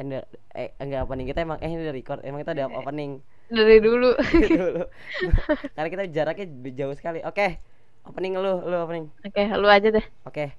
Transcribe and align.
Ender, 0.00 0.24
eh 0.56 0.72
enggak 0.80 1.04
opening 1.04 1.28
kita 1.28 1.44
emang 1.44 1.60
eh 1.60 1.68
ini 1.68 1.84
udah 1.84 1.92
record 1.92 2.20
emang 2.24 2.40
kita 2.40 2.56
udah 2.56 2.66
opening. 2.72 3.20
Dari 3.52 3.76
dulu. 3.84 4.16
dulu. 4.56 4.88
Karena 5.76 5.88
kita 5.92 6.04
jaraknya 6.08 6.46
jauh 6.72 6.94
sekali. 6.96 7.20
Oke 7.20 7.60
opening 8.08 8.32
lu 8.40 8.64
lu 8.64 8.76
opening. 8.80 9.12
Oke, 9.22 9.44
lu 9.60 9.68
aja 9.68 9.92
deh. 9.92 10.06
oke. 10.24 10.56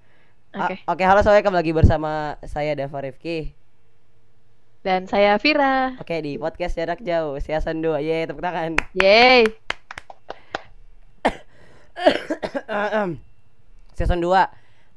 Ah, 0.52 0.67
Oke. 0.67 0.83
oke 0.83 1.03
halo 1.08 1.23
semuanya 1.23 1.48
kembali 1.48 1.64
lagi 1.64 1.72
bersama 1.72 2.36
saya 2.44 2.75
Dava 2.75 3.00
Rifki. 3.02 3.56
Dan 4.83 5.08
saya 5.08 5.39
Vira. 5.39 5.95
oke 5.95 6.16
di 6.20 6.36
podcast 6.42 6.76
jarak 6.76 7.00
jauh 7.05 7.39
season 7.39 7.80
2 7.80 8.02
ye 8.03 8.28
tepuk 8.28 8.44
tangan. 8.44 8.76
Yeay. 8.98 9.48
season 13.98 14.20
2 14.20 14.28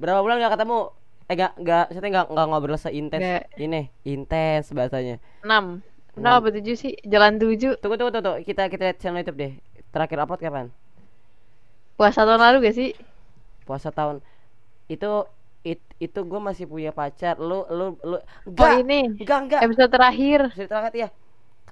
berapa 0.01 0.21
bulan 0.25 0.43
gak 0.43 0.59
ketemu 0.59 0.91
eh 1.25 1.35
gak 1.35 1.53
gak 1.57 1.85
saya 1.89 2.05
nggak 2.05 2.27
nggak 2.29 2.47
ngobrol 2.47 2.77
seintens 2.77 3.19
Nggak. 3.19 3.45
ini 3.57 3.81
intens 4.03 4.69
bahasanya 4.71 5.17
6. 5.41 5.45
Enam. 5.45 5.65
Enam 6.15 6.33
apa 6.37 6.49
tujuh 6.49 6.75
sih? 6.75 6.95
Jalan 7.03 7.37
tujuh. 7.37 7.75
tunggu 7.77 7.97
tunggu 7.97 8.13
tunggu 8.13 8.23
tunggu. 8.23 8.45
kita 8.45 8.69
kita 8.69 8.83
lihat 8.87 8.99
channel 8.99 9.19
YouTube 9.19 9.37
deh 9.37 9.53
terakhir 9.89 10.19
upload 10.19 10.39
kapan 10.39 10.67
Puasa 11.95 12.23
tahun 12.23 12.41
lalu 12.41 12.57
gak 12.65 12.75
sih? 12.75 12.91
puasa 13.63 13.89
tahun 13.89 14.21
itu 14.85 15.25
it, 15.65 15.81
itu 15.97 16.21
gue 16.21 16.37
masih 16.39 16.69
punya 16.69 16.93
pacar 16.93 17.35
lu 17.35 17.65
lu 17.67 17.97
lu 17.99 18.21
Oh 18.21 18.25
enggak 18.45 18.85
ini 18.85 19.17
enggak 19.17 19.39
enggak 19.41 19.61
episode 19.65 19.89
terakhir. 19.89 20.41
Sudah 20.53 20.69
terakhir 20.69 20.93
ya 20.95 21.09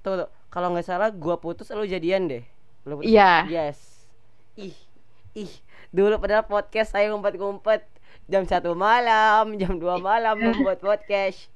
tunggu, 0.00 0.24
tunggu. 0.24 0.32
kalau 0.48 0.72
nggak 0.72 0.82
salah 0.82 1.08
gua 1.08 1.36
putus 1.36 1.69
lu 1.69 1.84
jadian 1.84 2.24
deh 2.26 2.40
lu 2.82 2.96
putus- 2.96 3.12
Iya. 3.12 3.44
yes 3.46 4.08
ih 4.56 4.72
ih 5.36 5.52
dulu 5.88 6.16
padahal 6.16 6.42
podcast 6.42 6.90
saya 6.90 7.12
ngumpet-ngumpet 7.12 7.84
jam 8.32 8.48
satu 8.48 8.72
malam 8.72 9.44
jam 9.60 9.76
2 9.76 9.84
malam 10.00 10.41
membuat 10.41 10.81
podcast 10.81 11.53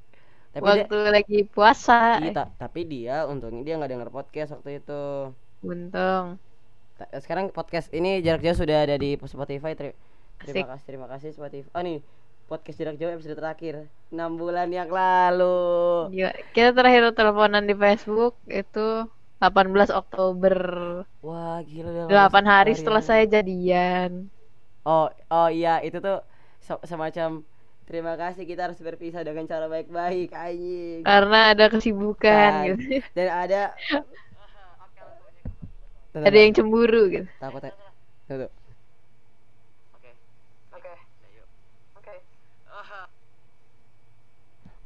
tapi 0.52 0.60
dia, 0.62 0.72
Waktu 0.84 0.98
lagi 1.08 1.38
puasa. 1.44 2.16
iya, 2.16 2.32
ta- 2.32 2.52
tapi 2.54 2.84
dia 2.84 3.24
untungnya 3.24 3.60
dia 3.60 3.74
nggak 3.76 3.90
denger 3.90 4.08
podcast 4.10 4.52
waktu 4.52 4.80
itu 4.80 5.32
Untung. 5.60 6.36
Sekarang 7.14 7.48
podcast 7.50 7.92
ini 7.92 8.20
jarak 8.20 8.40
jauh 8.40 8.56
sudah 8.56 8.84
ada 8.84 8.96
di 8.96 9.16
Spotify 9.18 9.72
Teri- 9.72 9.96
terima 10.38 10.52
Asik. 10.52 10.64
kasih 10.70 10.84
terima 10.86 11.06
kasih 11.08 11.28
Spotify 11.32 11.68
oh 11.72 11.80
nih 11.80 11.98
podcast 12.46 12.76
jarak 12.76 12.96
jauh 12.96 13.08
episode 13.10 13.36
terakhir 13.36 13.74
enam 14.08 14.36
bulan 14.36 14.68
yang 14.68 14.88
lalu 14.88 16.08
Gila. 16.12 16.32
Kita 16.52 16.70
terakhir 16.72 17.12
teleponan 17.12 17.64
di 17.64 17.72
Facebook 17.72 18.36
itu 18.46 19.04
18 19.36 19.92
Oktober. 19.92 20.56
wah 21.20 21.60
gila 21.60 22.08
udah 22.08 22.32
8 22.32 22.44
hari 22.46 22.72
setelah 22.72 23.00
ya. 23.00 23.08
saya 23.12 23.24
jadian. 23.26 24.32
Oh, 24.82 25.12
oh 25.28 25.48
iya 25.50 25.82
itu 25.82 26.00
tuh 26.00 26.24
semacam 26.84 27.30
terima 27.86 28.18
kasih 28.18 28.42
kita 28.44 28.66
harus 28.66 28.78
berpisah 28.82 29.22
dengan 29.22 29.46
cara 29.46 29.66
baik-baik 29.70 30.34
anjing. 30.34 31.00
Karena 31.06 31.38
ada 31.54 31.64
kesibukan 31.70 32.50
Kan. 32.50 32.66
gitu. 32.74 33.00
Dan 33.14 33.28
ada 33.30 33.60
Ada 36.16 36.38
yang 36.40 36.52
cemburu 36.56 37.12
gitu. 37.12 37.28
takut 37.38 37.60
ya. 37.62 37.72
Tuh, 38.26 38.36
tuh. 38.48 38.50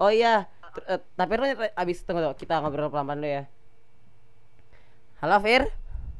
Oh 0.00 0.08
iya, 0.08 0.48
eh, 0.88 1.00
tapi 1.12 1.32
lu 1.36 1.44
abis 1.76 1.98
tunggu 2.08 2.24
tuh, 2.24 2.34
kita 2.40 2.56
ngobrol 2.64 2.88
pelan-pelan 2.88 3.20
dulu 3.20 3.28
ya. 3.36 3.42
Halo 5.20 5.36
Fir. 5.44 5.62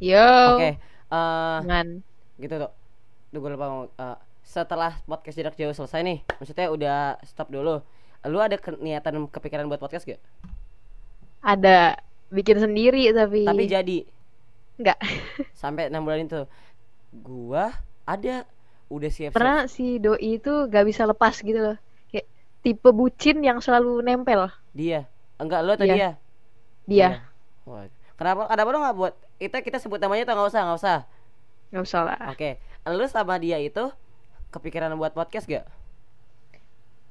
Yo. 0.00 0.21
Oke. 0.60 0.71
eh 0.77 1.56
Dengan 1.65 1.87
gitu 2.37 2.54
tuh. 2.60 2.72
Duh 3.32 3.38
gue 3.41 3.50
lupa 3.56 3.66
ngomong. 3.72 3.88
Eh, 3.97 4.16
setelah 4.50 4.99
podcast 5.05 5.38
jarak 5.38 5.55
jauh 5.55 5.71
selesai 5.71 6.03
nih, 6.03 6.19
maksudnya 6.34 6.66
udah 6.69 6.97
stop 7.22 7.49
dulu. 7.49 7.78
Lu 8.22 8.38
ada 8.38 8.59
ke- 8.59 8.75
niatan 8.77 9.31
kepikiran 9.31 9.65
buat 9.65 9.78
podcast 9.78 10.03
gak? 10.05 10.19
ada 11.41 11.97
bikin 12.28 12.59
sendiri 12.59 13.09
tapi 13.10 13.47
Tapi 13.47 13.65
jadi 13.65 13.99
enggak. 14.77 14.99
sampai 15.56 15.89
enam 15.89 16.03
bulan 16.03 16.27
itu 16.27 16.44
gua 17.16 17.72
ada 18.05 18.44
udah 18.87 19.09
siap 19.09 19.33
Pernah 19.33 19.65
si 19.65 19.97
doi 19.97 20.37
itu 20.37 20.66
gak 20.66 20.84
bisa 20.84 21.06
lepas 21.06 21.39
gitu 21.39 21.56
loh. 21.56 21.77
Kayak 22.09 22.27
tipe 22.60 22.91
bucin 22.91 23.41
yang 23.41 23.59
selalu 23.59 24.03
nempel 24.03 24.50
dia 24.71 25.06
enggak 25.37 25.60
lo 25.62 25.72
atau 25.72 25.87
Iya. 25.87 25.94
dia 25.94 26.10
dia. 26.84 27.09
Wah, 27.65 27.87
kenapa 28.15 28.47
kenapa 28.47 28.69
lo 28.69 28.78
nggak 28.81 28.97
buat 28.97 29.15
itu 29.39 29.56
kita 29.56 29.78
sebut 29.78 29.97
namanya 29.97 30.27
atau 30.27 30.34
nggak 30.37 30.50
usah 30.50 30.62
nggak 30.62 30.78
usah 30.78 30.99
nggak 31.71 31.84
usah 31.87 32.00
lah. 32.05 32.19
oke 32.28 32.50
lu 32.91 33.05
sama 33.06 33.39
dia 33.39 33.56
itu 33.56 33.89
kepikiran 34.50 34.93
buat 34.94 35.11
podcast 35.11 35.47
gak 35.47 35.66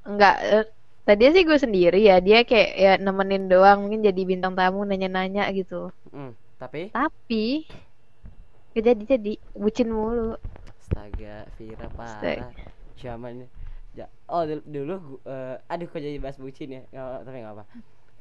Enggak. 0.01 0.35
eh, 0.41 0.65
Tadi 0.99 1.25
sih 1.27 1.41
gue 1.41 1.57
sendiri 1.57 1.99
ya. 1.99 2.21
Dia 2.21 2.45
kayak 2.45 2.69
ya 2.71 2.91
nemenin 2.95 3.49
doang 3.49 3.81
mungkin 3.81 3.99
jadi 3.99 4.21
bintang 4.23 4.53
tamu 4.53 4.85
nanya-nanya 4.85 5.49
gitu. 5.51 5.89
Hmm, 6.07 6.37
tapi 6.55 6.93
Tapi 6.93 7.65
gak 8.71 8.83
jadi-jadi 8.85 9.33
bucin 9.51 9.89
mulu. 9.89 10.37
astaga 10.79 11.49
Vira 11.55 11.85
parah 11.89 12.49
zamannya 12.95 13.45
ja- 13.91 14.09
oh 14.25 14.41
dulu, 14.63 14.97
eh, 15.23 15.55
aduh 15.63 15.85
kok 15.85 15.97
jadi 15.97 16.17
bahas 16.17 16.35
bucin 16.35 16.69
ya 16.71 16.81
Nggak- 16.87 17.21
tapi 17.23 17.37
nggak 17.39 17.53
apa 17.53 17.63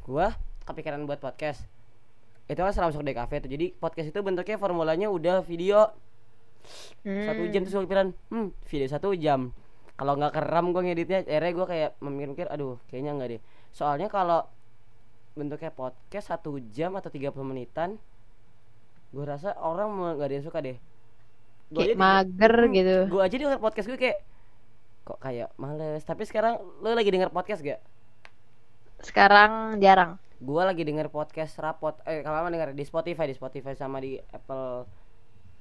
gua 0.02 0.26
kepikiran 0.64 1.00
buat 1.02 1.16
podcast 1.16 1.64
itu 2.44 2.56
kan 2.56 2.68
setelah 2.68 2.88
masuk 2.88 3.00
DKV 3.02 3.32
tuh 3.38 3.50
jadi 3.50 3.66
podcast 3.74 4.08
itu 4.08 4.20
bentuknya 4.20 4.56
formulanya 4.56 5.08
udah 5.08 5.40
video 5.40 5.92
satu 7.00 7.41
Hmm. 7.41 7.50
jam 7.50 7.60
terus 7.62 7.75
gue 7.75 7.82
kepikiran 7.82 8.08
hmm 8.28 8.49
video 8.64 8.87
satu 8.87 9.08
jam 9.12 9.50
kalau 9.94 10.14
nggak 10.14 10.32
keram 10.32 10.70
gue 10.70 10.82
ngeditnya 10.84 11.19
akhirnya 11.22 11.52
gue 11.52 11.66
kayak 11.66 11.90
memikir-mikir 11.99 12.46
aduh 12.46 12.76
kayaknya 12.87 13.12
nggak 13.14 13.28
deh 13.31 13.40
soalnya 13.70 14.06
kalau 14.06 14.44
bentuknya 15.32 15.70
podcast 15.70 16.28
satu 16.28 16.58
jam 16.69 16.93
atau 16.93 17.08
30 17.08 17.31
menitan 17.43 17.96
gue 19.08 19.25
rasa 19.25 19.56
orang 19.56 19.88
nggak 20.14 20.25
ada 20.25 20.34
yang 20.34 20.44
suka 20.44 20.60
deh 20.60 20.76
Gua 21.69 21.78
Kayak 21.78 21.87
aja 21.87 21.94
di- 21.94 22.00
mager 22.00 22.55
Hmm, 22.58 22.72
gitu. 22.72 22.96
gue 23.08 23.20
aja 23.20 23.37
denger 23.37 23.58
podcast 23.58 23.87
gue 23.87 23.99
kayak 23.99 24.19
kok 25.05 25.19
kayak 25.19 25.49
males 25.55 26.02
tapi 26.02 26.22
sekarang 26.25 26.55
lo 26.78 26.93
lagi 26.93 27.08
denger 27.08 27.28
podcast 27.28 27.60
gak 27.60 27.81
Sekarang 28.99 29.78
jarang. 29.78 30.19
gue 30.38 30.62
lagi 30.62 30.81
denger 30.81 31.08
podcast 31.08 31.58
rapot 31.58 31.99
eh 32.05 32.22
kalau 32.22 32.46
denger 32.46 32.70
di 32.70 32.82
Spotify 32.82 33.26
di 33.26 33.34
Spotify 33.34 33.75
sama 33.75 33.99
di 33.99 34.14
Apple 34.16 34.87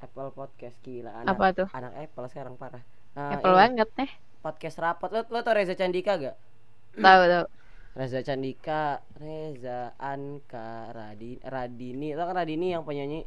Apple 0.07 0.31
Podcast 0.31 0.80
gila 0.80 1.12
anak 1.13 1.36
Apa 1.36 1.45
tuh? 1.54 1.68
anak 1.69 1.94
Apple 2.00 2.27
sekarang 2.27 2.56
parah 2.56 2.81
Nah, 3.13 3.33
Apple 3.33 3.50
ini. 3.50 3.59
banget 3.59 3.89
nih. 3.95 4.12
podcast 4.39 4.77
rapot 4.77 5.09
lo 5.09 5.25
lo 5.25 5.39
tau 5.42 5.51
Reza 5.51 5.74
Candika 5.74 6.15
gak 6.15 6.36
Tahu 6.95 7.21
tahu. 7.27 7.45
Reza 7.94 8.19
Candika 8.21 8.81
Reza 9.13 9.92
Anka 9.98 10.68
Radini 10.89 11.42
Radini 11.42 12.13
lo 12.13 12.24
kan 12.24 12.38
Radini 12.38 12.71
yang 12.71 12.81
penyanyi 12.81 13.25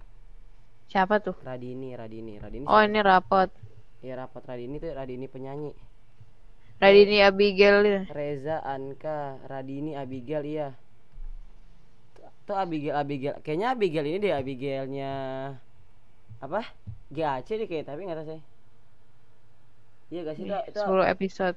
Siapa 0.87 1.19
tuh? 1.19 1.35
Radini 1.41 1.93
Radini 1.93 2.35
Radini 2.35 2.65
Oh 2.65 2.75
siapa? 2.75 2.88
ini 2.88 3.00
rapot. 3.00 3.50
ya 4.00 4.15
rapot 4.17 4.41
Radini 4.41 4.79
tuh 4.79 4.91
Radini 4.91 5.27
penyanyi 5.27 5.71
Radini 6.79 7.21
Abigail. 7.21 8.09
Reza 8.09 8.65
Anka 8.65 9.37
Radini 9.44 9.93
Abigail 9.93 10.43
iya 10.43 10.69
tuh 12.43 12.56
Abigail 12.56 12.97
Abigail 12.97 13.37
kayaknya 13.41 13.67
Abigail 13.71 14.06
ini 14.06 14.19
deh 14.19 14.32
Abigailnya 14.32 15.12
apa? 16.40 16.60
GAC 17.12 17.48
deh 17.60 17.69
kayak 17.69 17.84
tapi 17.88 18.00
nggak 18.06 18.19
tahu 18.20 18.28
sih. 18.32 18.42
Iya 20.10 20.20
gak 20.26 20.37
sih 20.37 20.44
itu, 20.50 20.56
itu 20.75 20.78
10 20.82 21.06
episode. 21.14 21.56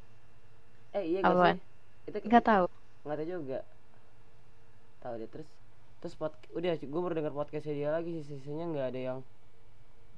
eh 0.93 1.03
iya 1.09 1.19
gak 1.25 1.33
apaan? 1.33 1.57
sih? 1.57 1.65
Itu 2.13 2.17
Enggak 2.21 2.43
tahu. 2.45 2.65
nggak 3.03 3.17
tahu 3.17 3.27
juga. 3.27 3.59
Tahu 5.01 5.13
deh 5.17 5.29
terus 5.29 5.47
terus 5.99 6.13
pod, 6.19 6.35
udah 6.53 6.75
gue 6.77 7.01
baru 7.01 7.15
denger 7.15 7.33
podcastnya 7.33 7.73
dia 7.73 7.89
lagi 7.89 8.11
sih 8.21 8.37
sisanya 8.37 8.65
nggak 8.69 8.87
ada 8.93 8.99
yang 8.99 9.19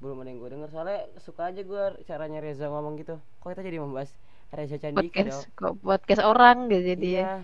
belum 0.02 0.20
ada 0.20 0.28
yang 0.28 0.38
gue 0.42 0.50
denger. 0.52 0.68
Soalnya 0.68 1.00
suka 1.16 1.48
aja 1.48 1.62
gue 1.64 1.82
caranya 2.04 2.38
Reza 2.44 2.68
ngomong 2.68 3.00
gitu. 3.00 3.16
Kok 3.40 3.48
kita 3.56 3.62
jadi 3.64 3.78
membahas 3.80 4.10
Reza 4.52 4.76
Candika 4.76 5.24
dong 5.24 5.42
Podcast 5.42 5.56
kok 5.58 5.74
podcast 5.80 6.22
orang 6.22 6.68
gitu 6.68 6.82
jadi 6.92 7.06
ya. 7.08 7.16
iya. 7.16 7.34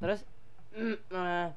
Terus 0.00 0.20
nah, 1.14 1.52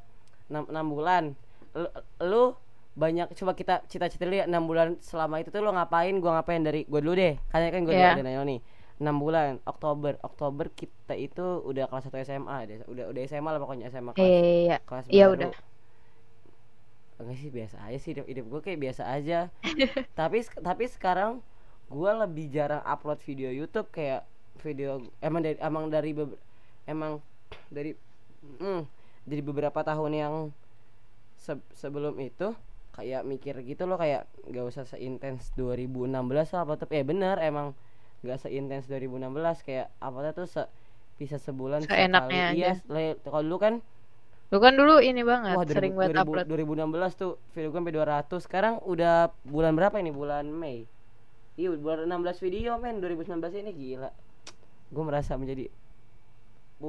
enam 0.51 0.63
enam 0.67 0.85
bulan. 0.91 1.23
Lu, 1.71 1.87
lu 2.19 2.43
banyak 2.91 3.31
coba 3.33 3.51
kita 3.53 3.85
cita-cita 3.85 4.25
lihat 4.25 4.45
enam 4.45 4.63
bulan 4.63 4.99
selama 4.99 5.39
itu 5.39 5.47
tuh 5.47 5.59
lo 5.59 5.71
ngapain 5.71 6.11
gua 6.17 6.37
ngapain 6.37 6.59
dari 6.59 6.83
gua 6.85 6.99
dulu 6.99 7.15
deh 7.15 7.39
karena 7.47 7.67
kan 7.69 7.81
gue 7.81 7.93
Iya. 7.93 8.11
udah 8.13 8.25
nanya 8.25 8.41
nih 8.45 8.59
enam 8.97 9.15
bulan 9.17 9.57
Oktober 9.63 10.19
Oktober 10.19 10.67
kita 10.69 11.15
itu 11.15 11.41
udah 11.61 11.87
kelas 11.87 12.05
1 12.05 12.19
SMA 12.21 12.57
deh 12.65 12.77
udah 12.85 13.05
udah 13.07 13.21
SMA 13.23 13.49
lah 13.49 13.59
pokoknya 13.59 13.87
SMA 13.87 14.11
kelas 14.11 14.27
Iya. 14.27 14.77
kelas 14.83 15.05
iya 15.07 15.25
baru. 15.25 15.35
udah. 15.39 15.51
enggak 17.17 17.37
sih 17.37 17.49
biasa 17.49 17.75
aja 17.79 17.97
sih 17.97 18.09
hidup, 18.11 18.25
hidup 18.25 18.45
gue 18.49 18.61
kayak 18.61 18.79
biasa 18.81 19.03
aja 19.07 19.39
tapi 20.19 20.37
tapi 20.57 20.83
sekarang 20.85 21.39
gua 21.87 22.17
lebih 22.19 22.49
jarang 22.49 22.81
upload 22.83 23.21
video 23.21 23.49
YouTube 23.49 23.87
kayak 23.89 24.25
video 24.59 24.99
emang 25.19 25.41
dari 25.41 25.57
emang 25.57 25.85
dari 25.87 26.11
emang 26.85 27.11
dari 27.67 27.95
mm, 28.57 28.81
dari 29.23 29.41
beberapa 29.41 29.79
tahun 29.81 30.11
yang 30.11 30.33
se- 31.35 31.67
sebelum 31.73 32.17
itu 32.17 32.51
kayak 32.91 33.23
mikir 33.23 33.55
gitu 33.63 33.87
loh 33.87 33.95
kayak 33.95 34.27
gak 34.47 34.65
usah 34.67 34.83
seintens 34.83 35.51
2016 35.55 36.11
lah 36.27 36.61
apa 36.61 36.73
tapi 36.75 36.99
eh 36.99 37.05
bener 37.07 37.39
emang 37.39 37.71
gak 38.21 38.43
seintens 38.43 38.85
2016 38.85 39.31
kayak 39.63 39.87
apa 39.97 40.31
tuh 40.31 40.45
se 40.45 40.63
bisa 41.15 41.37
sebulan 41.37 41.85
Seenaknya 41.85 42.51
sekali. 42.51 42.59
iya 42.59 42.71
aja. 42.75 42.91
le- 42.91 43.19
kalau 43.21 43.43
dulu 43.45 43.57
kan 43.59 43.75
Lu 44.51 44.59
kan 44.59 44.75
dulu 44.75 44.99
ini 44.99 45.23
banget, 45.23 45.55
Wah, 45.55 45.63
sering 45.63 45.95
2000, 45.95 45.95
buat 45.95 46.11
2000 46.11 46.43
upload. 46.43 46.45
2016 47.07 47.15
tuh 47.15 47.31
video 47.55 47.71
gue 47.71 47.79
sampai 47.79 47.95
200. 47.95 48.43
Sekarang 48.43 48.73
udah 48.83 49.15
bulan 49.47 49.79
berapa 49.79 49.95
ini? 49.95 50.11
Bulan 50.11 50.51
Mei. 50.51 50.83
Iya, 51.55 51.71
bulan 51.79 52.03
16 52.03 52.43
video 52.43 52.75
men 52.75 52.99
2019 52.99 53.31
ini 53.55 53.71
gila. 53.71 54.11
Gue 54.91 55.03
merasa 55.07 55.39
menjadi 55.39 55.71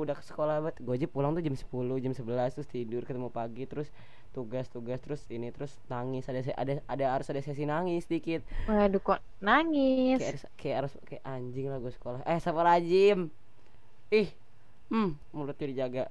udah 0.00 0.16
ke 0.16 0.24
sekolah 0.24 0.64
banget. 0.64 0.76
Gue 0.80 0.94
aja 0.96 1.08
pulang 1.08 1.36
tuh 1.36 1.44
jam 1.44 1.52
10, 1.52 1.68
jam 2.00 2.12
11 2.16 2.56
terus 2.56 2.68
tidur 2.68 3.02
ketemu 3.04 3.28
pagi 3.28 3.68
terus 3.68 3.92
tugas-tugas 4.32 4.96
terus 5.04 5.20
ini 5.28 5.52
terus 5.52 5.76
nangis 5.92 6.24
ada 6.24 6.40
ada 6.56 6.80
ada 6.88 7.04
harus 7.12 7.28
ada 7.28 7.44
sesi 7.44 7.68
nangis 7.68 8.08
dikit 8.08 8.40
Waduh 8.64 8.96
kok 9.04 9.20
nangis. 9.44 10.18
kayak 10.18 10.32
harus 10.32 10.42
kayak 10.56 10.76
harus 10.80 10.92
kayak 11.04 11.22
anjing 11.28 11.68
lah 11.68 11.76
gue 11.76 11.92
sekolah 11.92 12.24
eh 12.24 12.40
rajim 12.40 13.28
ih 14.08 14.28
hmm 14.88 15.20
mulutnya 15.36 15.66
dijaga 15.68 16.04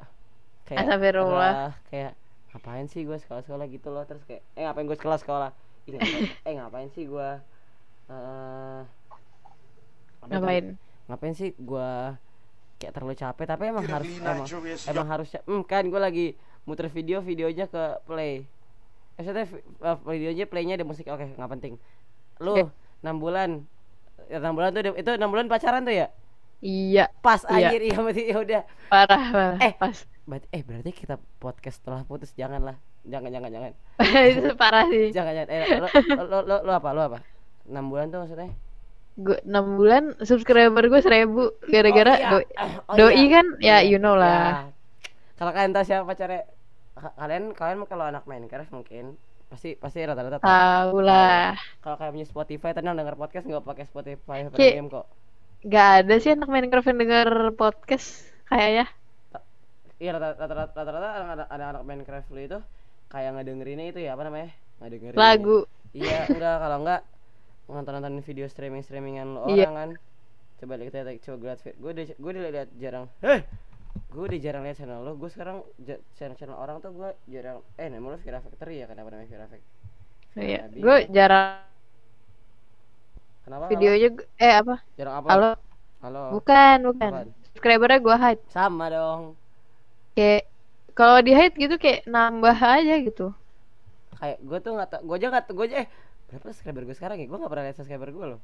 kayak 0.70 0.86
Astagfirullah. 0.86 1.50
"Alah, 1.50 1.74
kayak 1.90 2.14
ngapain 2.54 2.86
sih 2.86 3.02
gue 3.02 3.18
sekolah 3.18 3.42
sekolah 3.42 3.66
gitu 3.74 3.90
loh 3.90 4.06
terus 4.06 4.22
kayak 4.30 4.46
eh 4.54 4.64
ngapain 4.70 4.86
gue 4.86 4.98
sekolah 5.02 5.18
sekolah 5.18 5.50
Ih, 5.90 5.98
ngapain, 5.98 6.24
eh 6.46 6.54
ngapain 6.62 6.90
sih 6.94 7.04
gue 7.10 7.30
eh 8.14 8.82
itu? 10.22 10.30
Ngapain? 10.30 10.66
ngapain 11.10 11.34
sih 11.34 11.50
gue 11.58 11.90
kayak 12.82 12.94
terlalu 12.98 13.14
capek 13.14 13.46
tapi 13.46 13.64
emang 13.70 13.86
harus 13.86 14.10
emang 14.18 14.48
emang 14.90 15.08
harus 15.08 15.28
hmm, 15.38 15.64
kan 15.70 15.86
gue 15.86 16.02
lagi 16.02 16.28
muter 16.66 16.90
video 16.90 17.22
videonya 17.22 17.70
ke 17.70 17.84
play 18.04 18.42
eh 19.16 19.22
maksudnya 19.22 19.46
eh, 19.86 19.98
videonya 20.02 20.46
playnya 20.50 20.74
ada 20.82 20.86
musik 20.86 21.06
oke 21.06 21.38
nggak 21.38 21.52
penting 21.54 21.78
lu 22.42 22.66
enam 23.06 23.16
bulan 23.22 23.50
ya, 24.26 24.42
enam 24.42 24.58
bulan 24.58 24.74
tuh 24.74 24.82
itu 24.98 25.12
enam 25.14 25.30
bulan 25.30 25.46
pacaran 25.46 25.86
tuh 25.86 25.94
ya 25.94 26.10
Iya, 26.62 27.10
pas 27.26 27.42
Iya. 27.50 27.74
anjir 27.74 27.82
iya 27.90 27.98
berarti 27.98 28.24
ya 28.30 28.38
udah 28.38 28.62
parah, 28.86 29.24
parah. 29.34 29.58
Eh. 29.66 29.74
pas. 29.74 29.98
berarti 30.30 30.46
eh 30.54 30.62
berarti 30.62 30.92
kita 30.94 31.18
podcast 31.42 31.82
setelah 31.82 32.06
putus 32.06 32.38
janganlah 32.38 32.78
jangan 33.02 33.34
jangan 33.34 33.50
jangan 33.50 33.72
itu 34.30 34.54
parah 34.54 34.86
sih. 34.86 35.10
jangan 35.10 35.34
jangan 35.42 35.50
eh 35.50 35.82
lo 35.82 35.88
lo, 36.22 36.38
lo, 36.46 36.56
lo 36.62 36.72
apa 36.78 36.90
lo 36.94 37.02
apa 37.02 37.20
enam 37.66 37.90
bulan 37.90 38.14
tuh 38.14 38.22
maksudnya 38.22 38.54
Gue 39.22 39.38
6 39.40 39.50
bulan 39.76 40.04
subscriber 40.20 40.84
gue 40.84 41.00
seribu 41.00 41.42
gara-gara 41.64 42.12
Oh, 42.12 42.18
iya. 42.18 42.30
doi, 42.32 42.46
Oh, 42.84 42.96
doi 42.96 43.14
iya. 43.16 43.28
kan 43.30 43.46
ya 43.58 43.78
Iya. 43.78 43.78
you 43.86 43.98
know 43.98 44.14
Ya. 44.14 44.22
lah. 44.22 44.50
kalau 45.36 45.52
kalian 45.52 45.72
tahu 45.72 45.84
siapa 45.84 46.04
pacarnya 46.04 46.42
ka- 46.94 47.16
kalian 47.16 47.44
kalian 47.52 47.78
kalau 47.84 48.06
anak 48.06 48.24
Minecraft 48.24 48.72
mungkin 48.72 49.18
pasti 49.48 49.74
pasti 49.74 50.00
rata-rata 50.02 50.38
tahu. 50.38 51.02
Lah. 51.02 51.58
kalau 51.80 51.96
kalian 51.96 52.14
punya 52.16 52.28
Spotify 52.28 52.72
tenang 52.72 52.94
denger 52.94 53.14
podcast 53.16 53.46
nggak 53.46 53.62
pakai 53.64 53.86
Spotify 53.86 54.48
premium 54.48 54.88
kok 54.88 55.06
Gak 55.62 55.90
ada 56.02 56.16
sih 56.18 56.32
anak 56.32 56.48
Minecraft 56.48 56.88
yang 56.88 57.00
denger 57.00 57.30
podcast 57.54 58.26
kayaknya. 58.46 58.90
iya 59.98 60.12
rata- 60.12 60.34
rata-rata 60.36 60.74
rata-rata 60.74 61.10
anak- 61.16 61.50
anak-anak 61.52 61.84
Minecraft 61.84 62.30
itu 62.36 62.58
kayak 63.08 63.30
ngedengerinnya 63.36 63.86
itu 63.88 64.00
ya 64.00 64.14
apa 64.14 64.24
namanya 64.24 64.50
ngedengerin 64.80 65.14
Lagu. 65.14 65.70
iya 65.92 66.26
enggak 66.26 66.56
kalau 66.58 66.78
enggak 66.82 67.02
nonton 67.74 67.94
nonton 67.94 68.20
video 68.20 68.46
streaming 68.46 68.82
streamingan 68.82 69.34
lo 69.34 69.48
Iya. 69.48 69.66
orang 69.66 69.76
kan 69.76 69.90
coba 70.58 70.74
lihat 70.76 70.92
kita 70.92 71.00
coba 71.24 71.36
gue 71.38 71.50
liat 71.50 71.62
gue 71.74 71.90
udah 71.90 72.06
gue 72.14 72.30
udah 72.32 72.54
lihat 72.54 72.70
jarang 72.76 73.06
heh 73.20 73.42
gue 74.08 74.24
udah 74.24 74.40
jarang 74.40 74.62
lihat 74.62 74.78
channel 74.78 75.00
lo 75.00 75.12
gue 75.14 75.28
sekarang 75.28 75.58
ja- 75.80 76.00
channel 76.14 76.36
channel 76.36 76.56
orang 76.56 76.80
tuh 76.80 76.92
gue 76.92 77.10
jarang 77.28 77.60
eh 77.76 77.88
nama 77.88 78.06
lo 78.06 78.18
Vira 78.18 78.40
Factory 78.40 78.76
ya 78.78 78.86
kenapa 78.86 79.10
namanya 79.10 79.28
Vira 79.28 79.46
Factory 79.46 79.80
Iya. 80.32 80.64
Gue 80.72 80.98
jarang 81.10 81.60
kenapa 83.42 83.68
videonya 83.68 84.10
eh 84.38 84.54
apa? 84.54 84.76
jarang 84.94 85.16
apa 85.18 85.28
Halo. 85.30 85.52
halo 86.00 86.22
Bukan, 86.34 86.78
bukan. 86.86 87.12
Apaan? 87.12 87.30
Subscribernya 87.46 88.00
gue 88.00 88.16
hide. 88.18 88.42
sama 88.48 88.88
dong 88.88 89.36
Kayak 90.14 90.48
kalau 90.92 91.20
di 91.20 91.32
hide 91.32 91.56
gitu 91.58 91.76
kayak 91.76 92.04
nambah 92.06 92.54
aja 92.54 92.96
gitu. 92.98 93.36
kayak 94.14 94.38
gue 94.40 94.58
tuh 94.60 94.72
nggak 94.72 94.88
tau 94.88 95.02
gue 95.02 95.16
aja 95.16 95.28
nggak 95.30 95.46
gue 95.50 95.66
aja 95.66 95.78
eh 95.82 95.88
berapa 96.32 96.48
subscriber 96.56 96.88
gue 96.88 96.96
sekarang 96.96 97.20
ya? 97.20 97.28
Gue 97.28 97.38
nggak 97.38 97.52
pernah 97.52 97.66
lihat 97.68 97.78
subscriber 97.78 98.10
gue 98.10 98.26
loh. 98.36 98.42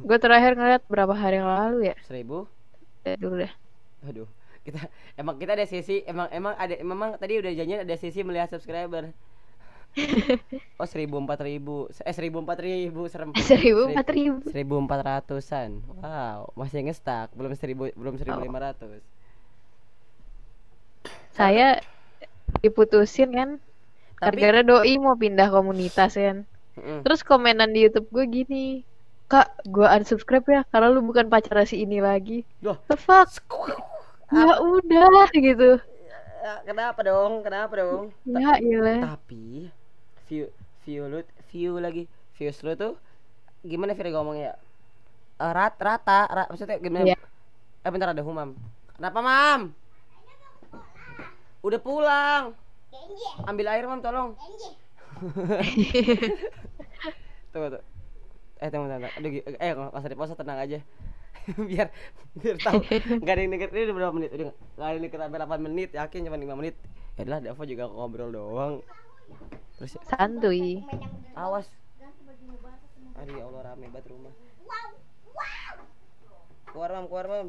Gue 0.00 0.18
terakhir 0.18 0.56
ngeliat 0.56 0.82
berapa 0.88 1.14
hari 1.14 1.38
yang 1.38 1.46
lalu 1.46 1.92
ya. 1.92 1.96
seribu? 2.08 2.48
Ya, 3.04 3.14
dulu 3.20 3.44
deh. 3.44 3.52
Aduh, 4.08 4.28
kita 4.64 4.80
emang 5.20 5.36
kita 5.36 5.52
ada 5.52 5.68
sesi 5.68 6.00
emang 6.08 6.32
emang 6.32 6.56
ada 6.56 6.74
memang 6.80 7.20
tadi 7.20 7.36
udah 7.36 7.52
janjian 7.52 7.84
ada 7.84 7.96
sesi 8.00 8.24
melihat 8.24 8.48
subscriber. 8.56 9.12
oh 10.80 10.88
seribu 10.88 11.20
empat 11.22 11.38
ribu. 11.46 11.86
Eh 12.02 12.14
seribu 12.16 12.42
empat 12.42 12.58
ribu 12.58 13.06
serem. 13.06 13.30
Seribu 13.52 13.92
empat 13.92 14.08
ribu. 14.10 14.42
seribu 14.50 14.74
empat 14.82 15.00
ratusan. 15.04 15.84
Wow 16.02 16.50
masih 16.58 16.82
ngestak 16.82 17.30
belum 17.36 17.54
seribu 17.54 17.92
belum 17.94 18.18
seribu 18.18 18.42
lima 18.42 18.58
ratus. 18.58 19.04
Saya 21.36 21.78
diputusin 22.64 23.30
kan. 23.30 23.50
Tapi 24.18 24.40
gara-gara 24.40 24.64
doi 24.64 24.96
mau 24.98 25.14
pindah 25.14 25.52
komunitas 25.52 26.16
kan. 26.16 26.48
Terus 26.76 27.20
komenan 27.20 27.70
di 27.70 27.82
YouTube 27.82 28.10
gue 28.10 28.24
gini, 28.26 28.64
Kak, 29.24 29.64
gue 29.64 29.84
unsubscribe 29.84 30.44
ya 30.44 30.62
karena 30.64 30.88
lu 30.88 31.00
bukan 31.00 31.26
pacar 31.26 31.62
si 31.62 31.80
ini 31.80 31.98
lagi. 31.98 32.42
Loh. 32.60 32.76
The 32.86 32.96
fuck? 32.96 33.30
Ya 34.26 34.58
udah 34.58 35.30
gitu. 35.30 35.78
Ya, 36.42 36.54
kenapa 36.62 37.00
dong 37.00 37.40
kenapa 37.40 37.72
dong 37.72 38.10
Ya 38.26 38.58
iyalah. 38.58 39.14
tapi 39.14 39.70
view 40.26 40.48
view 40.82 41.06
lu 41.06 41.20
view 41.48 41.78
lagi 41.78 42.04
views 42.34 42.58
lu 42.60 42.72
tuh 42.74 42.98
gimana 43.62 43.92
Fira 43.92 44.10
ngomongnya 44.10 44.52
ya 44.52 44.54
Eh, 45.38 45.52
rat 45.52 45.76
rata 45.78 46.26
ra, 46.26 46.42
maksudnya 46.46 46.76
gimana 46.76 47.04
Iya. 47.06 47.18
eh 47.80 47.88
bentar 47.88 48.10
ada 48.10 48.20
humam 48.20 48.52
kenapa 48.92 49.18
mam 49.18 49.60
udah 51.60 51.80
pulang 51.80 52.44
ambil 53.44 53.66
air 53.66 53.84
mam 53.84 54.00
tolong 54.00 54.36
tunggu 57.54 57.68
tuh 57.78 57.82
eh 58.64 58.68
tunggu 58.70 58.86
tunggu 58.88 59.04
tunggu. 59.04 59.18
Aduh, 59.18 59.30
eh 59.60 59.70
nggak 59.74 59.92
usah 59.92 60.10
di 60.10 60.16
pause 60.16 60.34
tenang 60.38 60.60
aja. 60.60 60.78
Biar 61.68 61.92
biar 62.40 62.56
tahu. 62.56 62.80
Nggak 63.20 63.34
ada 63.36 63.42
yang 63.44 63.52
denger. 63.52 63.68
Ini 63.68 63.84
udah 63.84 63.96
berapa 64.00 64.14
menit? 64.16 64.30
Udah 64.32 64.44
nggak? 64.48 64.58
Ada 64.80 64.94
yang 64.96 65.04
denger 65.04 65.20
sampai 65.20 65.40
8 65.44 65.66
menit. 65.68 65.90
Yakin 65.92 66.20
cuma 66.24 66.38
5 66.40 66.56
menit. 66.56 66.74
Ya 67.20 67.22
udah 67.28 67.40
Davo 67.44 67.62
juga 67.68 67.84
ngobrol 67.84 68.30
doang. 68.32 68.74
Terus 69.76 69.92
ya, 69.92 70.00
Santuy. 70.08 70.80
awas. 71.36 71.68
Aduh 73.20 73.34
ya 73.36 73.44
Allah 73.44 73.62
rame 73.68 73.86
banget 73.92 74.08
rumah. 74.08 74.32
Keluar 76.72 76.90
mam 76.96 77.06
keluar 77.12 77.26
mam. 77.28 77.48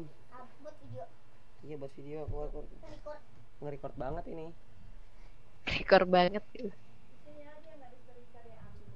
Iya 1.64 1.74
buat 1.80 1.92
video. 1.96 2.28
Keluar 2.28 2.48
keluar. 2.52 2.66
Nge-record 3.64 3.94
banget 3.96 4.24
ini. 4.28 4.52
Rekor 5.66 6.04
banget. 6.04 6.44
gitu. 6.52 6.85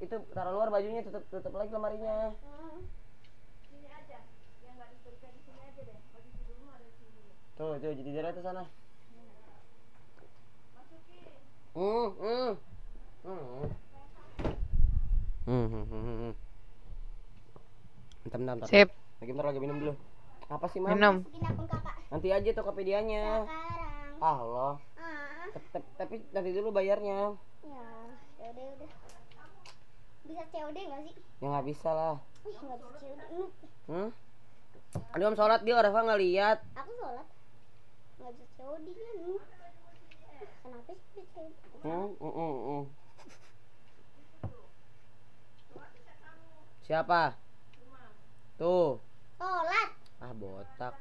Itu 0.00 0.16
taruh 0.33 0.52
luar 0.57 0.69
bajunya 0.73 1.04
tutup 1.04 1.25
tutup 1.28 1.52
lagi 1.52 1.71
lemarinya. 1.73 2.33
Tuh 7.61 7.76
tuh 7.76 7.92
jadi 7.92 8.11
jalan 8.16 8.33
tuh 8.33 8.45
sana. 8.45 8.64
Hmm 11.76 12.09
hmm. 12.19 12.50
Hmm 13.21 13.42
hmm 15.47 15.64
hmm 15.69 15.85
hmm 15.85 16.16
hmm. 16.19 16.33
Bentar 18.25 18.38
bentar 18.40 18.54
bentar. 18.57 18.69
Sip, 18.69 18.88
lagi 19.21 19.30
bentar 19.30 19.47
lagi 19.52 19.61
minum 19.61 19.76
dulu. 19.76 19.92
Apa 20.50 20.66
sih 20.73 20.80
mam? 20.83 20.97
Minum. 20.97 21.16
nanti 22.11 22.28
aja 22.35 22.50
Tokopedia-nya 22.57 23.47
sekarang. 23.47 24.19
Ah 24.19 24.37
Allah. 24.40 24.73
Ah. 24.99 25.47
Tep- 25.54 25.69
tep- 25.71 25.92
tapi 25.95 26.14
nanti 26.35 26.50
dulu 26.57 26.75
bayarnya. 26.75 27.37
Ya 27.62 27.87
ya 28.40 28.47
udah 28.50 28.64
ya 28.64 28.73
udah 28.80 28.90
bisa 30.30 30.46
COD 30.54 30.78
nggak 30.78 31.02
sih? 31.10 31.14
Ya 31.42 31.46
nggak 31.50 31.66
bisa 31.66 31.90
lah. 31.90 32.16
Nggak 32.46 32.78
bisa 32.78 32.96
COD 33.02 33.22
Hmm, 33.90 34.10
Aduh 35.14 35.26
om 35.26 35.34
sholat 35.34 35.60
dia 35.66 35.75
Rafa 35.75 36.06
nggak 36.06 36.22
lihat. 36.22 36.58
Aku 36.78 36.90
sholat. 36.94 37.26
Nggak 38.22 38.32
bisa 38.38 38.46
COD 38.54 38.87
kan? 38.94 39.18
Kenapa 40.62 40.90
sih 40.94 41.08
bisa 41.18 41.30
COD 41.34 41.52
Hmm, 41.82 42.08
hmm, 42.14 42.32
hmm, 42.38 42.56
hmm. 42.62 42.84
Siapa? 46.87 47.34
Tuh. 48.54 49.02
sholat. 49.34 49.88
Ah, 50.22 50.32
botak. 50.37 50.94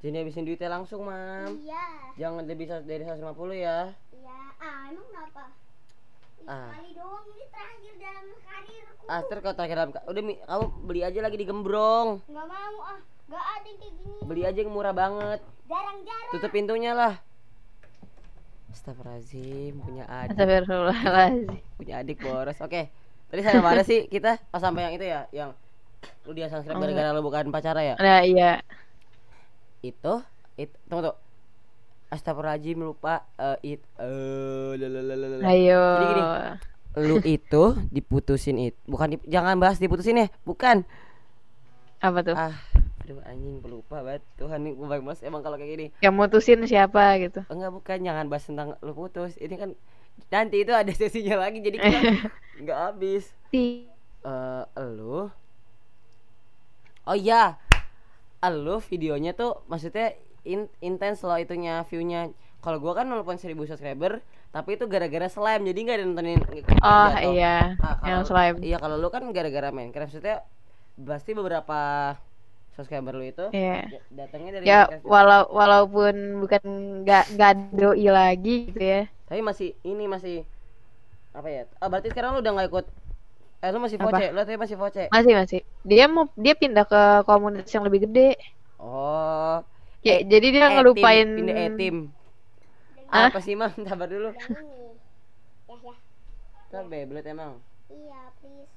Jadi 0.00 0.16
habisin 0.16 0.44
duitnya 0.44 0.70
langsung, 0.70 1.04
Mam. 1.04 1.60
iya 1.60 1.84
Jangan 2.16 2.44
lebih 2.44 2.64
dari 2.66 3.04
150 3.04 3.20
ya. 3.54 3.92
iya 4.10 4.36
ah 4.56 4.88
emang 4.88 5.04
kenapa 5.06 5.44
Ah. 6.42 6.72
sekali 6.72 6.96
doang 6.96 7.24
ini 7.26 7.44
terakhir 7.46 7.92
dalam 7.96 8.26
karirku 8.34 9.04
Ah, 9.06 9.20
terakhir 9.52 9.76
dalam 9.76 9.90
udah 9.92 10.22
Mi, 10.22 10.34
kamu 10.40 10.64
beli 10.82 11.00
aja 11.02 11.20
lagi 11.20 11.36
di 11.36 11.44
Gembrong. 11.44 12.08
nggak 12.24 12.46
mau 12.46 12.76
ah 12.82 12.98
nggak 13.28 13.44
ada 13.46 13.66
yang 13.66 13.78
kayak 13.78 13.94
gini 13.94 14.18
Beli 14.24 14.42
aja 14.42 14.58
yang 14.58 14.70
murah 14.70 14.94
banget. 14.94 15.40
jarang-jarang 15.68 16.32
Tutup 16.32 16.50
pintunya 16.50 16.92
lah. 16.92 17.14
Astagfirullahaladzim, 18.70 19.74
punya 19.78 20.04
adik, 20.06 20.30
Astagfirullahaladzim. 20.32 21.46
punya 21.76 21.94
adik 21.98 22.18
boros. 22.18 22.58
Oke. 22.58 22.88
Tadi 23.28 23.40
saya 23.42 23.60
mana 23.60 23.82
sih 23.82 24.06
kita 24.06 24.40
pas 24.44 24.58
sampai 24.58 24.88
yang 24.88 24.94
itu 24.94 25.04
ya, 25.04 25.20
yang 25.30 25.50
lu 26.24 26.32
dia 26.32 26.48
subscribe 26.48 26.74
Oh, 26.74 26.80
gara-gara 26.80 27.10
lu 27.10 27.20
bukan 27.20 27.50
pacara 27.50 27.80
ya? 27.84 27.94
Nah, 27.96 28.22
iya. 28.22 28.58
Itu 29.80 30.14
itu 30.54 30.74
tunggu 30.86 31.10
tuh. 31.10 31.16
Astagfirullahaladzim 32.10 32.82
lupa 32.82 33.22
eh 33.38 33.78
it 33.78 33.80
lalalala. 33.96 35.46
Ayo. 35.46 35.84
Jadi 35.94 36.06
gini. 36.10 36.22
lu 36.98 37.16
itu 37.22 37.62
diputusin 37.94 38.58
itu 38.58 38.78
bukan 38.84 39.14
di- 39.14 39.28
jangan 39.30 39.54
bahas 39.56 39.78
diputusin 39.78 40.18
ya 40.18 40.28
bukan 40.42 40.82
Apa 42.02 42.18
tuh? 42.26 42.34
ah 42.34 42.50
aduh 43.00 43.22
anjing 43.22 43.62
lupa 43.62 44.02
banget 44.02 44.26
Tuhan 44.34 44.58
gue 44.66 44.98
mas 44.98 45.22
emang 45.22 45.38
kalau 45.38 45.54
kayak 45.54 45.70
gini 45.70 45.86
Yang 46.02 46.14
mutusin 46.18 46.58
siapa 46.66 47.14
gitu. 47.22 47.46
enggak 47.46 47.70
bukan 47.70 47.98
jangan 48.02 48.26
bahas 48.26 48.42
tentang 48.42 48.74
lu 48.82 48.90
putus 48.90 49.38
ini 49.38 49.54
kan 49.54 49.70
nanti 50.34 50.66
itu 50.66 50.74
ada 50.74 50.90
sesinya 50.98 51.38
lagi 51.38 51.62
jadi 51.62 51.78
kita 51.78 51.98
nggak 52.66 52.78
habis 52.90 53.30
Si 53.54 53.86
eh 54.26 54.64
lu 54.90 55.30
oh 57.02 57.14
iya 57.14 57.54
lu 58.48 58.80
videonya 58.80 59.36
tuh 59.36 59.60
maksudnya 59.68 60.16
in, 60.48 60.64
intens 60.80 61.20
loh 61.20 61.36
itunya 61.36 61.84
viewnya 61.84 62.32
kalau 62.64 62.80
gua 62.80 62.92
kan 62.96 63.06
walaupun 63.12 63.36
1000 63.36 63.68
subscriber 63.68 64.20
tapi 64.50 64.76
itu 64.80 64.84
gara-gara 64.88 65.28
slime 65.28 65.62
jadi 65.68 65.78
nggak 65.84 65.96
ada 66.00 66.04
nontonin 66.08 66.40
Oh 66.80 67.08
jatuh. 67.12 67.32
iya, 67.36 67.54
Ah, 67.80 67.94
kalau 68.00 68.08
yang 68.08 68.20
slime. 68.26 68.56
Iya 68.64 68.76
kalau 68.82 68.96
lu 68.98 69.08
kan 69.12 69.22
gara-gara 69.36 69.68
Minecraft 69.70 70.10
maksudnya 70.10 70.36
pasti 71.00 71.30
beberapa 71.36 71.78
subscriber 72.76 73.12
lu 73.16 73.24
itu 73.26 73.46
da- 73.92 74.04
datangnya 74.10 74.50
dari 74.58 74.64
Ya 74.64 74.88
Minecraft. 74.88 75.04
walau 75.04 75.42
walaupun 75.52 76.14
bukan 76.42 76.62
nggak 77.04 77.24
nggak 77.36 77.52
doi 77.76 78.06
lagi 78.08 78.56
gitu 78.72 78.80
ya. 78.82 79.02
Tapi 79.28 79.40
masih 79.44 79.68
ini 79.86 80.04
masih 80.10 80.42
apa 81.30 81.48
ya? 81.48 81.62
Ah 81.78 81.86
berarti 81.86 82.10
sekarang 82.10 82.34
lu 82.34 82.42
udah 82.42 82.52
nggak 82.56 82.68
ikut 82.72 82.86
Eh 83.60 83.68
lu 83.68 83.78
masih 83.78 84.00
Apa? 84.00 84.08
voce, 84.08 84.26
lu 84.32 84.40
tapi 84.40 84.56
masih 84.56 84.76
voce. 84.80 85.04
Masih 85.12 85.32
masih. 85.36 85.60
Dia 85.84 86.08
mau 86.08 86.24
dia 86.32 86.56
pindah 86.56 86.88
ke 86.88 87.00
komunitas 87.28 87.68
yang 87.76 87.84
lebih 87.84 88.08
gede. 88.08 88.40
Oh. 88.80 89.60
Kayak 90.00 90.32
jadi 90.32 90.46
dia 90.48 90.60
E-team, 90.64 90.74
ngelupain 90.80 91.28
pindah 91.28 91.56
e-team. 91.68 91.96
Ah? 93.12 93.28
Apa 93.28 93.44
sih, 93.44 93.52
Mam? 93.52 93.68
Sabar 93.88 94.08
dulu. 94.08 94.32
ini 94.32 94.88
ya 95.68 95.76
ya 95.76 95.94
Kan 96.72 96.86
Beyblade 96.88 97.28
emang. 97.28 97.58
iya 97.90 98.30
please 98.38 98.70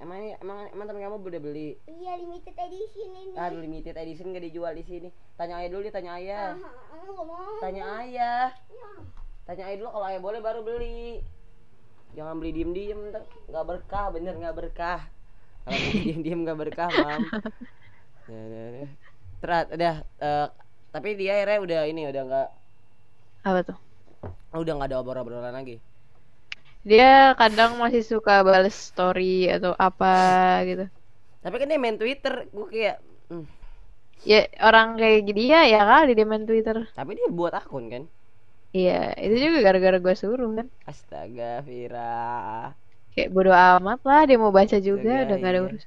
Emang 0.00 0.16
ini 0.18 0.32
emang 0.40 0.64
emang 0.72 0.86
temen 0.88 1.04
kamu 1.04 1.16
udah 1.20 1.42
beli 1.44 1.76
iya 1.84 2.16
limited 2.16 2.56
edition 2.56 3.12
ini 3.12 3.36
ah 3.36 3.52
limited 3.52 3.92
edition 4.00 4.32
gak 4.32 4.42
dijual 4.42 4.72
di 4.72 4.84
sini. 4.84 5.08
Tanya 5.36 5.60
ayah 5.60 5.68
dulu, 5.72 5.80
dia 5.84 5.94
tanya 5.94 6.12
ayah. 6.20 6.56
Ah, 6.56 6.72
ah, 6.92 7.04
nggak 7.04 7.26
mau 7.28 7.54
Tanya 7.60 7.84
ayah. 8.04 8.48
Ya. 8.68 8.90
Tanya 9.44 9.62
ayah 9.68 9.76
dulu 9.80 9.88
kalau 9.92 10.06
ayah 10.08 10.20
boleh 10.20 10.40
baru 10.40 10.60
beli. 10.60 11.20
Jangan 12.16 12.34
beli 12.40 12.50
diem-diem 12.56 13.00
ntar 13.10 13.22
nggak 13.50 13.64
berkah, 13.70 14.06
bener 14.14 14.34
nggak 14.40 14.56
berkah. 14.58 15.00
Kalau 15.64 15.78
beli 15.84 15.98
diem-diem 16.06 16.40
nggak 16.44 16.58
berkah, 16.58 16.90
Mam. 16.90 17.22
Ya, 18.30 18.42
ya, 18.54 18.64
ya. 18.84 18.88
Terat, 19.40 19.66
udah 19.74 19.94
eh, 20.20 20.46
tapi 20.94 21.08
dia 21.18 21.32
akhirnya 21.38 21.58
udah 21.64 21.80
ini 21.90 22.02
udah 22.10 22.22
nggak 22.28 22.48
apa 23.46 23.60
tuh? 23.64 23.78
udah 24.54 24.72
nggak 24.76 24.88
ada 24.90 24.98
obrol-obrolan 25.00 25.54
lagi. 25.54 25.76
Dia 26.88 27.36
kadang 27.40 27.72
masih 27.82 28.02
suka 28.04 28.40
balas 28.46 28.72
story 28.88 29.48
atau 29.56 29.72
apa 29.76 30.14
gitu. 30.68 30.84
Tapi 31.44 31.54
kan 31.60 31.68
dia 31.70 31.80
main 31.80 31.96
Twitter, 32.00 32.34
gue 32.52 32.66
kayak 32.72 32.96
hmm, 33.32 33.44
Ya 34.30 34.40
orang 34.68 34.88
kayak 35.00 35.20
gini 35.28 35.42
ya 35.52 35.60
ya 35.72 35.80
kali 35.90 36.12
dia 36.18 36.26
main 36.28 36.44
Twitter. 36.48 36.76
tapi 36.96 37.10
dia 37.18 37.28
buat 37.32 37.52
akun 37.56 37.84
kan. 37.92 38.02
Iya, 38.76 38.92
itu 39.24 39.34
juga 39.44 39.58
gara-gara 39.66 39.96
gue 40.04 40.14
suruh 40.22 40.50
kan. 40.58 40.66
Astaga, 40.90 41.42
Vira. 41.66 42.00
Kayak 43.14 43.30
bodo 43.34 43.50
amat 43.50 44.00
lah 44.08 44.20
dia 44.28 44.38
mau 44.38 44.54
baca 44.54 44.76
juga 44.78 45.10
Astaga, 45.10 45.24
udah 45.26 45.36
gak 45.42 45.50
ada 45.50 45.60
iya. 45.60 45.66
urus. 45.66 45.84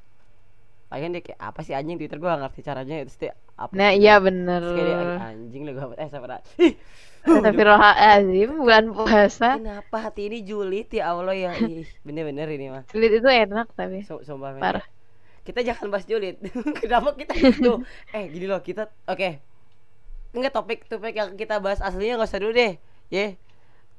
Paling 0.91 1.09
dia 1.15 1.23
kayak 1.25 1.39
apa 1.41 1.59
sih 1.65 1.73
anjing 1.73 1.97
Twitter 1.97 2.17
gue 2.21 2.29
gak 2.29 2.41
ngerti 2.43 2.61
caranya 2.67 2.95
terus 3.07 3.17
dia 3.17 3.33
apa 3.57 3.71
Nah 3.73 3.89
iya 3.97 4.13
bener. 4.21 4.61
Terus 4.61 4.75
kayak 4.77 4.87
dia 4.89 4.97
anjing 5.31 5.61
lah 5.65 5.73
gue 5.73 5.85
eh 5.97 6.09
sabar 6.11 6.29
ih 6.61 6.73
Astagfirullahaladzim 7.23 8.49
bulan 8.59 8.85
puasa. 8.91 9.49
kenapa 9.55 9.97
hati 10.11 10.21
ini 10.27 10.37
julid 10.43 10.91
ya 10.91 11.15
Allah 11.15 11.31
ya 11.33 11.51
bener-bener 12.03 12.47
ini 12.51 12.67
mah 12.67 12.83
Sulit 12.91 13.11
itu 13.15 13.29
enak 13.31 13.71
tapi. 13.73 14.03
Sum- 14.03 14.23
sumpah. 14.27 14.59
Parah. 14.59 14.85
kita 15.43 15.59
jangan 15.63 15.87
bahas 15.91 16.05
julid 16.07 16.39
kenapa 16.83 17.15
kita 17.15 17.33
tuh 17.59 17.83
eh 18.15 18.25
gini 18.31 18.45
loh 18.47 18.59
kita 18.63 18.87
oke 19.07 19.29
enggak 20.33 20.53
topik 20.53 20.79
topik 20.85 21.13
yang 21.13 21.29
kita 21.33 21.57
bahas 21.57 21.79
aslinya 21.79 22.17
nggak 22.17 22.29
usah 22.29 22.41
dulu 22.41 22.53
deh 22.53 22.73
ya 23.07 23.37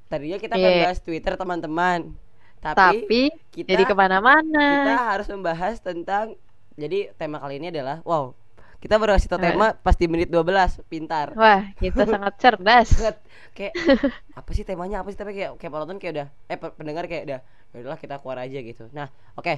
tadinya 0.07 0.39
kita 0.39 0.55
Iya. 0.55 0.69
bahas 0.87 0.99
Twitter 1.01 1.35
teman-teman 1.35 2.15
tapi, 2.59 3.05
Tapi 3.05 3.23
kita 3.53 3.69
jadi 3.71 3.85
kita 3.85 3.93
ke 3.93 3.97
mana-mana. 3.97 4.97
harus 5.13 5.29
membahas 5.29 5.77
tentang 5.79 6.35
jadi 6.75 7.13
tema 7.15 7.39
kali 7.39 7.61
ini 7.61 7.69
adalah 7.71 8.01
wow 8.03 8.33
kita 8.81 8.97
baru 8.97 9.17
kasih 9.17 9.31
tau 9.31 9.41
Eh. 9.41 9.53
tema 9.53 9.73
pas 9.75 9.97
di 9.97 10.07
menit 10.07 10.29
12 10.29 10.81
pintar 10.87 11.33
Wah 11.35 11.73
kita 11.77 12.05
sangat 12.11 12.35
cerdas. 12.37 12.89
banget 12.95 13.17
kayak 13.53 13.73
apa 14.39 14.51
sih 14.51 14.65
temanya 14.65 15.01
apa 15.01 15.09
sih 15.09 15.19
tapi 15.19 15.33
kayak 15.33 15.57
kayak 15.57 15.73
penonton 15.73 15.97
kayak 15.97 16.13
udah 16.21 16.29
eh 16.49 16.59
pe- 16.59 16.75
pendengar 16.75 17.05
kayak 17.07 17.25
udah 17.25 17.41
ya 17.71 17.77
udahlah 17.81 17.99
kita 17.99 18.15
keluar 18.19 18.39
aja 18.41 18.59
gitu 18.61 18.85
nah 18.91 19.09
oke 19.35 19.55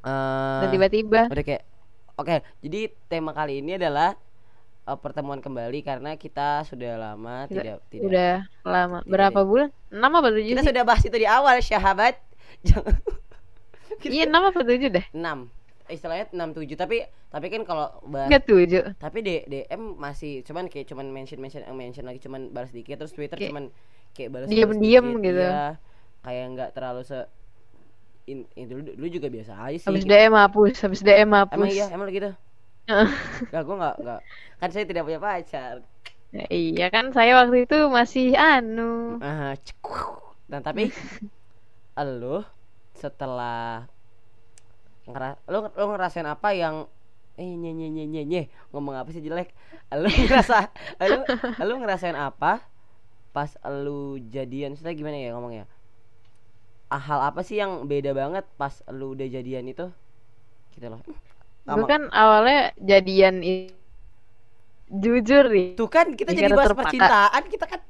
Dan 0.00 0.66
Eh, 0.66 0.72
tiba-tiba 0.72 1.28
udah 1.28 1.44
kayak 1.44 1.62
oke 2.16 2.36
jadi 2.60 2.80
tema 3.06 3.32
kali 3.32 3.60
ini 3.60 3.76
adalah 3.76 4.16
eh, 4.90 4.98
pertemuan 4.98 5.38
kembali 5.38 5.78
karena 5.80 6.10
kita 6.14 6.62
sudah 6.64 6.92
lama 6.96 7.46
tidak 7.46 7.78
tidak 7.86 8.04
udah 8.04 8.34
lama. 8.64 8.98
Tidak, 8.98 9.08
Berapa 9.08 9.40
bulan? 9.42 9.68
Enam 9.88 10.12
apa 10.12 10.28
tujuh 10.28 10.46
kita 10.48 10.60
sih? 10.60 10.68
sudah 10.68 10.82
bahas 10.82 11.02
itu 11.02 11.16
di 11.16 11.28
awal 11.28 11.56
sahabat 11.60 12.14
jangan 12.68 12.98
Iya 14.00 14.24
enam 14.24 14.42
apa 14.44 14.60
tujuh 14.60 14.88
deh? 14.88 15.06
6 15.10 15.50
istilahnya 15.88 16.26
6 16.30 16.54
7 16.56 16.74
tapi 16.76 16.96
tapi 17.26 17.46
kan 17.46 17.62
kalau 17.62 17.90
bahas 18.04 18.26
Enggak 18.26 18.42
tujuh. 18.44 18.82
tapi 18.96 19.18
D, 19.20 19.30
DM 19.44 19.94
masih 19.96 20.42
cuman 20.42 20.66
kayak 20.66 20.86
cuman 20.86 21.06
mention 21.08 21.38
mention 21.38 21.62
eh, 21.62 21.70
mention 21.70 22.02
lagi 22.02 22.18
cuman 22.18 22.48
balas 22.48 22.70
dikit 22.70 22.96
terus 22.96 23.10
Twitter 23.10 23.34
Kayak 23.34 23.50
cuman 23.50 23.64
kayak 24.12 24.30
balas 24.30 24.46
balas 24.46 24.54
dikit, 24.70 25.18
gitu. 25.20 25.42
iya. 25.42 25.78
kayak 26.20 26.44
nggak 26.48 26.70
terlalu 26.72 27.02
se 27.02 27.18
in, 28.24 28.46
in- 28.54 28.66
dulu 28.66 28.86
dulu 28.88 29.08
juga 29.08 29.26
biasa 29.26 29.52
aja 29.58 29.76
sih 29.76 29.86
Habis 29.86 30.04
DM 30.04 30.30
hapus, 30.32 30.74
habis 30.80 31.00
DM 31.00 31.30
hapus. 31.32 31.54
emang 31.58 31.70
iya 31.70 31.86
emang 31.90 32.06
gitu 32.08 32.30
Gak, 33.52 33.62
gue 33.66 33.76
nggak 33.76 33.96
nggak. 34.02 34.20
Kan 34.60 34.68
saya 34.72 34.84
tidak 34.86 35.04
punya 35.06 35.20
pacar. 35.22 35.74
Ya, 36.30 36.46
iya 36.54 36.86
kan 36.94 37.10
saya 37.10 37.42
waktu 37.42 37.66
itu 37.66 37.90
masih 37.90 38.38
anu. 38.38 39.18
ah 39.18 39.58
cekuh. 39.58 40.22
dan 40.46 40.62
tapi 40.62 40.90
lo 42.22 42.46
setelah 42.94 43.86
ngera 45.10 45.36
lo 45.50 45.74
lo 45.74 45.84
ngerasain 45.90 46.26
apa 46.26 46.54
yang 46.54 46.86
eh 47.40 47.50
nye 47.50 47.72
nye 47.74 47.88
nye 47.90 48.04
nye 48.06 48.22
nye 48.30 48.42
ngomong 48.70 48.94
apa 48.94 49.10
sih 49.10 49.22
jelek? 49.26 49.50
Lo 49.90 50.06
ngerasa 50.26 50.70
lo 51.10 51.16
lo 51.66 51.72
ngerasain 51.82 52.14
apa 52.14 52.62
pas 53.34 53.50
lu 53.66 54.18
jadian? 54.30 54.78
Setelah 54.78 54.94
gimana 54.94 55.16
ya 55.18 55.34
ngomongnya? 55.34 55.66
Ah, 56.90 56.98
hal 56.98 57.20
apa 57.30 57.40
sih 57.46 57.58
yang 57.62 57.86
beda 57.90 58.10
banget 58.14 58.44
pas 58.58 58.74
lu 58.90 59.14
udah 59.18 59.26
jadian 59.26 59.66
itu? 59.66 59.86
Gitu 60.74 60.86
loh 60.90 61.02
Gue 61.70 61.84
kan 61.86 62.02
awalnya 62.10 62.58
jadian 62.76 63.34
jujur 64.90 65.44
nih. 65.46 65.68
tuh 65.74 65.86
kan 65.86 66.06
kita 66.12 66.34
jadi 66.34 66.50
bahas 66.50 66.74
terpaksa. 66.74 66.90
percintaan 66.90 67.42
kita 67.46 67.64
kan 67.64 67.80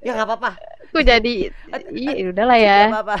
ya 0.00 0.10
nggak 0.14 0.28
apa-apa 0.28 0.50
Gue 0.88 1.02
jadi 1.04 1.34
iya 1.92 2.24
udahlah 2.26 2.56
ya. 2.56 2.78
nggak 2.88 3.04
apa-apa 3.04 3.16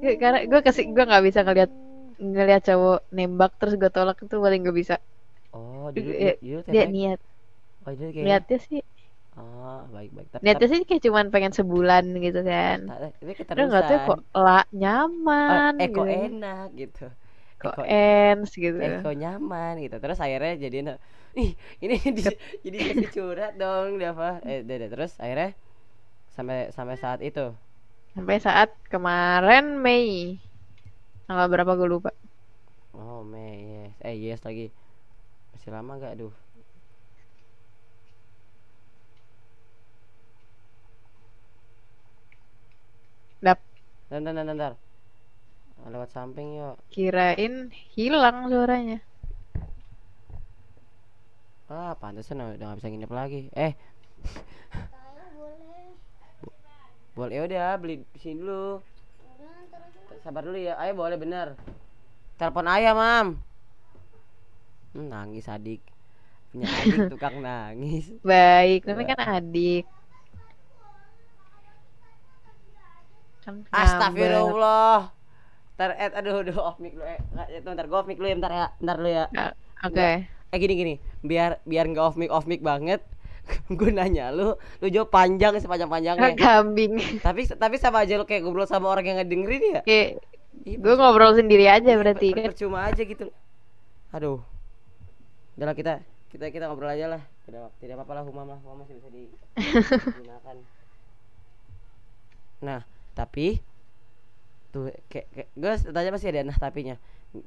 Karena 0.00 0.38
gue 0.42 0.60
kasih 0.60 0.84
gue 0.88 1.04
nggak 1.04 1.24
bisa 1.24 1.40
ngeliat 1.40 1.70
ngeliat 2.18 2.62
cowok 2.64 3.00
nembak 3.10 3.52
terus 3.56 3.74
gue 3.76 3.88
tolak 3.88 4.18
itu 4.18 4.36
paling 4.36 4.60
gak 4.60 4.76
bisa. 4.76 4.96
oh 5.52 5.88
Dia 5.92 6.36
temanya- 6.64 6.88
niat 6.88 7.20
oh 7.80 7.92
kayak 7.96 8.12
niatnya 8.20 8.58
sih 8.60 8.80
oh 9.36 9.80
baik 9.88 10.10
baik 10.12 10.28
tapi 10.30 10.42
niatnya 10.42 10.66
sih 10.68 10.80
kayak 10.84 11.00
cuman 11.00 11.26
pengen 11.30 11.52
sebulan 11.52 12.04
gitu 12.18 12.40
kan. 12.42 12.78
tapi, 12.84 13.32
tapi 13.38 13.56
Terus 13.56 13.66
nggak 13.70 13.84
tahu 13.86 13.98
kok 14.04 14.20
lah 14.34 14.64
nyaman 14.70 15.72
eh, 15.78 15.88
kok 15.88 16.04
gitu. 16.04 16.18
enak 16.28 16.68
gitu 16.74 17.06
Kok 17.60 17.76
ens 17.84 18.50
gitu. 18.62 18.78
eh 18.82 18.92
kok 19.02 19.14
nyaman 19.22 19.72
gitu 19.84 19.96
terus 20.02 20.18
akhirnya 20.24 20.52
jadiin 20.64 20.88
ih 21.40 21.50
ini 21.84 21.94
di, 22.16 22.22
jadi 22.64 22.78
sesi 22.86 23.06
curhat 23.14 23.52
dong 23.60 24.00
Dava 24.02 24.40
eh 24.50 24.60
deh, 24.68 24.76
deh. 24.82 24.88
terus 24.94 25.12
akhirnya 25.22 25.50
sampai 26.36 26.58
sampai 26.76 26.96
saat 27.02 27.20
itu 27.24 27.46
Sampai 28.14 28.36
saat 28.46 28.70
kemarin 28.92 29.64
Mei. 29.84 30.06
Tanggal 31.26 31.46
berapa 31.52 31.72
gue 31.78 31.88
lupa. 31.94 32.10
oh 32.94 33.20
Mei 33.32 33.56
yes 33.70 33.94
eh 34.08 34.16
yes 34.24 34.40
lagi 34.46 34.66
masih 35.52 35.70
lama 35.74 35.92
gak 36.02 36.12
aduh 36.16 36.34
Dap. 43.42 43.60
Bentar, 44.10 44.34
bentar, 44.34 44.46
bentar. 44.46 44.89
Lewat 45.88 46.10
samping 46.12 46.60
yuk. 46.60 46.76
Kirain 46.92 47.72
hilang 47.96 48.50
suaranya. 48.52 49.00
Ah, 51.70 51.94
pantesan 51.94 52.42
udah 52.42 52.58
gak 52.58 52.78
bisa 52.82 52.90
nginep 52.90 53.12
lagi. 53.14 53.40
Eh, 53.54 53.72
boleh 55.34 55.90
boleh 57.14 57.34
ya 57.36 57.42
udah 57.44 57.66
beli 57.76 57.94
sini 58.16 58.40
dulu. 58.40 58.80
sabar 60.20 60.44
dulu 60.44 60.60
ya 60.60 60.76
ayo 60.84 60.92
boleh 60.92 61.16
bener 61.16 61.56
telepon 62.36 62.68
ayah 62.68 62.92
mam 62.92 63.40
Hmm, 64.90 65.06
nangis 65.06 65.46
adik 65.46 65.80
punya 66.50 66.66
adik 66.66 67.08
tukang 67.14 67.38
nangis 67.46 68.10
Baik, 68.26 68.82
namanya 68.84 69.14
kan 69.16 69.38
adik. 69.38 69.86
Kan. 73.46 73.64
Astagfirullah 73.70 75.14
Ntar, 75.80 75.96
eh, 75.96 76.12
aduh, 76.12 76.44
aduh, 76.44 76.60
off 76.60 76.76
mic 76.76 76.92
lu, 76.92 77.00
eh, 77.08 77.16
ya, 77.48 77.64
bentar, 77.64 77.88
gue 77.88 77.96
off 77.96 78.04
mic 78.04 78.20
lu 78.20 78.28
ya, 78.28 78.36
bentar 78.36 78.52
ya, 78.52 78.66
bentar 78.76 78.96
lu 79.00 79.08
ya 79.08 79.24
Ya, 79.32 79.56
Oke. 79.80 80.28
Eh 80.52 80.58
gini 80.60 80.74
gini, 80.76 80.94
biar 81.24 81.64
biar 81.64 81.88
nggak 81.88 82.04
off 82.04 82.20
mic 82.20 82.28
off 82.28 82.44
mic 82.44 82.60
banget, 82.60 83.00
gue 83.80 83.88
nanya 83.88 84.28
lu, 84.28 84.60
lu 84.84 84.86
jawab 84.92 85.08
panjang 85.08 85.56
sepanjang 85.56 85.88
panjangnya. 85.88 86.36
Kambing. 86.36 87.00
tapi 87.24 87.48
tapi 87.48 87.80
sama 87.80 88.04
aja 88.04 88.20
lu 88.20 88.28
kayak 88.28 88.44
ngobrol 88.44 88.68
sama 88.68 88.92
orang 88.92 89.08
yang 89.08 89.16
nggak 89.24 89.30
dengerin 89.32 89.62
ya. 89.72 89.80
Kayak 89.88 90.20
gue 90.68 90.94
ngobrol 91.00 91.32
sendiri 91.32 91.64
aja 91.64 91.96
berarti 91.96 92.28
per- 92.28 92.36
kan. 92.36 92.46
percuma 92.52 92.78
aja 92.84 93.00
gitu. 93.00 93.32
Aduh, 94.12 94.44
udahlah 95.56 95.72
kita 95.72 96.04
kita 96.28 96.52
kita 96.52 96.68
ngobrol 96.68 96.92
aja 96.92 97.08
lah. 97.08 97.22
Tidak 97.48 97.80
tidak 97.80 97.94
apa-apa 97.96 98.20
lah, 98.20 98.24
humam 98.28 98.46
lah, 98.52 98.58
humam 98.60 98.84
masih 98.84 99.00
bisa 99.00 99.08
digunakan. 100.12 100.56
Nah, 102.60 102.84
tapi 103.16 103.69
tuh 104.74 104.90
kayak, 105.12 105.26
kayak 105.34 105.48
gue 105.58 105.70
tanya 105.94 106.10
pasti 106.14 106.28
ada 106.30 106.42
nah 106.46 106.58
tapinya 106.58 106.96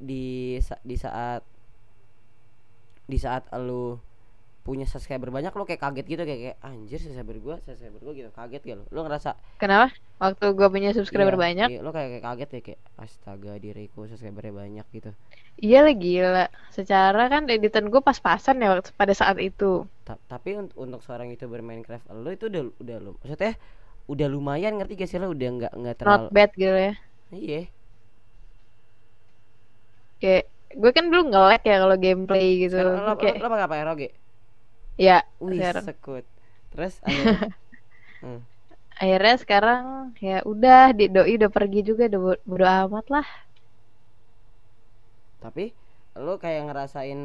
di 0.09 0.57
sa- 0.63 0.81
di 0.83 0.95
saat 0.95 1.41
di 3.12 3.17
saat 3.19 3.43
lu 3.59 3.99
punya 4.67 4.86
subscriber 4.88 5.29
banyak 5.38 5.51
lo 5.57 5.63
kayak 5.67 5.81
kaget 5.86 6.05
gitu 6.13 6.23
kayak, 6.29 6.41
kayak 6.45 6.57
anjir 6.69 6.99
subscriber 7.03 7.38
gua 7.45 7.55
subscriber 7.65 7.99
gua 8.05 8.13
gitu 8.19 8.29
kaget 8.31 8.62
gak 8.67 8.77
lo 8.79 8.86
lo 8.95 9.01
ngerasa 9.07 9.31
Kenapa? 9.62 9.88
Waktu 10.21 10.45
gue 10.57 10.67
punya 10.73 10.89
subscriber 10.97 11.36
iya, 11.36 11.43
banyak, 11.45 11.69
iya, 11.69 11.77
lo 11.86 11.89
kayak, 11.95 12.09
kayak 12.12 12.23
kaget 12.27 12.49
ya 12.55 12.62
kayak 12.67 12.81
astaga 13.03 13.51
diriku 13.63 13.99
subscribernya 14.09 14.53
banyak 14.62 14.86
gitu 14.95 15.12
iya 15.65 15.77
lah 15.86 15.93
gila. 16.03 16.43
Secara 16.77 17.21
kan 17.33 17.43
editan 17.55 17.86
gue 17.93 18.01
pas-pasan 18.07 18.62
ya 18.63 18.67
waktu 18.73 18.89
pada 18.99 19.13
saat 19.21 19.38
itu. 19.49 19.65
Ta- 20.03 20.19
tapi 20.27 20.59
untuk, 20.59 20.75
untuk 20.83 20.99
seorang 21.05 21.31
youtuber 21.31 21.63
Minecraft 21.63 22.05
lo 22.12 22.29
itu 22.36 22.45
udah 22.51 22.62
udah 22.83 22.97
lo 22.99 23.09
maksudnya 23.23 23.53
udah 24.12 24.27
lumayan 24.36 24.73
ngerti 24.79 24.93
gak 24.99 25.09
sih 25.12 25.19
lo 25.21 25.27
udah 25.36 25.49
nggak 25.57 25.73
nggak 25.79 25.97
Not 26.05 26.21
terlalu 26.21 26.29
bad 26.31 26.51
gitu 26.55 26.75
ya. 26.86 26.93
Iya 27.33 27.67
Kayak 30.21 30.43
gue 30.81 30.91
kan 30.97 31.05
dulu 31.11 31.21
nge-lag 31.29 31.61
ya 31.69 31.75
kalau 31.83 31.95
gameplay 32.03 32.45
gitu. 32.63 32.75
sekarang 32.75 32.93
lo, 33.07 33.13
lo, 33.19 33.21
Kayak 33.21 33.37
lo 33.41 33.47
pakai 33.51 33.65
apa 33.67 33.75
Roge 33.87 34.07
ya, 34.97 35.23
wih 35.45 35.63
sekarang. 35.63 35.85
sekut 35.85 36.25
terus 36.73 36.93
akhirnya 37.09 37.41
hmm. 38.23 38.39
akhirnya 39.01 39.35
sekarang 39.43 39.83
ya 40.27 40.35
udah 40.51 40.79
di 40.97 41.03
doi 41.13 41.31
udah 41.39 41.51
pergi 41.57 41.79
juga 41.89 42.03
udah 42.09 42.19
bo- 42.25 42.41
bodo 42.49 42.65
amat 42.85 43.05
lah. 43.13 43.27
tapi 45.43 45.65
lo 46.25 46.33
kayak 46.43 46.61
ngerasain 46.69 47.19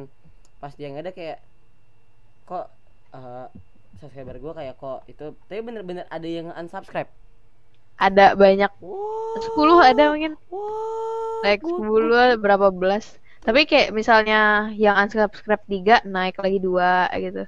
pas 0.60 0.72
dia 0.78 0.88
nggak 0.90 1.04
ada 1.06 1.12
kayak 1.18 1.38
kok 2.48 2.66
eh, 3.14 3.46
subscriber 4.00 4.36
gua 4.42 4.52
kayak 4.58 4.74
kok 4.82 4.98
itu 5.12 5.24
tapi 5.48 5.60
bener-bener 5.66 6.04
ada 6.16 6.28
yang 6.28 6.48
unsubscribe 6.54 7.10
Ada 7.98 8.34
banyak 8.38 8.72
wow 8.80 9.34
10 9.46 9.78
ada 9.90 10.02
mungkin 10.14 10.34
wow 10.50 11.42
naik 11.44 11.62
10 11.66 12.38
berapa 12.42 12.68
belas. 12.74 13.04
Tapi 13.46 13.64
kayak 13.70 13.90
misalnya 13.98 14.70
yang 14.76 14.96
unsubscribe 14.98 15.62
3 15.66 16.04
naik 16.06 16.37
lagi 16.38 16.58
dua 16.61 17.08
gitu. 17.16 17.42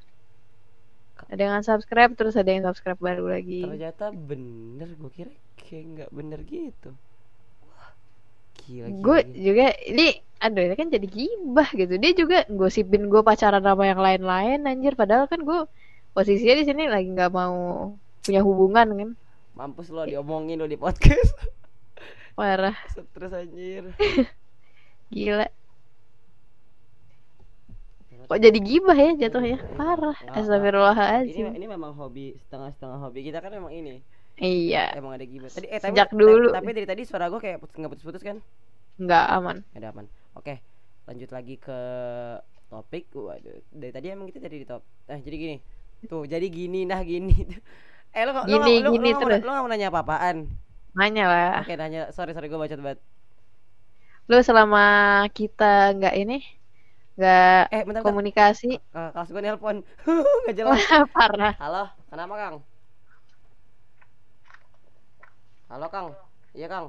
Ada 1.31 1.41
yang 1.47 1.55
unsubscribe 1.63 2.13
terus 2.19 2.35
ada 2.35 2.51
yang 2.51 2.65
subscribe 2.67 2.99
baru 2.99 3.25
lagi. 3.31 3.63
ternyata 3.63 4.11
bener 4.11 4.89
gua 4.99 5.11
kira 5.15 5.33
kayak 5.57 5.85
nggak 5.95 6.11
bener 6.11 6.41
gitu 6.49 6.91
wah 7.65 7.91
gila 8.67 8.89
gila, 8.91 9.05
Gue 9.05 9.19
gila. 9.23 9.39
juga 9.47 9.67
ini 9.87 10.07
aduh 10.41 10.63
ini 10.67 10.75
kan 10.81 10.89
jadi 10.91 11.07
gibah 11.07 11.69
gitu. 11.81 11.95
Dia 12.03 12.13
juga 12.17 12.39
gosipin 12.51 13.07
gue 13.13 13.23
pacaran 13.23 13.63
sama 13.63 13.85
yang 13.91 14.01
lain-lain 14.01 14.59
anjir 14.67 14.95
padahal 14.99 15.27
kan 15.31 15.41
gue 15.45 15.59
posisinya 16.17 16.55
di 16.61 16.65
sini 16.69 16.83
lagi 16.91 17.09
nggak 17.15 17.31
mau 17.33 17.57
punya 18.25 18.41
hubungan 18.49 18.89
kan. 19.01 19.11
Mampus 19.53 19.89
lo 19.89 20.05
diomongin 20.05 20.57
lo 20.57 20.67
di 20.67 20.77
podcast. 20.77 21.35
Parah, 22.39 22.77
stres 22.89 23.33
anjir. 23.33 23.91
Gila. 25.13 25.47
Kok 28.31 28.39
jadi 28.39 28.59
gibah 28.63 28.95
ya 28.95 29.11
jatuhnya? 29.19 29.59
Parah. 29.75 30.15
Nggak- 30.15 30.31
ini 30.31 30.39
Astagfirullahaladzim. 30.39 31.47
ini 31.51 31.67
memang 31.67 31.93
hobi 31.93 32.39
setengah-setengah 32.47 32.99
hobi 33.03 33.21
kita 33.27 33.43
kan 33.43 33.51
memang 33.51 33.75
ini. 33.75 33.99
Iya, 34.39 34.95
emang 34.97 35.19
ada 35.19 35.27
gibah. 35.27 35.51
Tadi 35.51 35.67
eh 35.67 35.83
tapi, 35.83 35.93
Sejak 35.93 36.09
dulu. 36.15 36.49
tapi 36.55 36.71
dari 36.71 36.87
tadi 36.87 37.03
suara 37.05 37.27
gua 37.27 37.43
kayak 37.43 37.59
putus- 37.59 37.77
nggak 37.77 37.91
putus-putus 37.91 38.23
kan? 38.23 38.39
Nggak 38.97 39.25
aman. 39.35 39.57
ada 39.75 39.91
aman. 39.91 40.07
Oke 40.33 40.63
lanjut 41.05 41.31
lagi 41.35 41.59
ke 41.59 41.79
topik. 42.71 43.11
Waduh 43.11 43.61
dari 43.69 43.91
tadi 43.91 44.07
emang 44.09 44.31
kita 44.31 44.39
jadi 44.41 44.57
di 44.63 44.67
top 44.69 44.81
eh 45.11 45.19
jadi 45.19 45.37
gini. 45.37 45.57
Tuh 46.07 46.23
jadi 46.25 46.47
gini 46.47 46.87
nah 46.87 47.03
gini 47.03 47.35
eh 48.17 48.25
lo 48.27 48.33
lo 48.35 48.43
Gini, 48.51 48.75
lo, 48.85 48.91
gini 48.95 49.11
lo, 49.15 49.19
mau- 49.19 49.23
terus. 49.23 49.41
lo 49.45 49.51
nggak 49.53 49.63
mau 49.65 49.71
nanya 49.71 49.89
apa-apaan? 49.93 50.37
Nanya 50.99 51.25
lah. 51.33 51.51
oke 51.63 51.73
nanya. 51.81 52.01
Sorry 52.17 52.33
sorry 52.35 52.47
gue 52.51 52.59
bacot 52.59 52.81
banget. 52.83 52.99
Lu 54.31 54.39
selama 54.47 54.81
kita 55.39 55.65
nggak 55.99 56.15
ini, 56.23 56.39
nggak 57.19 57.61
eh 57.75 57.83
bentar 57.87 58.03
bentar. 58.03 58.03
komunikasi, 58.07 58.67
Eh, 58.97 59.09
kelas 59.15 59.29
gue 59.35 59.43
nelpon. 59.43 59.77
Nggak 60.43 60.57
jelas. 60.59 60.81
Parah. 61.15 61.55
halo 61.63 61.83
kenapa 62.11 62.35
kang? 62.43 62.57
Halo 65.71 65.87
kang. 65.95 66.09
Iya 66.57 66.67
kang. 66.73 66.87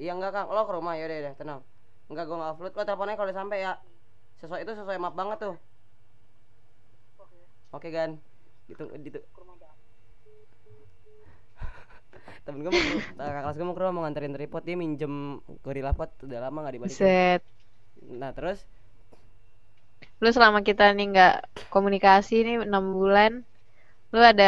Iya 0.00 0.10
enggak 0.16 0.32
kang. 0.36 0.46
Lo 0.54 0.62
ke 0.68 0.72
rumah. 0.76 0.94
Ya 0.96 1.04
udah 1.08 1.34
tenang. 1.40 1.60
Enggak 2.10 2.24
gue 2.28 2.36
nggak 2.40 2.50
upload. 2.56 2.72
Lo 2.76 2.82
teleponnya 2.88 3.14
kalau 3.16 3.28
udah 3.28 3.38
sampai 3.40 3.58
ya. 3.64 3.72
Sesuai 4.40 4.60
itu 4.64 4.72
sesuai 4.72 4.96
map 4.96 5.14
banget 5.20 5.38
tuh 5.44 5.54
oke 7.74 7.88
gan 7.96 8.10
gitu 8.68 8.84
gitu 9.06 9.18
temen 12.44 12.60
gue 12.64 12.72
mau 12.72 12.82
ke- 12.84 13.04
kakak 13.18 13.42
kelas 13.44 13.56
gue 13.58 13.66
mau 13.66 13.76
ke 13.76 13.80
rumah 13.82 13.94
mau 13.96 14.02
nganterin 14.04 14.34
tripod 14.36 14.62
dia 14.66 14.76
minjem 14.78 15.14
gorilla 15.64 15.92
pot 15.98 16.10
udah 16.26 16.38
lama 16.44 16.58
nggak 16.66 16.74
dibalikin 16.76 17.10
Set. 17.12 17.42
nah 18.20 18.32
terus 18.36 18.58
Lu 20.22 20.28
selama 20.36 20.60
kita 20.68 20.82
nih 20.96 21.04
nggak 21.12 21.34
komunikasi 21.74 22.34
nih 22.46 22.56
enam 22.66 22.84
bulan, 22.98 23.32
lu 24.14 24.20
ada 24.32 24.44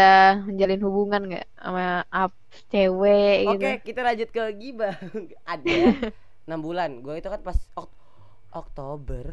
menjalin 0.49 0.83
hubungan 0.87 1.23
nggak 1.29 1.47
sama 1.63 1.85
up 2.23 2.33
cewek 2.73 3.35
gitu? 3.53 3.67
Oke, 3.67 3.83
kita 3.83 4.01
lanjut 4.07 4.29
ke 4.31 4.43
gibah. 4.55 4.95
Ada 5.53 5.99
6 6.47 6.61
bulan. 6.63 6.91
Gue 7.03 7.19
itu 7.19 7.29
kan 7.31 7.43
pas 7.43 7.59
Ok- 7.75 7.99
Oktober. 8.55 9.27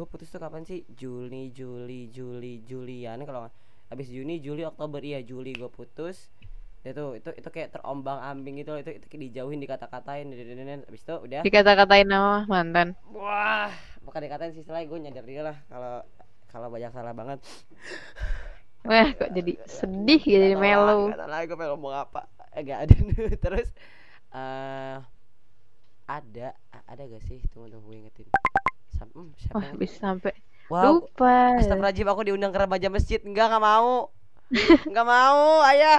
Gue 0.00 0.08
putus 0.08 0.32
tuh 0.32 0.40
kapan 0.40 0.64
sih? 0.64 0.80
Juli, 1.00 1.52
Juli, 1.52 2.08
Juli, 2.16 2.64
Julian 2.64 3.20
kalau 3.28 3.40
nggak 3.44 3.54
habis 3.92 4.08
Juni, 4.08 4.40
Juli, 4.40 4.64
Oktober. 4.64 5.00
Iya, 5.04 5.20
Juli 5.30 5.52
gue 5.60 5.68
putus. 5.68 6.32
Itu 6.80 7.04
itu 7.20 7.28
itu 7.36 7.48
kayak 7.52 7.76
terombang-ambing 7.76 8.54
gitu 8.64 8.70
loh. 8.74 8.80
Itu, 8.80 8.90
itu 8.96 9.06
kayak 9.12 9.22
dijauhin 9.28 9.60
dikata-katain 9.60 10.26
dan 10.32 10.80
habis 10.88 11.02
itu 11.04 11.14
udah 11.28 11.44
Dikata-katain 11.44 12.08
sama 12.12 12.36
mantan. 12.52 12.88
wah, 13.16 13.72
bukan 14.04 14.20
dikatain 14.24 14.52
sih 14.56 14.62
setelah 14.64 14.82
gue 14.86 14.98
nyadar 15.02 15.24
diri 15.26 15.42
lah 15.42 15.56
kalau 15.70 15.94
kalau 16.50 16.68
banyak 16.72 16.90
salah 16.92 17.14
banget. 17.14 17.38
Wah, 18.88 19.08
kok 19.18 19.30
jadi 19.36 19.52
sedih 19.76 20.20
gitu, 20.24 20.44
jadi 20.52 20.56
melo. 20.56 20.96
Gak 21.04 21.16
tau 21.20 21.28
lagi 21.28 21.44
gue 21.48 21.56
pengen 21.58 21.72
ngomong 21.76 21.94
apa 21.96 22.20
Eh 22.56 22.62
gak 22.66 22.78
ada 22.88 22.94
Terus 23.44 23.68
eh 24.34 24.96
Ada 26.16 26.48
a- 26.76 26.84
Ada 26.92 27.02
gak 27.12 27.22
sih 27.28 27.40
Tunggu 27.50 27.68
tunggu 27.72 27.88
gue 27.88 27.96
ingetin 28.00 28.28
Sam, 29.00 29.08
hmm, 29.16 29.32
siapa 29.40 29.56
Wah, 29.56 29.64
yang- 29.64 29.80
bisa 29.80 29.96
sampai 29.96 30.32
Wow 30.68 31.02
lupa. 31.02 31.56
Astagfirullahaladzim 31.58 32.06
aku 32.06 32.22
diundang 32.22 32.52
ke 32.52 32.60
remaja 32.60 32.86
masjid. 32.86 33.18
Enggak 33.24 33.50
gak 33.50 33.58
mau. 33.58 34.12
Enggak 34.86 35.06
mau 35.08 35.64
ayah. 35.66 35.98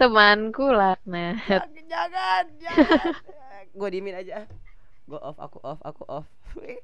Temanku 0.00 0.72
laknat. 0.72 1.68
Jangan 1.84 2.44
Jangan 2.56 3.12
Gue 3.74 3.88
dimin 3.92 4.16
aja. 4.16 4.48
Gue 5.04 5.20
off 5.20 5.36
aku 5.36 5.58
off 5.60 5.84
aku 5.84 6.02
off. 6.08 6.24
Gue 6.54 6.80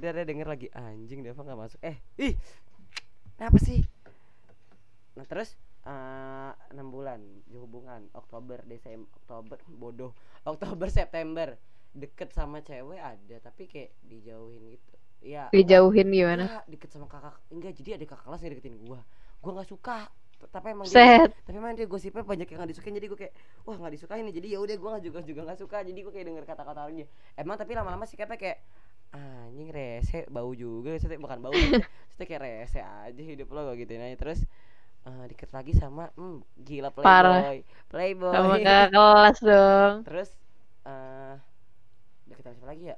Dia 0.00 0.16
dia 0.16 0.24
denger 0.24 0.48
lagi 0.48 0.72
Anjing 0.72 1.20
Deva 1.20 1.42
gak 1.42 1.60
masuk. 1.60 1.80
Eh 1.84 1.98
Ih 2.16 2.34
Kenapa 3.36 3.58
sih? 3.60 3.84
Nah 5.12 5.28
terus 5.28 5.52
eh, 5.84 6.50
enam 6.72 6.88
bulan 6.88 7.20
di 7.44 7.60
hubungan 7.60 8.08
Oktober 8.16 8.64
Desember 8.64 9.12
Oktober 9.20 9.60
bodoh. 9.68 10.16
Oktober 10.48 10.88
September 10.88 11.52
deket 11.94 12.30
sama 12.34 12.58
cewek 12.60 12.98
ada 13.00 13.36
tapi 13.42 13.70
kayak 13.70 13.90
dijauhin 14.04 14.62
gitu 14.74 14.92
ya 15.24 15.48
Dijauhin 15.52 16.08
gimana? 16.12 16.46
ya, 16.46 16.60
deket 16.66 16.90
sama 16.90 17.06
kakak 17.06 17.38
enggak 17.54 17.72
jadi 17.78 17.90
ada 18.00 18.04
kakak 18.10 18.24
kelas 18.26 18.40
yang 18.44 18.52
deketin 18.58 18.76
gua 18.82 19.00
gua 19.40 19.50
nggak 19.60 19.70
suka 19.70 20.10
tapi 20.52 20.76
emang 20.76 20.90
dia 20.92 21.06
Set. 21.06 21.34
tapi 21.46 21.56
emang 21.56 21.72
dia 21.78 21.88
gosipnya 21.88 22.20
banyak 22.26 22.44
yang 22.50 22.58
nggak 22.60 22.70
disukain 22.76 22.94
jadi 23.00 23.08
gue 23.08 23.18
kayak 23.18 23.34
wah 23.64 23.76
nggak 23.80 23.94
disukain 23.96 24.24
nih 24.28 24.34
jadi 24.42 24.48
ya 24.56 24.58
udah 24.60 24.76
gue 24.76 24.92
juga 25.08 25.18
juga 25.24 25.40
nggak 25.48 25.60
suka 25.64 25.78
jadi 25.88 25.98
gue 26.04 26.12
kayak 26.12 26.26
denger 26.28 26.44
kata-kata 26.44 26.80
orangnya 26.84 27.06
emang 27.40 27.56
tapi 27.56 27.72
lama-lama 27.72 28.04
sikapnya 28.04 28.36
kayak 28.36 28.58
anjing 29.14 29.70
rese 29.72 30.26
bau 30.28 30.52
juga 30.52 30.92
maksudnya 30.98 31.20
bukan 31.22 31.38
bau 31.40 31.54
maksudnya 32.12 32.26
kayak 32.28 32.42
rese 32.44 32.80
aja 32.82 33.22
hidup 33.24 33.48
lo 33.54 33.72
gue 33.72 33.84
gituin 33.86 34.04
aja 34.04 34.16
terus 34.20 34.40
eh, 35.08 35.24
deket 35.30 35.50
lagi 35.54 35.72
sama 35.76 36.10
hmm, 36.18 36.42
gila 36.66 36.90
Parah. 37.02 37.44
playboy 37.44 37.64
playboy 37.92 38.32
Sama 38.32 38.56
kakak 38.64 38.90
kelas 38.92 39.38
dong. 39.48 39.96
terus 40.04 40.30
eh 40.84 41.36
deket 42.34 42.44
sama 42.50 42.54
siapa 42.58 42.70
lagi 42.74 42.84
ya 42.92 42.96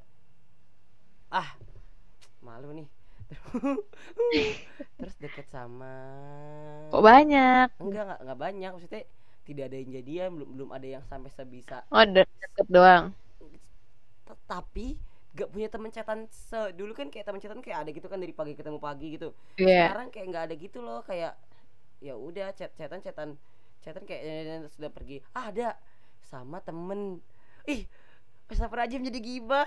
ah 1.30 1.48
malu 2.44 2.70
nih 2.76 2.88
terus 4.98 5.16
deket 5.20 5.46
sama 5.52 5.92
Kok 6.90 7.02
banyak? 7.02 7.68
enggak 7.82 8.02
enggak 8.06 8.18
enggak 8.24 8.38
banyak 8.40 8.70
maksudnya 8.74 9.02
tidak 9.46 9.64
ada 9.70 9.76
yang 9.78 9.90
jadian 9.96 10.28
belum 10.34 10.48
belum 10.58 10.68
ada 10.76 10.86
yang 10.98 11.04
sampai 11.06 11.30
sebisa 11.30 11.78
Oh, 11.92 12.04
de- 12.04 12.26
deket 12.42 12.66
doang. 12.68 13.04
Tapi 14.46 14.96
gak 15.36 15.52
punya 15.52 15.68
temen 15.68 15.92
chatan 15.92 16.24
se 16.32 16.72
dulu 16.72 16.96
kan 16.96 17.12
kayak 17.12 17.28
temen 17.28 17.36
chatan 17.44 17.60
kayak 17.60 17.84
ada 17.84 17.90
gitu 17.92 18.08
kan 18.08 18.16
dari 18.16 18.32
pagi 18.32 18.56
ketemu 18.56 18.80
pagi 18.80 19.20
gitu 19.20 19.36
Iya. 19.60 19.92
sekarang 19.92 20.08
kayak 20.08 20.26
nggak 20.32 20.44
ada 20.48 20.54
gitu 20.56 20.80
loh 20.80 21.04
kayak 21.04 21.36
ya 22.00 22.16
udah 22.16 22.56
chat 22.56 22.72
chatan 22.72 23.04
chatan 23.04 23.36
chatan 23.84 24.04
kayak 24.08 24.68
sudah 24.72 24.88
pergi 24.88 25.20
ah, 25.36 25.52
ada 25.52 25.76
sama 26.24 26.64
temen 26.64 27.20
ih 27.68 27.84
Astagfirullahaladzim 28.46 29.02
jadi 29.10 29.20
gibah. 29.20 29.66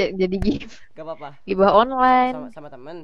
Ja- 0.00 0.12
Jadi 0.16 0.36
gib- 0.40 0.72
gak 0.96 1.04
apa-apa. 1.04 1.30
Gibah 1.44 1.68
sama, 1.70 1.80
online. 1.84 2.34
sama 2.50 2.68
temen. 2.72 2.96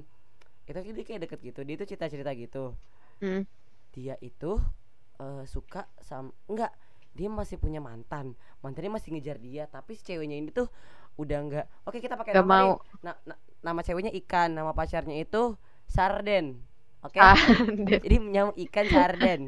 Itu 0.64 0.80
dia 0.80 1.04
kayak 1.04 1.20
deket 1.28 1.40
gitu. 1.44 1.60
Dia 1.64 1.76
tuh 1.76 1.86
cerita-cerita 1.88 2.30
gitu. 2.34 2.72
Hmm. 3.18 3.42
dia 3.90 4.14
itu 4.22 4.62
eh, 5.18 5.42
suka 5.44 5.90
sama 5.98 6.30
enggak. 6.46 6.70
Dia 7.18 7.26
masih 7.26 7.58
punya 7.58 7.82
mantan. 7.82 8.38
Mantannya 8.62 8.94
masih 8.94 9.10
ngejar 9.16 9.42
dia 9.42 9.66
tapi 9.66 9.98
si 9.98 10.06
ceweknya 10.06 10.38
ini 10.38 10.54
tuh 10.54 10.70
udah 11.18 11.38
enggak 11.42 11.66
oke 11.82 11.98
kita 11.98 12.14
pakai 12.14 12.30
nama 12.30 12.46
mau. 12.46 12.70
Na- 13.02 13.18
na- 13.26 13.40
nama 13.58 13.82
ceweknya 13.82 14.14
ikan 14.22 14.54
nama 14.54 14.70
pacarnya 14.70 15.18
itu 15.18 15.58
sarden 15.90 16.62
oke 17.06 17.24
Ah, 17.26 17.36
jadi 18.02 18.14
nyamuk 18.22 18.56
ikan 18.68 18.86
sarden 18.94 19.42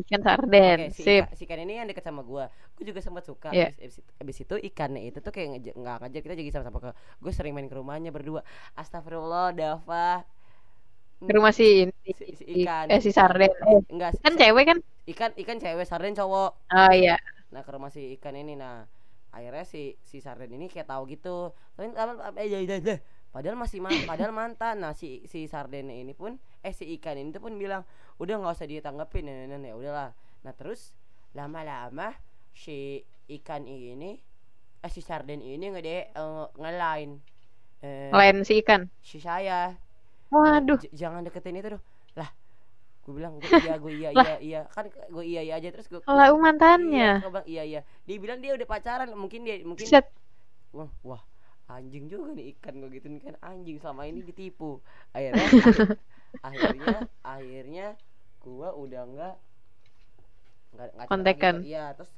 ikan 0.00 0.20
sarden. 0.26 0.80
Oke, 0.80 0.90
si, 0.96 1.02
Sip. 1.02 1.24
Ika- 1.24 1.30
si 1.36 1.44
ikan 1.44 1.60
ini 1.62 1.76
yang 1.82 1.86
deket 1.90 2.04
sama 2.08 2.24
gua 2.24 2.48
Gue 2.78 2.84
juga 2.88 3.04
sempat 3.04 3.24
suka 3.28 3.52
Iya. 3.52 3.74
abis, 4.22 4.36
itu 4.42 4.54
ikannya 4.56 5.02
itu 5.12 5.18
tuh 5.20 5.28
kayak 5.34 5.60
nggak 5.76 5.96
ngajak 6.00 6.22
kita 6.24 6.34
jadi 6.40 6.50
sama-sama 6.54 6.78
ke 6.80 6.90
Gue 7.22 7.32
sering 7.36 7.52
main 7.52 7.68
ke 7.68 7.76
rumahnya 7.76 8.10
berdua 8.14 8.40
Astagfirullah 8.78 9.52
Dava 9.52 10.24
Ke 11.26 11.30
rumah 11.36 11.52
si 11.58 11.64
ini. 11.82 11.92
si, 12.16 12.24
si 12.38 12.44
ikan 12.56 12.90
Eh 12.92 13.00
si 13.04 13.10
sarden. 13.16 13.50
Eh, 13.70 13.80
Enggak 13.92 14.12
kan 14.24 14.32
cewek 14.40 14.64
kan? 14.70 14.78
ikan 15.12 15.30
ikan 15.42 15.58
cewek 15.62 15.86
sarden 15.88 16.16
cowok 16.18 16.50
Oh 16.72 16.92
iya. 16.92 17.18
Nah 17.52 17.62
ke 17.62 17.70
rumah 17.74 17.90
si 17.92 18.02
ikan 18.18 18.34
ini 18.34 18.54
Nah 18.58 18.84
akhirnya 19.34 19.64
si 19.66 19.98
si 20.06 20.22
sarden 20.22 20.50
ini 20.54 20.66
kayak 20.70 20.86
tahu 20.90 21.10
gitu 21.10 21.50
tapi 21.74 21.90
eh, 22.38 22.46
dah, 22.54 22.62
dah, 22.70 22.78
dah. 22.86 22.98
padahal 23.34 23.58
masih 23.58 23.82
ma- 23.82 23.98
padahal 24.06 24.30
mantan 24.30 24.78
nah 24.78 24.92
si 24.94 25.26
si 25.26 25.50
sarden 25.50 25.90
ini 25.90 26.14
pun 26.14 26.38
eh 26.66 26.74
si 26.78 26.84
ikan 26.98 27.16
ini 27.20 27.30
pun 27.44 27.54
bilang 27.62 27.82
udah 28.22 28.34
nggak 28.40 28.54
usah 28.56 28.68
ditanggepin 28.70 29.24
nah, 29.28 29.56
nah, 29.60 29.68
ya 29.70 29.76
udahlah 29.76 30.10
nah 30.44 30.52
terus 30.58 30.80
lama-lama 31.38 32.14
si 32.54 33.02
ikan 33.40 33.64
ini 33.68 34.18
eh 34.84 34.92
si 34.92 35.00
sarden 35.04 35.40
ini 35.42 35.66
ngede 35.74 35.96
eh, 36.14 36.44
ngelain 36.60 37.10
eh, 37.84 38.16
Lain 38.16 38.44
si 38.46 38.54
ikan. 38.62 38.82
si 39.04 39.18
saya 39.22 39.76
Waduh. 40.32 40.80
J- 40.80 40.92
jangan 40.94 41.22
deketin 41.26 41.58
itu 41.60 41.68
tuh 41.78 41.82
lah 42.18 42.30
gue 43.04 43.12
bilang 43.18 43.34
gue 43.42 43.52
iya 43.54 43.72
gue 43.82 43.92
iya 43.94 44.10
iya 44.14 44.34
iya 44.40 44.60
kan 44.74 44.86
gue 44.90 45.24
iya 45.24 45.40
iya 45.46 45.54
aja 45.60 45.70
terus 45.74 45.88
gue 45.92 46.02
Lah 46.16 46.32
Iya, 46.74 47.06
mantannya. 47.12 47.12
gua 47.22 47.28
bilang, 47.32 47.46
iya 47.48 47.62
iya. 47.70 47.80
Dia 48.06 48.16
bilang 48.18 48.38
dia 48.42 48.52
udah 48.58 48.68
pacaran, 48.68 49.08
mungkin 49.14 49.46
dia 49.46 49.56
mungkin 49.62 49.90
Set. 49.90 50.10
wah, 50.76 50.90
wah 51.06 51.22
anjing 51.70 52.06
juga 52.12 52.34
nih 52.36 52.46
ikan 52.58 52.74
gue 52.82 52.90
gituin 52.98 53.18
kan 53.22 53.36
anjing 53.42 53.76
selama 53.82 54.02
ini 54.10 54.20
ditipu. 54.28 54.80
Akhirnya 55.16 55.48
akhirnya 56.42 57.06
akhirnya 57.22 57.96
gua 58.42 58.68
udah 58.76 59.02
enggak 59.08 59.34
enggak 60.72 60.88
enggak 60.94 61.08
chat 61.12 61.24
lagi 61.24 61.44
Kontekan. 61.44 61.56
Iya, 61.68 61.84
terus 61.96 62.10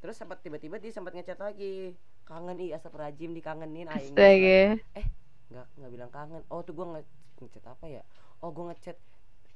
terus 0.00 0.16
sempat 0.20 0.38
tiba-tiba 0.44 0.76
dia 0.82 0.92
sempat 0.96 1.12
ngechat 1.16 1.40
lagi. 1.46 1.92
Kangen 2.28 2.56
ih 2.64 2.70
asap 2.76 2.92
rajim 2.96 3.30
dikangenin 3.36 3.88
aing. 3.96 4.16
Astaga. 4.16 4.78
Enggak 5.50 5.66
enggak 5.76 5.90
bilang 5.94 6.10
kangen. 6.12 6.42
Oh, 6.52 6.60
tuh 6.66 6.74
gua 6.76 6.86
nge- 6.98 7.10
ngechat 7.40 7.64
apa 7.68 7.86
ya? 7.88 8.02
Oh, 8.42 8.50
gua 8.54 8.72
ngechat 8.72 8.96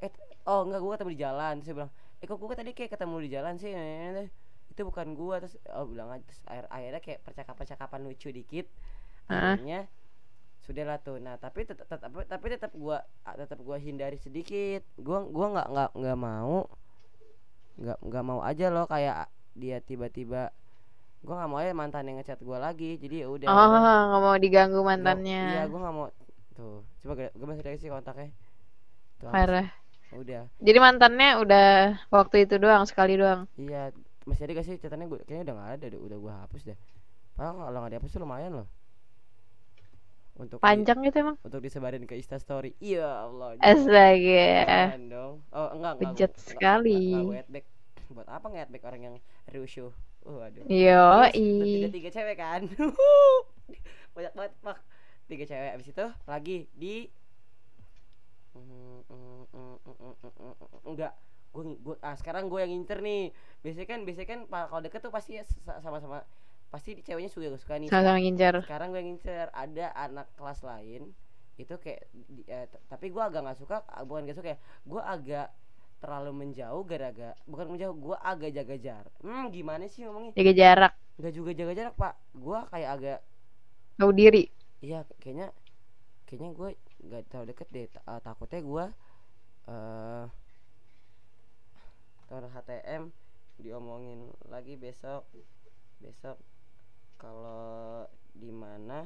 eh 0.05 0.13
oh 0.47 0.61
enggak 0.67 0.81
gua 0.85 0.93
ketemu 0.97 1.13
di 1.17 1.21
jalan. 1.27 1.53
Terus 1.61 1.67
dia 1.69 1.77
bilang, 1.79 1.93
"Eh 2.23 2.27
kok 2.29 2.39
gua 2.41 2.57
tadi 2.59 2.71
kayak 2.77 2.91
ketemu 2.97 3.17
di 3.25 3.31
jalan 3.37 3.55
sih?" 3.63 3.73
Itu 4.73 4.83
bukan 4.89 5.09
gua 5.19 5.35
terus 5.43 5.57
oh 5.75 5.87
bilang 5.89 6.09
aja 6.15 6.23
terus 6.29 6.43
akhir 6.47 6.65
akhirnya 6.71 7.01
kayak 7.03 7.21
percakapan-percakapan 7.27 8.01
lucu 8.07 8.29
dikit. 8.31 8.67
Akhirnya 9.31 9.89
sudahlah 10.69 11.01
tuh. 11.01 11.17
Nah, 11.17 11.41
tapi 11.41 11.65
tetap 11.65 11.89
tetap 11.89 12.13
tapi 12.13 12.47
tetap 12.53 12.69
gua 12.77 13.01
ah, 13.25 13.33
tetap 13.33 13.57
gua 13.65 13.81
hindari 13.81 14.21
sedikit. 14.21 14.85
Gua 15.01 15.25
gua 15.25 15.47
nggak 15.57 15.69
nggak 15.73 15.91
nggak 15.97 16.19
mau 16.21 16.69
nggak 17.79 17.99
nggak 18.05 18.25
mau 18.27 18.41
aja 18.45 18.67
loh 18.69 18.85
kayak 18.85 19.31
dia 19.57 19.81
tiba-tiba 19.81 20.53
gua 21.25 21.35
nggak 21.41 21.51
mau 21.51 21.59
aja 21.59 21.73
mantan 21.73 22.05
yang 22.05 22.21
ngechat 22.21 22.45
gua 22.45 22.61
lagi. 22.61 23.01
Jadi 23.01 23.25
ya 23.25 23.27
udah. 23.27 23.49
Oh, 23.49 23.57
nggak 24.13 24.21
mau 24.21 24.37
diganggu 24.37 24.77
Nggak- 24.77 24.85
Iya, 24.85 24.93
mantannya. 24.93 25.43
gue 25.65 25.81
gak 25.81 25.95
mau 25.97 26.07
tuh. 26.53 26.79
Coba 27.01 27.13
gue, 27.17 27.29
gue 27.33 27.47
masih 27.47 27.63
ada 27.65 27.79
sih 27.79 27.89
kontaknya. 27.89 28.29
Tuh. 29.19 29.31
Parah. 29.33 29.69
Udah. 30.13 30.43
Jadi 30.59 30.79
mantannya 30.79 31.31
udah 31.39 31.69
waktu 32.09 32.45
itu 32.45 32.57
doang, 32.57 32.85
sekali 32.85 33.17
doang. 33.17 33.49
Iya, 33.55 33.93
masih 34.25 34.45
ada 34.45 34.53
gak 34.57 34.67
sih 34.67 34.75
catatannya 34.77 35.07
gue 35.07 35.19
kayaknya 35.25 35.45
udah 35.49 35.55
gak 35.57 35.71
ada 35.79 35.85
deh, 35.89 36.01
udah 36.01 36.19
gue 36.19 36.33
hapus 36.45 36.63
deh. 36.67 36.79
Padahal 37.33 37.55
kalau 37.63 37.79
nggak 37.79 37.93
dihapus 37.95 38.11
tuh 38.11 38.21
lumayan 38.27 38.51
loh. 38.53 38.67
Untuk 40.39 40.59
di- 40.59 40.65
Panjang 40.65 40.99
gitu 41.03 41.17
emang. 41.19 41.37
untuk 41.43 41.61
disebarin 41.61 42.07
ke 42.07 42.15
Insta 42.15 42.39
story. 42.39 42.71
Iya 42.79 43.27
Allah. 43.27 43.59
Astaga. 43.59 44.95
Dong. 45.11 45.43
Oh, 45.51 45.69
enggak 45.75 45.93
enggak. 45.99 46.13
Bejat 46.15 46.33
sekali. 46.39 47.11
Enggak, 47.13 47.47
enggak, 47.51 47.67
Buat 48.09 48.29
apa 48.31 48.47
nge 48.49 48.81
orang 48.87 49.03
yang 49.03 49.17
rusuh? 49.53 49.93
Oh, 50.25 50.41
aduh. 50.41 50.65
Yo, 50.69 51.05
udah 51.29 51.93
tiga 51.93 52.11
cewek 52.13 52.37
kan 52.37 52.61
banyak 54.19 54.35
banget 54.35 54.53
pak 54.67 54.79
tiga 55.31 55.45
cewek 55.47 55.71
abis 55.79 55.87
itu 55.95 56.07
lagi 56.27 56.59
di 56.75 57.07
enggak 60.83 61.15
gue 61.55 61.65
gue 61.81 61.97
ah 62.03 62.15
sekarang 62.19 62.51
gue 62.51 62.61
yang 62.61 62.71
ngincer 62.75 62.99
nih 63.01 63.31
biasanya 63.65 63.87
kan 63.89 64.01
biasanya 64.05 64.29
kan 64.29 64.41
kalau 64.51 64.83
deket 64.85 65.01
tuh 65.01 65.13
pasti 65.15 65.39
ya 65.41 65.45
sa- 65.65 65.81
sama-sama 65.81 66.27
pasti 66.69 67.01
ceweknya 67.01 67.31
suka 67.33 67.57
suka 67.57 67.75
nih. 67.81 67.89
Sama-sama 67.89 68.19
ngincar. 68.21 68.55
sekarang 68.65 68.89
gue 68.93 69.03
ngincer. 69.03 69.47
Ada 69.53 69.87
anak 69.97 70.27
kelas 70.37 70.61
lain 70.63 71.13
itu 71.59 71.75
kayak 71.75 72.03
di- 72.13 72.47
eh, 72.47 72.67
tapi 72.87 73.11
gue 73.11 73.23
agak 73.23 73.41
nggak 73.43 73.59
suka 73.59 73.77
bukan 74.07 74.29
gak 74.29 74.39
suka 74.39 74.49
ya. 74.55 74.59
Gue 74.85 75.03
agak 75.03 75.49
terlalu 75.99 76.31
menjauh 76.47 76.83
gara-gara 76.87 77.35
bukan 77.51 77.67
menjauh 77.75 77.97
gue 77.97 78.17
agak 78.23 78.51
jaga 78.55 78.77
jarak. 78.79 79.15
Hmm 79.25 79.51
gimana 79.51 79.89
sih 79.91 80.07
ngomongnya? 80.07 80.31
Jaga 80.39 80.53
jarak, 80.55 80.93
nggak 81.19 81.33
juga 81.35 81.51
jaga 81.59 81.73
jarak 81.75 81.95
pak. 81.99 82.15
Gue 82.37 82.59
kayak 82.71 82.91
agak 82.97 83.19
tahu 83.99 84.11
diri. 84.15 84.45
iya 84.79 85.03
kayaknya 85.19 85.51
kayaknya 86.23 86.51
gue 86.55 86.69
nggak 87.03 87.23
terlalu 87.33 87.47
deket 87.51 87.69
deh. 87.75 87.87
Eh, 87.91 88.21
takutnya 88.23 88.61
gue 88.63 88.85
eh 89.69 90.25
tahun 92.29 92.47
HTM 92.53 93.03
diomongin 93.59 94.21
lagi 94.47 94.77
besok 94.79 95.25
besok 95.99 96.39
kalau 97.23 98.07
di 98.43 98.51
mana? 98.63 98.99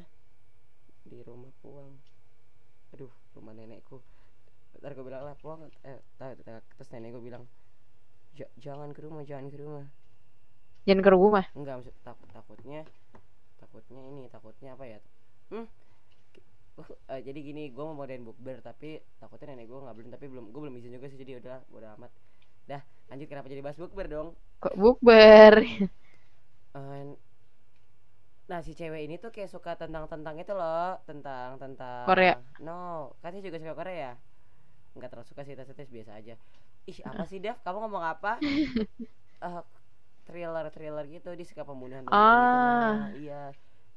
Di 1.11 1.19
rumah 1.29 1.53
puang. 1.63 1.93
Aduh 2.95 3.13
rumah 3.35 3.53
nenekku. 3.57 3.99
Ntar 4.81 4.93
gue 4.97 5.05
bilang 5.07 5.25
lah 5.29 5.37
puang 5.43 5.61
eh 5.87 5.99
tahu 6.19 6.33
terus 6.77 6.89
nenek 6.93 7.11
gue 7.17 7.23
bilang 7.29 7.45
"Ja- 8.39 8.53
jangan 8.65 8.91
ke 8.97 9.01
rumah 9.07 9.23
jangan 9.31 9.47
ke 9.53 9.59
rumah. 9.63 9.87
Jangan 10.87 11.03
ke 11.05 11.11
rumah. 11.15 11.45
enggak 11.57 11.75
maksud 11.81 11.95
takut 12.07 12.29
takutnya 12.33 12.81
takutnya 13.61 14.03
ini 14.11 14.23
takutnya 14.33 14.71
apa 14.77 14.85
ya? 14.89 14.99
Hmm? 15.53 15.67
Uh, 16.73 16.89
eh, 17.13 17.21
jadi 17.21 17.37
gini 17.45 17.63
gue 17.69 17.85
mau 17.85 17.93
modain 17.93 18.25
bukber 18.25 18.65
tapi 18.65 18.97
takutnya 19.21 19.53
nenek 19.53 19.69
gue 19.69 19.79
nggak 19.85 19.97
belum 19.97 20.11
tapi 20.17 20.25
belum 20.33 20.45
gue 20.53 20.61
belum 20.65 20.75
izin 20.81 20.93
juga 20.97 21.07
sih 21.13 21.21
jadi 21.21 21.33
udah 21.41 21.57
udah 21.77 21.91
amat. 22.01 22.11
Dah 22.71 22.83
lanjut 23.13 23.29
kenapa 23.29 23.49
jadi 23.53 23.63
bahas 23.65 23.77
bukber 23.81 24.07
dong? 24.09 24.29
Kok 24.63 24.75
bukber? 24.81 25.55
Eh, 26.75 27.05
nah 28.53 28.61
si 28.61 28.77
cewek 28.77 29.09
ini 29.09 29.17
tuh 29.17 29.33
kayak 29.33 29.49
suka 29.49 29.81
tentang 29.81 30.05
tentang 30.13 30.37
itu 30.37 30.53
loh. 30.53 31.01
Tentang 31.09 31.57
tentang. 31.57 32.05
Korea. 32.05 32.37
no 32.61 33.17
katanya 33.25 33.49
juga 33.49 33.57
suka 33.65 33.75
Korea. 33.81 34.13
Nggak 34.93 35.09
terlalu 35.09 35.29
suka 35.33 35.41
sih 35.49 35.57
tes 35.57 35.73
tes 35.73 35.89
biasa 35.89 36.21
aja. 36.21 36.37
Ih 36.85 36.99
apa 37.09 37.25
sih 37.25 37.41
Dev? 37.41 37.57
Kamu 37.65 37.81
ngomong 37.89 38.05
apa? 38.05 38.37
Eh, 39.43 39.63
thriller 40.23 40.71
thriller 40.71 41.03
gitu 41.11 41.35
dia 41.35 41.43
suka 41.43 41.67
pembunuhan 41.67 42.07
pembunuhan 42.07 42.39
gitu. 42.47 42.55
Ah. 42.55 42.95
nah, 42.95 43.11
iya. 43.19 43.43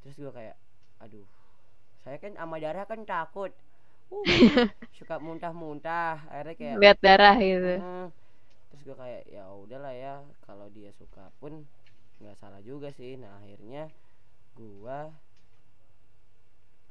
Terus 0.02 0.16
gue 0.18 0.34
kayak 0.34 0.58
aduh 0.98 1.28
saya 2.02 2.18
kan 2.18 2.34
sama 2.34 2.58
darah 2.58 2.86
kan 2.90 3.06
takut. 3.06 3.54
Uh, 4.10 4.26
suka 4.98 5.22
muntah-muntah. 5.22 6.26
Akhirnya 6.34 6.56
kayak 6.58 6.76
Lihat 6.82 6.98
darah 6.98 7.36
gitu. 7.38 7.74
Hmm. 7.78 8.08
terus 8.74 8.82
gue 8.90 8.98
kayak 8.98 9.22
ya 9.30 9.46
udahlah 9.54 9.94
ya 9.94 10.26
kalau 10.50 10.66
dia 10.74 10.90
suka 10.98 11.30
pun 11.38 11.62
nggak 12.18 12.42
salah 12.42 12.62
juga 12.66 12.90
sih. 12.90 13.22
Nah 13.22 13.38
akhirnya 13.38 13.94
gua 14.56 15.12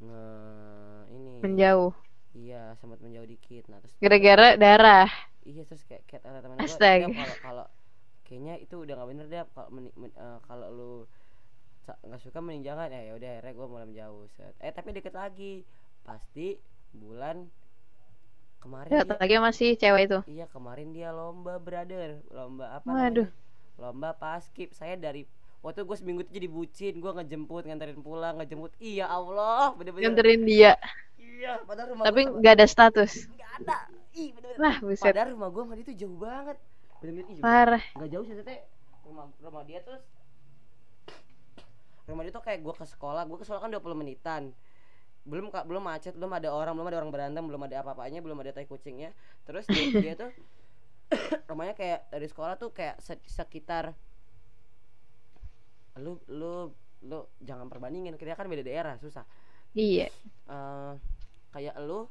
nge 0.03 0.22
ini 1.16 1.35
Menjauh. 1.42 1.92
iya 2.35 2.74
sempat 2.81 2.98
menjauh 3.00 3.27
dikit 3.27 3.64
nah 3.70 3.79
terus 3.81 3.94
Gara-gara 4.03 4.59
darah. 4.59 5.09
iya 5.46 5.62
terus 5.68 5.83
kayak 5.88 6.03
kayak 6.09 6.22
kata 6.24 6.46
gue 6.50 6.64
Astaga. 6.64 7.07
kalau 7.12 7.37
kalau 7.44 7.66
kayaknya 8.27 8.55
itu 8.61 8.74
udah 8.81 8.94
nggak 8.96 9.09
bener 9.12 9.27
deh 9.29 9.42
kalau 9.55 9.68
eh, 9.96 10.38
kalau 10.48 10.68
lu 10.72 10.92
nggak 11.85 12.20
suka 12.20 12.38
mending 12.40 12.64
jangan 12.64 12.88
ya 12.88 13.00
ya 13.09 13.12
udah 13.14 13.31
akhirnya 13.38 13.53
gue 13.53 13.66
mulai 13.68 13.87
menjauh 13.87 14.24
set. 14.33 14.55
eh 14.59 14.72
tapi 14.72 14.96
deket 14.96 15.12
lagi 15.12 15.53
pasti 16.03 16.57
bulan 16.96 17.48
kemarin 18.64 18.88
Ya, 18.88 19.05
dia, 19.05 19.16
lagi 19.20 19.37
masih 19.37 19.68
cewek 19.77 20.03
itu. 20.09 20.18
iya 20.27 20.48
kemarin 20.48 20.96
dia 20.96 21.12
lomba 21.12 21.61
brother 21.61 22.24
lomba 22.33 22.81
apa 22.81 22.88
Waduh. 22.88 23.29
namanya 23.29 23.33
lomba 23.77 24.11
paskip 24.16 24.72
saya 24.72 24.96
dari 24.96 25.29
waktu 25.64 25.81
gue 25.88 25.96
seminggu 25.96 26.20
itu 26.29 26.33
jadi 26.37 26.48
bucin 26.53 26.94
gue 27.00 27.12
ngejemput 27.16 27.64
nganterin 27.64 28.05
pulang 28.05 28.37
ngejemput. 28.37 28.77
Iya 28.77 29.09
Allah 29.09 29.72
bener-bener. 29.72 30.05
Nganterin 30.12 30.42
dia, 30.44 30.77
iya 31.16 31.57
padahal 31.64 31.96
rumah 31.96 32.05
tapi 32.05 32.20
nggak 32.29 32.55
ada 32.61 32.66
status. 32.68 33.24
nggak 33.33 33.50
ada. 33.64 33.77
Ih 34.12 34.29
bener-bener. 34.37 34.61
Wah, 34.61 34.77
buset. 34.85 35.09
padahal 35.09 35.29
rumah 35.33 35.48
gue 35.48 35.62
sama 35.64 35.74
dia 35.81 35.85
tuh 35.88 35.96
jauh 35.96 36.18
banget. 36.20 36.57
Bener-bener 37.00 37.27
ih, 37.33 37.40
Parah. 37.40 37.85
nggak 37.96 38.11
jauh 38.12 38.24
sih 38.29 38.35
teh 38.44 38.61
rumah 39.09 39.24
rumah 39.40 39.62
dia 39.64 39.81
tuh 39.81 39.96
rumah 42.05 42.22
dia 42.29 42.33
tuh 42.37 42.44
kayak 42.44 42.61
gue 42.61 42.74
ke 42.77 42.85
sekolah. 42.85 43.24
Gue 43.24 43.40
ke 43.40 43.44
sekolah 43.48 43.61
kan 43.64 43.72
20 43.72 43.81
menitan. 43.96 44.53
Belum 45.24 45.48
kak 45.48 45.64
belum 45.64 45.81
macet 45.81 46.12
belum 46.12 46.37
ada 46.37 46.53
orang 46.53 46.77
belum 46.77 46.88
ada 46.92 46.98
orang 47.00 47.09
berantem 47.09 47.40
belum 47.40 47.64
ada 47.64 47.81
apa-apanya 47.81 48.20
belum 48.20 48.37
ada 48.44 48.53
tai 48.53 48.68
kucingnya. 48.68 49.16
Terus 49.48 49.64
dia, 49.64 49.88
dia 49.96 50.12
tuh 50.12 50.29
rumahnya 51.48 51.72
kayak 51.72 52.12
dari 52.12 52.29
sekolah 52.29 52.61
tuh 52.61 52.68
kayak 52.77 53.00
se- 53.00 53.24
sekitar 53.24 53.96
lu 56.00 56.18
lu 56.26 56.72
lu 57.04 57.18
jangan 57.44 57.68
perbandingin 57.70 58.16
kita 58.16 58.35
kan 58.35 58.48
beda 58.48 58.64
daerah 58.64 58.96
susah 58.98 59.22
Iya. 59.74 60.07
Eh, 60.46 60.92
kayak 61.50 61.74
lu 61.83 62.07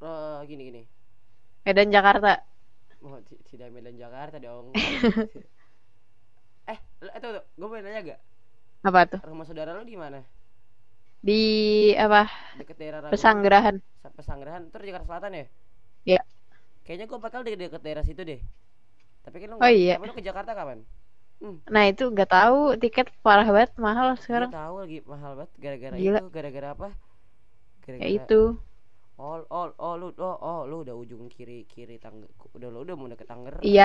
eh 0.00 0.40
gini 0.48 0.62
gini 0.68 0.82
Medan 1.66 1.90
Jakarta. 1.90 2.46
Oh, 3.02 3.18
ti- 3.26 3.42
tidak 3.50 3.74
Medan 3.74 3.98
Jakarta 3.98 4.38
dong. 4.38 4.70
eh, 6.70 6.78
tuh 7.18 7.42
gue 7.42 7.66
mau 7.66 7.74
nanya 7.82 8.14
gak? 8.14 8.20
Apa 8.86 9.00
tuh? 9.10 9.18
Rumah 9.26 9.42
saudara 9.42 9.74
lu 9.74 9.82
di 9.82 9.98
mana? 9.98 10.22
Di 11.26 11.42
apa? 11.98 12.30
Deket 12.54 12.78
daerah 12.78 13.02
Ragunan? 13.02 13.14
Pesanggerahan. 13.18 13.76
Sa- 13.98 14.14
Pesanggerahan, 14.14 14.62
terus 14.70 14.86
Jakarta 14.86 15.06
Selatan 15.10 15.32
ya? 15.34 15.46
Iya. 16.06 16.22
Kayaknya 16.86 17.06
gue 17.10 17.18
bakal 17.18 17.40
deket-deket 17.42 17.82
daerah 17.82 18.04
situ 18.06 18.22
deh. 18.22 18.38
Tapi 19.26 19.36
kan 19.42 19.46
lu 19.50 19.54
Oh, 19.58 19.66
nggak- 19.66 19.74
iya. 19.74 19.98
Tapi 19.98 20.06
lu 20.06 20.14
ke 20.14 20.22
Jakarta 20.22 20.54
kapan? 20.54 20.86
Nah, 21.74 21.84
itu 21.90 22.02
nggak 22.12 22.30
tahu 22.36 22.58
tiket 22.82 23.06
parah 23.24 23.48
banget 23.54 23.70
mahal 23.84 24.08
Sekarang 24.22 24.48
sekarang. 24.48 24.50
tahu 24.56 24.74
lagi 24.82 24.98
mahal 25.12 25.32
banget 25.38 25.52
gara-gara 25.62 25.98
itu, 26.08 26.22
gara-gara 26.34 26.68
apa? 26.74 26.88
Gara-gara 27.84 28.10
Ya 28.10 28.20
itu. 28.20 28.58
Oh, 29.18 29.38
oh, 29.50 29.68
oh, 29.86 29.94
lu, 30.00 30.08
oh, 30.28 30.36
oh, 30.50 30.60
lu 30.70 30.76
udah 30.84 30.96
ujung 31.02 31.24
kiri 31.34 31.58
kiri 31.72 31.96
tangga, 32.04 32.28
udah 32.56 32.68
lu 32.72 32.78
udah 32.84 32.94
mau 32.98 33.08
deket 33.12 33.28
Tangerang. 33.32 33.68
Iya, 33.68 33.84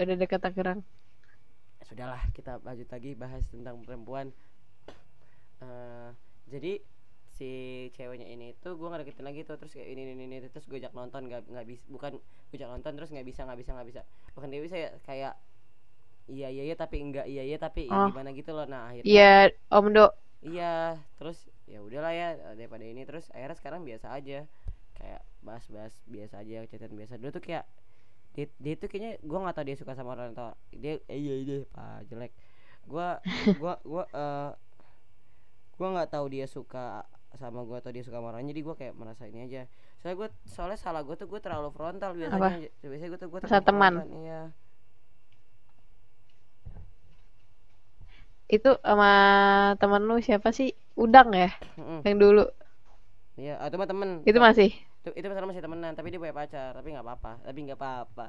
udah 0.00 0.14
dekat 0.20 0.40
Tangerang. 0.44 0.80
Ya 1.80 1.84
sudahlah 1.90 2.22
kita 2.36 2.52
lanjut 2.66 2.88
lagi 2.94 3.10
bahas 3.18 3.44
tentang 3.52 3.76
perempuan 3.84 4.26
Eh, 5.62 6.08
jadi 6.50 6.72
si 7.32 7.48
ceweknya 7.96 8.28
ini 8.28 8.52
tuh 8.60 8.76
gue 8.76 8.86
nggak 8.90 9.08
deketin 9.08 9.24
lagi 9.24 9.40
tuh 9.48 9.56
terus 9.56 9.72
kayak 9.72 9.88
ini 9.88 10.02
ini 10.12 10.24
ini 10.28 10.36
terus 10.52 10.66
gue 10.68 10.76
ajak 10.76 10.92
nonton 10.92 11.30
nggak 11.30 11.48
nggak 11.48 11.66
bisa 11.70 11.82
bukan 11.88 12.12
gue 12.20 12.56
ajak 12.60 12.68
nonton 12.68 12.92
terus 12.98 13.08
nggak 13.14 13.24
bisa 13.30 13.40
nggak 13.48 13.58
bisa 13.62 13.70
nggak 13.72 13.88
bisa 13.88 14.00
bukan 14.36 14.48
dia 14.52 14.60
bisa 14.60 14.76
ya 14.76 14.90
kayak 15.08 15.32
iya 16.30 16.48
iya 16.50 16.62
iya 16.68 16.76
tapi 16.78 17.02
enggak 17.02 17.26
iya 17.26 17.42
iya 17.42 17.58
tapi 17.58 17.88
Oh. 17.90 18.10
gimana 18.10 18.30
gitu 18.34 18.50
loh. 18.54 18.66
Nah 18.68 18.90
akhirnya 18.92 19.08
Iya, 19.08 19.32
Om 19.70 19.86
Do. 19.94 20.06
iya 20.42 20.98
terus 21.18 21.38
ya 21.70 21.78
udahlah 21.82 22.12
ya 22.12 22.28
daripada 22.58 22.82
ini 22.82 23.06
terus 23.06 23.30
akhirnya 23.34 23.56
sekarang 23.58 23.82
biasa 23.86 24.10
aja. 24.14 24.46
Kayak 24.98 25.22
bahas-bahas 25.42 25.94
biasa 26.06 26.42
aja 26.42 26.66
chatan 26.70 26.94
biasa. 26.94 27.18
Dulu 27.18 27.30
tuh 27.34 27.42
kayak 27.42 27.64
dia, 28.34 28.46
dia 28.58 28.74
tuh 28.80 28.88
kayaknya 28.90 29.12
gua 29.26 29.38
nggak 29.44 29.56
tahu 29.60 29.66
dia 29.68 29.76
suka 29.78 29.92
sama 29.98 30.16
orang 30.16 30.32
tua 30.32 30.56
dia 30.72 30.96
eh, 31.10 31.18
iya 31.20 31.34
iya 31.42 31.58
pak 31.74 32.08
jelek. 32.10 32.32
Gua 32.88 33.18
gua 33.60 33.74
gua 33.84 34.04
eh 34.12 34.50
gua 35.78 35.88
nggak 35.98 36.10
tahu 36.14 36.26
dia 36.30 36.46
suka 36.46 37.02
sama 37.36 37.64
gua 37.64 37.80
atau 37.80 37.90
dia 37.94 38.04
suka 38.04 38.20
sama 38.20 38.28
orang 38.32 38.44
jadi 38.48 38.60
gua 38.62 38.74
kayak 38.76 38.94
merasa 38.96 39.24
ini 39.28 39.48
aja. 39.48 39.62
Soalnya 40.00 40.16
gua 40.20 40.28
soalnya 40.46 40.78
salah 40.80 41.02
gua 41.06 41.16
tuh 41.16 41.28
gua 41.28 41.40
terlalu 41.42 41.70
frontal 41.72 42.12
biasanya. 42.14 42.68
Biasanya 42.84 43.10
gua 43.12 43.20
tuh 43.20 43.30
Rasa 43.32 43.58
terlalu 43.60 43.66
teman. 43.68 43.94
iya 44.22 44.40
Itu 48.56 48.70
sama 48.86 49.10
temen 49.80 50.02
lu 50.08 50.16
siapa 50.26 50.48
sih? 50.58 50.68
Udang 51.04 51.28
ya? 51.40 51.48
Mm-mm. 51.78 52.04
Yang 52.06 52.16
dulu. 52.22 52.44
iya 53.40 53.52
atau 53.64 53.76
mah 53.80 53.88
temen 53.90 54.10
Itu 54.28 54.38
masih. 54.40 54.70
itu 55.02 55.10
itu 55.18 55.26
masalah 55.30 55.48
masih 55.50 55.64
temenan 55.66 55.92
tapi 55.98 56.08
dia 56.12 56.20
punya 56.22 56.34
pacar 56.36 56.70
tapi 56.78 56.88
nggak 56.94 57.06
apa-apa 57.06 57.32
tapi 57.46 57.58
nggak 57.66 57.78
apa-apa 57.80 58.26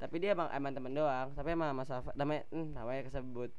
tapi 0.00 0.14
dia 0.22 0.30
emang 0.36 0.48
emang 0.54 0.72
temen 0.76 0.92
doang 0.98 1.28
tapi 1.38 1.48
emang 1.56 1.68
sama 1.74 1.84
Safa 1.90 2.10
namanya 2.18 2.42
hmm, 2.54 2.68
namanya 2.76 3.02
kesebut 3.10 3.50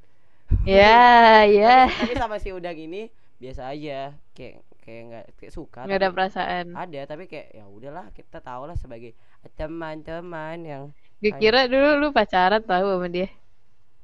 Ya, 0.66 1.44
ya. 1.46 1.90
tapi 1.98 2.12
sama 2.18 2.38
si 2.42 2.50
udang 2.54 2.78
ini 2.78 3.10
biasa 3.42 3.70
aja 3.74 4.16
kayak 4.36 4.64
kayak 4.84 5.02
nggak 5.10 5.26
kayak 5.40 5.54
suka 5.54 5.82
Nggak 5.86 5.98
ada 6.00 6.10
perasaan. 6.16 6.68
ada 6.74 7.02
tapi 7.06 7.24
kayak 7.32 7.48
ya 7.54 7.66
udahlah 7.70 8.06
kita 8.18 8.40
tahu 8.42 8.64
lah 8.70 8.78
sebagai 8.80 9.12
teman-teman 9.60 10.58
yang 10.66 10.84
Gue 11.22 11.32
kira 11.42 11.62
dulu 11.72 11.90
lu 12.02 12.08
pacaran 12.18 12.62
tahu 12.70 12.86
sama 12.94 13.08
dia. 13.16 13.28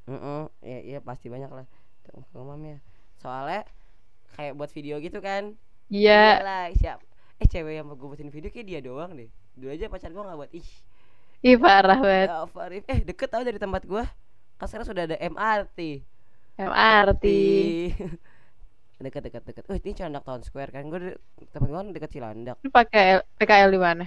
Heeh, 0.10 0.41
ya 0.65 0.78
iya 0.89 1.00
pasti 1.08 1.28
banyak 1.34 1.52
lah 1.54 1.65
mamnya 2.34 2.78
soalnya 3.19 3.63
kayak 4.36 4.54
buat 4.56 4.72
video 4.72 4.98
gitu 5.00 5.19
kan 5.19 5.54
Iya. 5.89 6.41
lah 6.45 6.65
siap 6.78 7.00
eh 7.39 7.48
cewek 7.50 7.82
yang 7.82 7.86
mau 7.89 7.98
gue 7.98 8.08
buatin 8.08 8.30
video 8.30 8.50
kayak 8.54 8.67
dia 8.67 8.80
doang 8.80 9.15
deh 9.17 9.30
dulu 9.58 9.74
aja 9.74 9.89
pacar 9.89 10.12
gue 10.13 10.22
nggak 10.22 10.39
buat 10.39 10.52
ih 10.54 10.69
Ih, 11.39 11.56
parah 11.56 11.95
banget. 12.04 12.28
Farif. 12.52 12.84
Eh, 12.84 13.00
deket 13.00 13.32
tau 13.32 13.39
dari 13.48 13.56
tempat 13.56 13.88
gua. 13.88 14.04
Kan 14.60 14.67
sekarang 14.67 14.88
sudah 14.91 15.08
ada 15.08 15.15
MRT. 15.15 16.04
MRT. 16.60 17.26
deket 19.08 19.22
deket 19.24 19.43
deket. 19.48 19.63
Oh, 19.72 19.76
ini 19.80 19.95
Cilandak 19.95 20.28
Town 20.28 20.43
Square 20.43 20.76
kan. 20.76 20.84
Gua 20.91 21.00
de- 21.00 21.19
tempat 21.56 21.67
gua 21.72 21.80
kan 21.80 21.95
deket 21.95 22.12
Cilandak. 22.12 22.60
Lu 22.60 22.67
pakai 22.67 23.24
PKL 23.39 23.72
di 23.72 23.80
mana? 23.80 24.04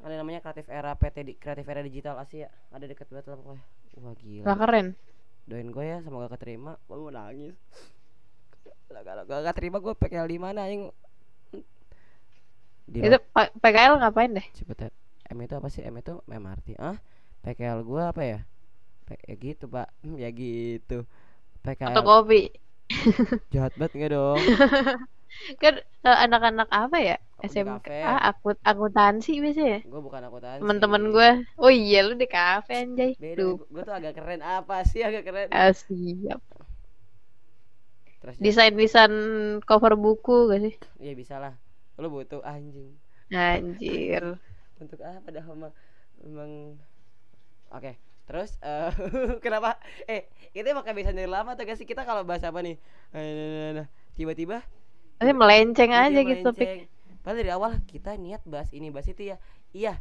Ada 0.00 0.24
namanya 0.24 0.40
Kreatif 0.40 0.72
Era 0.72 0.96
PT 0.96 1.16
di 1.20 1.36
Kreatif 1.36 1.68
Era 1.68 1.84
Digital 1.84 2.16
Asia. 2.16 2.48
Ada 2.72 2.88
deket 2.88 3.12
banget 3.12 3.28
lah 3.28 3.36
pokoknya. 3.36 3.64
Wah, 4.00 4.14
gila. 4.16 4.44
Lah 4.48 4.56
keren. 4.56 4.86
Doain 5.48 5.68
gua 5.74 5.84
ya 5.92 5.98
semoga 6.04 6.28
keterima. 6.34 6.72
Gua 6.86 6.96
mau 7.02 7.12
nangis. 7.14 7.54
Lah, 8.92 9.02
Kalau 9.06 9.22
gak 9.26 9.42
keterima 9.48 9.78
gua 9.82 9.94
PKL 10.00 10.28
di 10.30 10.38
mana 10.38 10.60
anjing? 10.68 10.82
Di 12.86 13.02
Itu 13.06 13.16
PKL 13.62 13.94
ngapain 14.00 14.32
deh? 14.36 14.46
Cepet 14.56 14.76
ya. 14.88 14.90
M 15.32 15.38
itu 15.44 15.54
apa 15.56 15.68
sih? 15.72 15.82
M 15.84 15.96
itu 16.00 16.14
MRT. 16.28 16.68
Ah, 16.76 16.96
PKL 17.44 17.80
gua 17.88 18.02
apa 18.12 18.22
ya? 18.24 18.38
P 19.06 19.08
ya 19.28 19.34
gitu, 19.38 19.64
Pak. 19.70 19.88
Hmm, 20.04 20.16
ya 20.24 20.30
gitu. 20.32 20.98
PKL 21.64 21.96
Atau 21.96 22.02
kopi? 22.06 22.40
jahat 23.52 23.72
banget 23.78 23.92
enggak 23.96 24.10
dong? 24.16 24.44
Kan 25.62 25.74
eh, 26.06 26.18
anak-anak 26.24 26.68
apa 26.72 26.96
ya? 27.00 27.16
Aku 27.42 27.50
SMK 27.50 27.88
ah, 28.06 28.20
akut 28.30 28.56
akuntansi 28.62 29.32
biasanya. 29.42 29.78
Gue 29.82 30.00
bukan 30.00 30.22
akuntansi. 30.30 30.62
Temen-temen 30.62 31.02
gue. 31.10 31.30
Oh 31.58 31.72
iya, 31.72 32.06
lu 32.06 32.14
di 32.14 32.28
kafe 32.30 32.86
anjay. 32.86 33.12
Beda. 33.18 33.42
Gue 33.42 33.82
tuh 33.82 33.94
agak 33.94 34.12
keren 34.14 34.40
apa 34.46 34.76
sih 34.86 35.02
agak 35.02 35.22
keren? 35.26 35.48
ah, 35.50 35.72
siap. 35.74 36.40
Terus 38.22 38.36
ya, 38.38 38.42
Desain-desain 38.46 39.14
cover 39.66 39.92
buku 39.98 40.36
gak 40.50 40.60
sih? 40.62 40.74
iya 41.02 41.12
bisa 41.18 41.42
lah. 41.42 41.54
Lu 41.98 42.08
butuh 42.14 42.40
anjing. 42.46 42.94
Anjir. 43.34 44.38
Untuk 44.82 44.98
apa 45.02 45.28
dah 45.34 45.44
emang 45.46 45.72
emang 46.22 46.50
Oke, 47.72 47.96
terus 48.28 48.60
eh 48.60 48.92
kenapa? 49.44 49.80
Eh, 50.04 50.28
itu 50.52 50.66
emang 50.68 50.84
kebiasaan 50.84 51.16
dari 51.16 51.30
lama 51.30 51.56
tuh 51.56 51.64
gak 51.64 51.78
sih 51.80 51.88
kita 51.88 52.04
kalau 52.04 52.22
bahas 52.22 52.44
apa 52.44 52.60
nih? 52.60 52.76
Eh, 53.16 53.20
nah, 53.32 53.48
nah, 53.48 53.70
nah, 53.82 53.86
Tiba-tiba 54.12 54.60
Tapi 55.18 55.32
melenceng 55.32 55.92
aja 55.94 56.20
gitu 56.30 56.48
melenceng. 56.52 56.78
Padahal 57.22 57.38
dari 57.38 57.50
awal 57.54 57.70
kita 57.86 58.18
niat 58.18 58.42
bahas 58.44 58.68
ini 58.74 58.90
bahas 58.90 59.06
itu 59.06 59.22
ya. 59.30 59.36
Iya. 59.70 59.98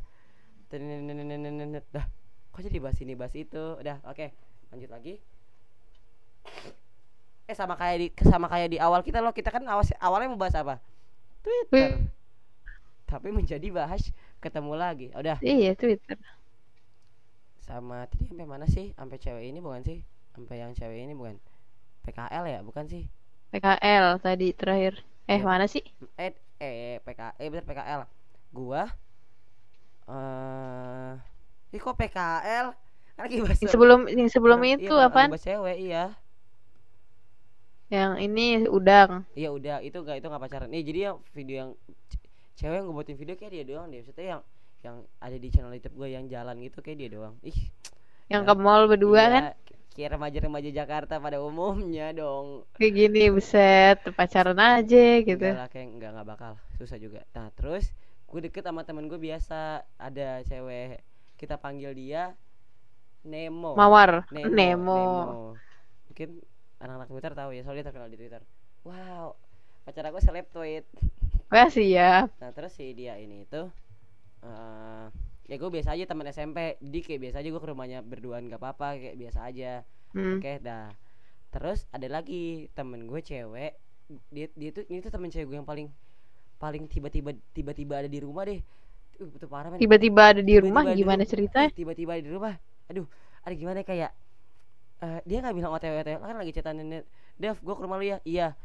Dah. 1.94 2.06
Kok 2.52 2.62
jadi 2.66 2.80
bahas 2.82 2.98
ini 3.00 3.14
bahas 3.16 3.34
itu? 3.38 3.78
Udah, 3.78 4.02
oke. 4.04 4.28
Lanjut 4.74 4.90
lagi. 4.90 5.22
Eh 7.46 7.56
sama 7.56 7.76
kayak 7.76 7.98
di 8.00 8.08
sama 8.26 8.48
kayak 8.50 8.70
di 8.74 8.78
awal 8.82 9.06
kita 9.06 9.20
loh. 9.22 9.32
Kita 9.36 9.52
kan 9.54 9.64
awas, 9.68 9.92
awalnya 10.00 10.32
mau 10.34 10.40
bahas 10.42 10.56
apa? 10.58 10.80
Twitter. 11.46 11.98
Wih. 11.98 12.10
Tapi 13.06 13.28
menjadi 13.30 13.68
bahas 13.76 14.10
ketemu 14.40 14.74
lagi. 14.80 15.08
Udah. 15.14 15.38
Iya, 15.44 15.76
Twitter. 15.76 16.16
Sama 17.62 18.08
tadi 18.08 18.28
sampai 18.32 18.48
mana 18.48 18.66
sih? 18.68 18.96
Sampai 18.96 19.20
cewek 19.20 19.46
ini 19.48 19.60
bukan 19.60 19.84
sih? 19.84 20.00
Sampai 20.32 20.64
yang 20.64 20.72
cewek 20.72 20.96
ini 21.04 21.14
bukan? 21.14 21.36
PKL 22.08 22.44
ya, 22.48 22.60
bukan 22.64 22.88
sih? 22.88 23.04
PKL 23.52 24.18
tadi 24.24 24.56
terakhir. 24.56 25.04
Eh, 25.28 25.38
Iya. 25.40 25.46
mana 25.46 25.68
sih? 25.68 25.84
eh 26.18 26.32
eh 26.62 27.02
PK 27.02 27.22
eh 27.36 27.48
bener 27.50 27.66
PKL 27.66 28.02
gua 28.54 28.84
eh 30.06 31.14
ih 31.72 31.80
kok 31.80 31.96
PKL 31.96 32.68
kan 33.16 33.22
lagi 33.26 33.36
bahas 33.42 33.60
Yang 33.60 33.72
sebelum 33.74 34.00
yang 34.08 34.30
sebelum 34.30 34.60
iya, 34.62 34.76
itu 34.78 34.94
lagi 34.94 35.08
apaan? 35.08 35.30
cewek 35.38 35.78
iya 35.80 36.04
Yang 37.92 38.12
ini 38.24 38.46
udang. 38.72 39.28
iya 39.36 39.52
udah 39.52 39.84
itu 39.84 39.98
enggak 40.00 40.24
itu 40.24 40.28
enggak 40.32 40.42
pacaran 40.42 40.70
nih 40.72 40.84
jadi 40.84 41.00
yang 41.12 41.18
video 41.36 41.56
yang 41.68 41.72
cewek 42.56 42.76
yang 42.80 42.86
gue 42.88 42.96
buatin 42.96 43.18
video 43.20 43.36
kayak 43.36 43.52
dia 43.52 43.64
doang 43.68 43.92
deh 43.92 44.00
maksudnya 44.00 44.26
yang 44.38 44.42
yang 44.82 44.96
ada 45.20 45.38
di 45.38 45.48
channel 45.52 45.74
YouTube 45.76 45.96
gue 45.96 46.08
yang 46.10 46.26
jalan 46.26 46.56
gitu 46.62 46.80
kayak 46.80 46.98
dia 46.98 47.10
doang 47.12 47.36
ih 47.44 47.58
Yang 48.32 48.44
Ya. 48.44 48.48
ke 48.48 48.54
mall 48.56 48.84
berdua 48.88 49.20
iya, 49.20 49.28
kan? 49.28 49.44
Kayak 49.92 50.18
remaja-remaja 50.18 50.70
Jakarta 50.72 51.20
pada 51.20 51.44
umumnya 51.44 52.16
dong. 52.16 52.64
Kayak 52.80 52.94
gini, 52.96 53.24
buset, 53.32 53.98
pacaran 54.16 54.58
aja 54.58 55.06
gitu. 55.22 55.40
enggak 55.40 55.62
lah 55.62 55.70
kayak 55.70 55.88
enggak 55.92 56.12
nggak 56.16 56.28
bakal. 56.28 56.54
Susah 56.80 56.98
juga. 56.98 57.22
Nah 57.36 57.52
terus 57.54 57.92
gue 58.32 58.40
deket 58.48 58.64
sama 58.64 58.88
temen 58.88 59.06
gue 59.12 59.20
biasa. 59.20 59.84
Ada 60.00 60.48
cewek 60.48 61.04
kita 61.36 61.60
panggil 61.60 61.92
dia 61.96 62.32
Nemo. 63.28 63.78
Mawar, 63.78 64.26
Nemo, 64.34 64.50
Nemo. 64.50 65.04
mungkin 66.10 66.42
anak-anak 66.82 67.08
Twitter 67.08 67.34
tahu 67.38 67.50
ya 67.54 67.62
soalnya 67.62 67.86
terkenal 67.92 68.10
di 68.10 68.18
Twitter. 68.18 68.42
Wow 68.88 69.38
pacar 69.82 70.06
aku 70.08 70.22
seleb 70.22 70.46
tweet 70.54 70.86
Wah 71.52 71.68
siap. 71.68 72.32
nah 72.40 72.54
terus 72.54 72.72
si 72.78 72.94
dia 72.94 73.18
ini 73.18 73.44
itu 73.44 73.68
eh 74.46 75.06
ya 75.52 75.60
gue 75.60 75.68
biasa 75.68 76.00
aja 76.00 76.08
teman 76.08 76.24
SMP 76.32 76.80
jadi 76.80 77.00
kayak 77.04 77.20
biasa 77.28 77.36
aja 77.44 77.48
gue 77.52 77.60
ke 77.60 77.70
rumahnya 77.76 78.00
berduaan 78.08 78.48
gak 78.48 78.64
apa-apa 78.64 78.96
kayak 78.96 79.16
biasa 79.20 79.52
aja. 79.52 79.84
Hmm. 80.16 80.40
oke 80.40 80.64
dah. 80.64 80.88
Terus 81.52 81.84
ada 81.92 82.08
lagi 82.08 82.72
temen 82.72 83.04
gue 83.04 83.20
cewek 83.20 83.76
dia 84.32 84.48
dia 84.56 84.70
tuh 84.72 84.88
ini 84.88 85.04
tuh 85.04 85.12
temen 85.12 85.28
cewek 85.28 85.52
gue 85.52 85.58
yang 85.60 85.68
paling 85.68 85.92
paling 86.56 86.88
tiba-tiba 86.88 87.36
tiba-tiba 87.52 88.00
ada 88.00 88.08
di 88.08 88.24
rumah 88.24 88.48
deh. 88.48 88.64
Uh, 89.20 89.28
itu 89.28 89.46
parah 89.52 89.76
Tiba-tiba 89.76 90.24
ada 90.32 90.40
di 90.40 90.56
Tiba-tiba 90.56 90.72
rumah, 90.72 90.84
di 90.88 91.04
gimana 91.04 91.24
ceritanya? 91.28 91.68
Ih, 91.68 91.76
tiba-tiba 91.76 92.12
ada 92.16 92.24
di 92.24 92.32
rumah. 92.32 92.54
Aduh 92.88 93.06
ada 93.44 93.54
gimana 93.58 93.84
kayak 93.84 94.12
eh, 95.04 95.20
dia 95.28 95.38
nggak 95.44 95.56
bilang 95.58 95.76
otw 95.76 96.00
otw 96.00 96.16
kan 96.16 96.38
lagi 96.40 96.52
chatan 96.56 96.80
nenek 96.80 97.04
Dev 97.36 97.60
gue 97.60 97.76
ke 97.76 97.82
rumah 97.84 98.00
lu 98.00 98.08
ya? 98.08 98.24
Iya. 98.24 98.56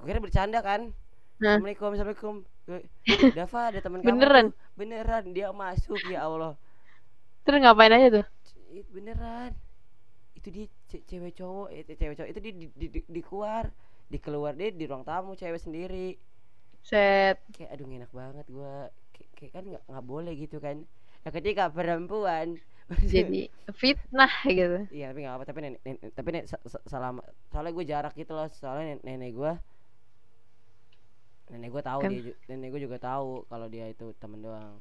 Gue 0.00 0.08
kira 0.08 0.24
bercanda 0.24 0.64
kan? 0.64 0.88
Hah? 1.44 1.60
Assalamualaikum 1.60 1.92
Assalamualaikum 1.92 2.34
Dava 3.36 3.60
ada 3.70 3.80
teman 3.84 4.02
kamu 4.06 4.24
Beneran? 4.24 4.46
tuh." 4.46 4.46
beneran 4.78 5.24
dia 5.36 5.48
masuk 5.52 6.00
ya 6.12 6.24
Allah 6.28 6.52
Terus 7.44 7.58
ngapain 7.62 7.92
aja 7.96 8.08
tuh? 8.16 8.24
Beneran 8.94 9.52
itu 10.38 10.48
dia 10.56 10.66
ce- 10.90 11.04
cewek 11.10 11.32
cowok 11.40 11.68
itu 11.74 11.92
cewek 12.00 12.16
cowok 12.18 12.30
itu 12.32 12.40
dia 12.44 12.54
di, 12.60 12.66
di, 12.80 12.86
di, 12.94 13.00
di 13.16 13.20
keluar 13.28 13.64
di 14.12 14.18
keluar 14.24 14.52
dia 14.58 14.70
di 14.72 14.84
ruang 14.90 15.04
tamu 15.08 15.32
cewek 15.40 15.60
sendiri 15.60 16.08
Set. 16.82 17.38
kayak 17.54 17.70
aduh 17.74 17.86
enak 17.88 18.10
banget 18.14 18.46
gua 18.50 18.72
kayak, 19.14 19.30
kayak 19.38 19.52
kan 19.56 19.64
nggak 19.70 19.82
nggak 19.90 20.06
boleh 20.06 20.32
gitu 20.38 20.56
kan 20.64 20.76
nah 21.22 21.30
ketika 21.36 21.64
perempuan 21.68 22.48
Jadi 23.12 23.46
fitnah 23.80 24.32
gitu. 24.48 24.78
iya 24.90 25.04
tapi 25.14 25.18
nggak 25.22 25.34
apa 25.38 25.44
tapi 25.46 25.58
nenek, 25.62 25.80
nenek 25.86 26.10
tapi 26.16 26.28
nenek 26.34 26.46
sa- 26.50 26.64
sa- 26.66 26.84
selama 26.86 27.22
soalnya 27.50 27.72
gue 27.76 27.84
jarak 27.86 28.12
gitu 28.18 28.32
loh 28.34 28.46
soalnya 28.50 28.84
nenek, 28.98 29.04
nenek 29.06 29.30
gue 29.38 29.52
nenek 31.50 31.68
gue 31.68 31.82
tahu 31.82 31.98
Kan- 32.00 32.14
dia 32.14 32.32
nenek 32.46 32.68
gue 32.70 32.80
juga 32.80 32.96
tahu 32.96 33.42
kalau 33.44 33.66
dia 33.66 33.84
itu 33.86 34.10
temen 34.16 34.38
doang 34.38 34.78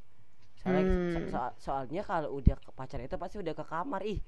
soalnya 0.56 0.82
Hmm. 0.84 1.10
so- 1.10 1.28
so- 1.30 1.54
soalnya 1.60 2.02
kalau 2.02 2.28
udah 2.32 2.56
ke 2.56 2.70
pacar 2.72 3.00
itu 3.00 3.16
pasti 3.16 3.36
udah 3.38 3.52
ke 3.52 3.64
kamar 3.64 4.00
ih 4.04 4.20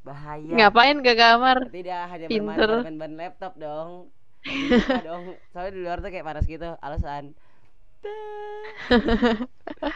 bahaya 0.00 0.52
Ngapain 0.52 0.96
ke 1.00 1.12
kamar? 1.12 1.68
tidak 1.68 2.00
hanya 2.08 2.26
Pinter. 2.26 2.82
bermain 2.82 2.96
ban 2.96 3.12
laptop 3.14 3.52
dong 3.56 4.08
Bisa 4.40 5.00
dong 5.02 5.34
soalnya 5.48 5.70
di 5.72 5.80
luar 5.80 5.96
tuh 5.98 6.08
kayak 6.08 6.24
panas 6.24 6.44
gitu 6.44 6.68
alasan 6.78 7.32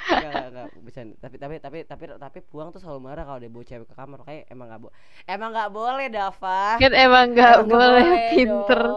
Enggak, 0.03 0.69
bercanda. 0.77 1.15
Tapi 1.21 1.37
tapi 1.39 1.55
tapi 1.59 1.79
tapi 1.85 2.05
tapi 2.13 2.39
puang 2.43 2.69
tuh 2.71 2.77
selalu 2.77 2.99
marah 3.01 3.23
kalau 3.23 3.39
dia 3.39 3.47
bawa 3.47 3.63
cewek 3.63 3.87
ke 3.87 3.95
kamar. 3.95 4.19
Kayak 4.23 4.51
emang 4.51 4.67
enggak 4.67 4.81
boleh. 4.83 4.95
Emang 5.25 5.49
enggak 5.55 5.71
boleh, 5.71 6.07
Dava. 6.11 6.63
Kan 6.77 6.93
emang 6.93 7.25
nggak 7.31 7.55
nggak 7.63 7.71
boleh 7.71 8.07
pinter. 8.35 8.81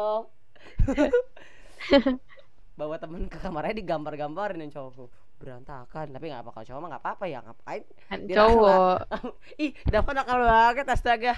Bawa 2.79 2.95
temen 2.99 3.27
ke 3.31 3.37
kamarnya 3.39 3.75
digambar-gambarin 3.79 4.59
yang 4.63 4.73
cowok 4.75 4.91
tuh. 4.99 5.09
berantakan 5.35 6.05
tapi 6.15 6.25
nggak 6.31 6.43
apa 6.47 6.63
cowok 6.63 6.79
mah 6.79 6.89
nggak 6.95 7.03
apa-apa 7.03 7.25
ya 7.27 7.39
ngapain 7.43 7.83
Kan 8.09 8.21
Dia 8.27 8.35
cowok. 8.35 8.97
ih 9.65 9.71
Dava 9.91 10.11
nakal 10.15 10.39
banget 10.51 10.85
astaga 10.95 11.33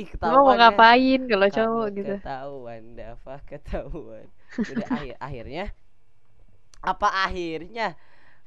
ih 0.00 0.06
ketahuan 0.12 0.44
mau 0.44 0.54
ya. 0.54 0.58
ngapain 0.58 1.20
kalau 1.30 1.48
Kamu 1.52 1.56
cowok 1.56 1.86
gitu? 1.98 2.14
ketahuan 2.22 2.82
Dava 2.98 3.34
ketahuan 3.50 4.26
udah 4.70 4.86
akhir 4.96 5.14
akhirnya 5.26 5.64
apa 6.80 7.08
akhirnya 7.28 7.86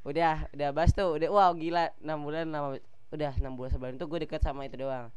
udah 0.10 0.50
udah 0.56 0.70
bas 0.78 0.92
tuh 0.98 1.10
udah 1.18 1.30
wow 1.32 1.52
gila 1.56 1.92
enam 2.04 2.20
bulan 2.26 2.46
nama 2.50 2.70
udah 3.14 3.32
enam 3.40 3.54
bulan 3.58 3.72
sebelum 3.74 3.96
itu 3.98 4.06
gue 4.12 4.20
deket 4.26 4.42
sama 4.44 4.66
itu 4.68 4.78
doang 4.80 5.08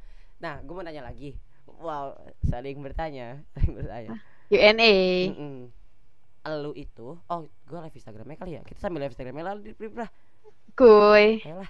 nah 0.43 0.61
gue 0.65 0.75
mau 0.77 0.85
nanya 0.85 1.05
lagi 1.07 1.37
wow 1.67 2.13
saling 2.45 2.79
bertanya 2.85 3.43
saling 3.57 3.73
bertanya 3.79 4.15
UNA. 4.51 4.93
Mm-mm. 5.25 5.73
Lu 6.49 6.71
itu 6.73 7.19
oh 7.19 7.41
gue 7.43 7.79
live 7.81 7.93
instagramnya 7.93 8.37
kali 8.37 8.53
ya 8.53 8.63
kita 8.63 8.79
sambil 8.79 9.03
live 9.03 9.13
instagramnya 9.13 9.45
lalu 9.45 9.61
di 9.63 9.73
pribra 9.73 10.07
Kuy. 10.73 11.41
gila. 11.41 11.67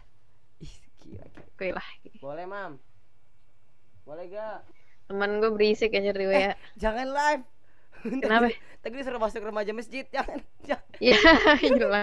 Kuy 1.54 1.70
lah. 1.70 1.86
boleh 2.18 2.44
mam 2.44 2.76
boleh 4.02 4.26
gak 4.28 4.60
Temen 5.06 5.38
gue 5.38 5.50
berisik 5.50 5.94
aja 5.94 6.10
di 6.10 6.26
WA. 6.26 6.52
jangan 6.74 7.06
live 7.06 7.42
Kenapa? 8.22 8.50
tadi 8.80 8.94
disuruh 8.96 9.16
masuk 9.16 9.40
remaja 9.40 9.70
masjid 9.70 10.04
jangan 10.06 10.38
jangan 10.60 10.84
Iya, 10.98 11.18
gila. 11.72 12.02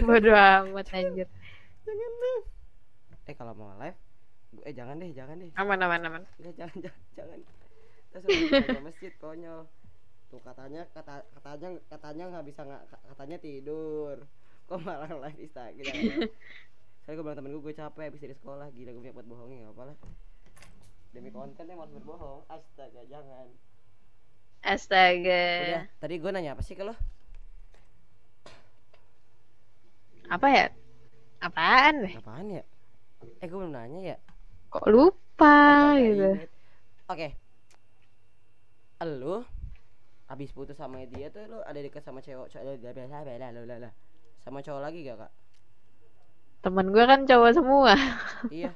Bodoh 0.00 0.32
amat 0.32 0.88
anjir. 0.90 1.28
jangan 1.82 2.12
live 2.16 2.46
eh 3.22 3.34
kalau 3.34 3.52
mau 3.52 3.74
live 3.76 3.98
eh 4.62 4.72
jangan 4.72 4.96
deh 4.96 5.10
jangan 5.10 5.36
deh 5.36 5.50
Aman 5.54 5.78
aman 5.78 6.00
aman. 6.02 6.22
Enggak, 6.38 6.54
jangan 6.56 6.76
jangan 6.80 7.00
jangan 7.12 7.38
terus 8.12 8.28
masjid 8.82 9.12
konyol 9.16 9.64
tuh 10.32 10.40
katanya 10.40 10.88
kata 10.90 11.20
katanya 11.36 11.68
katanya 11.86 12.24
nggak 12.32 12.46
bisa 12.48 12.60
nggak 12.64 12.82
katanya 13.12 13.36
tidur. 13.36 14.16
Kok 14.68 14.80
malah 14.80 15.12
live 15.28 15.36
instagram 15.38 15.92
saya 17.02 17.12
gue 17.12 17.24
bilang 17.26 17.34
temen 17.34 17.50
gue 17.50 17.60
gue 17.60 17.74
capek 17.74 18.08
habis 18.08 18.22
dari 18.22 18.32
sekolah. 18.32 18.72
Gila 18.72 18.90
gue 18.90 19.02
punya 19.02 19.12
buat 19.12 19.28
bohongin 19.28 19.58
nggak 19.60 19.74
apa 19.74 19.82
lah. 19.92 19.96
Demi 21.12 21.28
konten 21.28 21.68
yang 21.68 21.76
harus 21.76 21.92
berbohong 21.92 22.40
astaga 22.48 23.02
jangan. 23.04 23.46
Astaga. 24.62 25.44
udah 25.60 25.84
tadi 26.00 26.14
gue 26.16 26.30
nanya 26.30 26.56
apa 26.56 26.62
sih 26.62 26.72
ke 26.72 26.80
lo? 26.80 26.96
Apa 30.30 30.46
ya? 30.48 30.66
Apaan 31.42 32.06
apaan 32.16 32.46
ya? 32.48 32.62
Eh 33.42 33.46
gue 33.46 33.58
belum 33.58 33.74
nanya 33.74 34.00
ya? 34.00 34.16
Kok 34.70 34.86
lupa 34.88 35.92
Eh, 35.98 36.06
gitu. 36.06 36.30
oke. 37.10 37.28
Lu 39.02 39.42
habis 40.32 40.50
putus 40.56 40.76
sama 40.80 40.98
dia 41.12 41.28
tuh 41.34 41.44
lu 41.52 41.58
ada 41.70 41.80
deket 41.86 42.02
sama 42.06 42.20
cewek 42.26 42.48
cowok 42.52 43.92
sama 44.44 44.58
cowok 44.66 44.82
lagi 44.82 44.98
gak 45.08 45.18
kak 45.22 45.32
Temen 46.62 46.86
gue 46.94 47.04
kan 47.10 47.20
cowok 47.28 47.50
semua. 47.58 47.92
iya 48.56 48.70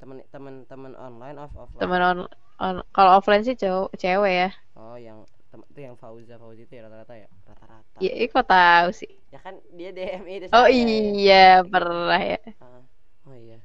temen 0.00 0.18
temen 0.32 0.54
temen 0.70 0.92
online 1.06 1.36
off 1.44 1.52
offline 1.64 1.80
Temen 1.80 2.00
on, 2.02 2.18
on 2.64 2.74
kalau 2.94 3.10
offline 3.18 3.42
sih 3.46 3.56
cowok 3.62 3.88
cewek 4.00 4.32
ya. 4.40 4.48
oh 4.78 4.96
yang 4.98 5.18
itu 5.70 5.80
yang 5.86 5.96
Fauza 5.98 6.34
Fauzi 6.40 6.66
itu 6.66 6.72
ya 6.74 6.82
rata-rata 6.86 7.14
ya 7.14 7.28
rata-rata 7.46 8.02
Ya, 8.02 8.10
kok 8.32 8.46
tahu 8.50 8.88
sih? 9.00 9.12
ya 9.32 9.38
kan 9.44 9.54
dia 9.78 9.90
DM 9.96 10.24
itu 10.30 10.48
Oh 10.54 10.66
saya. 10.66 10.70
iya, 10.70 11.34
pernah 11.72 12.18
ya. 12.30 12.38
Ah, 12.60 12.82
oh 13.26 13.34
iya 13.34 13.58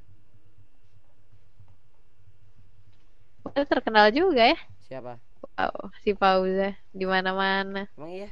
Oh, 3.46 3.66
terkenal 3.72 4.08
juga 4.16 4.42
ya. 4.56 4.58
siapa 4.88 5.20
Wow, 5.60 5.92
si 6.04 6.12
Fauza 6.16 6.68
di 6.96 7.04
mana-mana. 7.04 7.80
emang 7.98 8.12
iya 8.16 8.30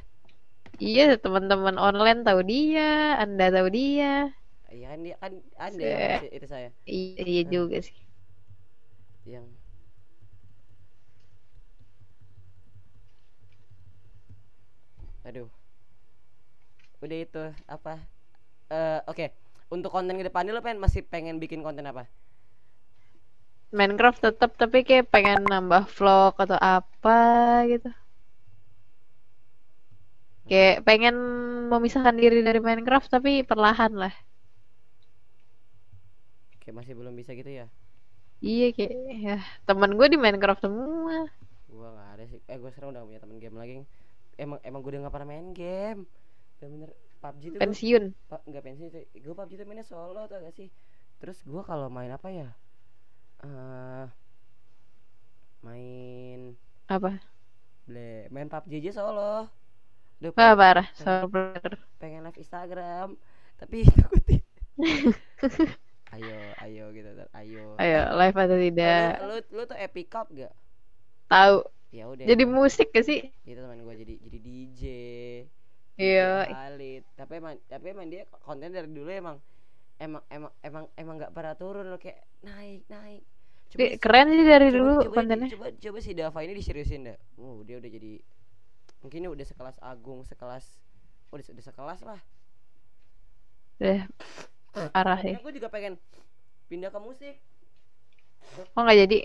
Iya, 0.84 1.02
teman-teman 1.22 1.76
online 1.86 2.20
tahu 2.26 2.40
dia, 2.50 2.82
Anda 3.22 3.44
tahu 3.54 3.68
dia. 3.76 4.06
iya 4.74 4.86
kan 4.92 5.00
dia 5.06 5.16
kan 5.22 5.32
anda 5.66 5.82
yang 5.92 6.02
ngasih 6.08 6.28
itu 6.36 6.46
saya 6.54 6.70
Iya, 6.92 7.22
iya 7.32 7.42
Hmm. 7.44 7.54
juga 7.54 7.76
sih. 7.86 7.98
yang 9.26 9.46
aduh 15.24 15.48
udah 17.04 17.18
itu 17.26 17.42
apa 17.70 17.92
eh 18.72 19.00
oke 19.10 19.26
untuk 19.74 19.90
konten 19.94 20.16
ke 20.20 20.24
depannya 20.28 20.52
lo 20.56 20.62
pengen 20.64 20.80
masih 20.82 21.02
pengen 21.06 21.36
bikin 21.42 21.62
konten 21.66 21.86
apa 21.86 22.04
Minecraft 23.76 24.20
tetap 24.26 24.50
tapi 24.60 24.78
kayak 24.88 25.06
pengen 25.12 25.40
nambah 25.52 25.82
vlog 25.96 26.32
atau 26.44 26.58
apa 26.72 27.10
gitu. 27.70 27.88
Kayak 30.48 30.76
pengen 30.88 31.14
memisahkan 31.72 32.16
diri 32.22 32.38
dari 32.48 32.60
Minecraft 32.66 33.08
tapi 33.14 33.30
perlahan 33.50 33.92
lah. 34.02 34.12
kayak 36.60 36.76
masih 36.78 36.94
belum 36.98 37.14
bisa 37.18 37.32
gitu 37.38 37.50
ya 37.50 37.66
Iya 38.46 38.64
kayak 38.76 38.92
ya 39.24 39.32
teman 39.66 39.90
gue 39.98 40.06
di 40.12 40.16
Minecraft 40.22 40.60
semua. 40.64 41.16
gua 41.68 41.88
nggak 41.94 42.08
ada 42.16 42.24
sih 42.32 42.40
eh 42.50 42.56
gua 42.60 42.70
sekarang 42.72 42.90
udah 42.96 43.02
punya 43.08 43.20
temen 43.22 43.38
game 43.42 43.56
lagi 43.60 43.74
emang 44.40 44.58
emang 44.68 44.80
gue 44.82 44.90
udah 44.92 45.00
nggak 45.06 45.14
pernah 45.14 45.28
main 45.32 45.48
game 45.52 46.00
bener-bener 46.58 46.90
PUBG 47.22 47.44
tuh 47.54 47.62
gua- 47.66 47.68
Pensiun. 47.68 48.04
Pak 48.30 48.40
nggak 48.48 48.64
pensiun 48.66 48.90
sih 48.94 49.04
gue 49.24 49.34
PUBG 49.38 49.52
tuh 49.60 49.66
mainnya 49.68 49.86
solo 49.86 50.22
tau 50.30 50.38
gak 50.46 50.54
sih 50.58 50.68
terus 51.20 51.38
gue 51.50 51.62
kalau 51.70 51.88
main 51.96 52.12
apa 52.14 52.28
ya 52.32 52.48
eh 53.42 54.06
main 55.62 56.56
Apa? 56.88 57.20
ble 57.88 58.28
main 58.34 58.48
PUBG 58.52 58.72
aja 58.80 58.92
solo 58.98 59.48
Duh, 60.22 60.34
Wah, 60.36 60.54
parah. 60.60 60.86
Solo 60.94 61.28
player. 61.32 61.78
pengen 62.00 62.22
live 62.26 62.38
Instagram 62.38 63.08
tapi 63.58 63.82
takutin 63.98 64.42
ayo 66.14 66.36
ayo 66.64 66.84
gitu 66.96 67.10
ayo 67.36 67.66
Ayo, 67.78 68.00
live 68.18 68.36
atau 68.38 68.58
tidak? 68.58 69.12
lu 69.26 69.36
lu 69.54 69.62
tuh 69.70 69.78
epic 69.78 70.06
cup 70.12 70.26
gak 70.34 70.52
Tahu. 71.30 71.56
ya 71.92 72.04
udah 72.12 72.28
Jadi 72.28 72.44
itu 72.44 72.48
musik 72.48 72.88
gak 72.94 73.04
sih? 73.08 73.20
itu 73.48 73.58
teman 73.58 73.80
gue 73.82 73.94
jadi 74.02 74.14
jadi 74.24 74.38
DJ 74.46 74.82
Iya. 75.98 76.46
Tapi 77.18 77.32
emang 77.42 77.54
tapi 77.66 77.86
emang 77.92 78.06
dia 78.08 78.22
konten 78.46 78.70
dari 78.70 78.88
dulu 78.88 79.10
emang 79.10 79.36
emang 79.98 80.22
emang 80.30 80.52
emang 80.62 80.84
emang 80.96 81.14
nggak 81.18 81.32
pernah 81.36 81.54
turun 81.58 81.86
loh 81.90 82.00
kayak 82.00 82.20
naik 82.46 82.82
naik 82.88 83.22
coba 83.70 83.88
Di- 83.88 83.94
si- 83.94 84.02
Keren 84.02 84.28
sih 84.34 84.46
dari 84.52 84.68
coba 84.70 84.76
dulu 84.76 84.92
coba 85.02 85.14
kontennya. 85.16 85.48
coba 85.50 85.66
coba 85.84 85.98
si 86.04 86.12
Dava 86.18 86.40
ini 86.46 86.54
diseriusin 86.58 87.02
dah 87.08 87.18
uh 87.38 87.58
dia 87.66 87.76
udah 87.80 87.90
jadi 87.90 88.12
mungkin 89.02 89.26
udah 89.30 89.46
sekelas 89.46 89.76
Agung 89.82 90.20
sekelas 90.26 90.64
udah 91.34 91.44
udah 91.54 91.64
sekelas 91.68 92.00
lah 92.08 92.20
parah 94.94 95.18
sih. 95.22 95.34
makanya 95.34 95.44
gue 95.44 95.52
juga 95.58 95.68
pengen 95.70 95.94
pindah 96.68 96.90
ke 96.94 97.00
musik 97.00 97.36
Oh 98.76 98.82
nggak 98.82 98.98
jadi? 99.06 99.18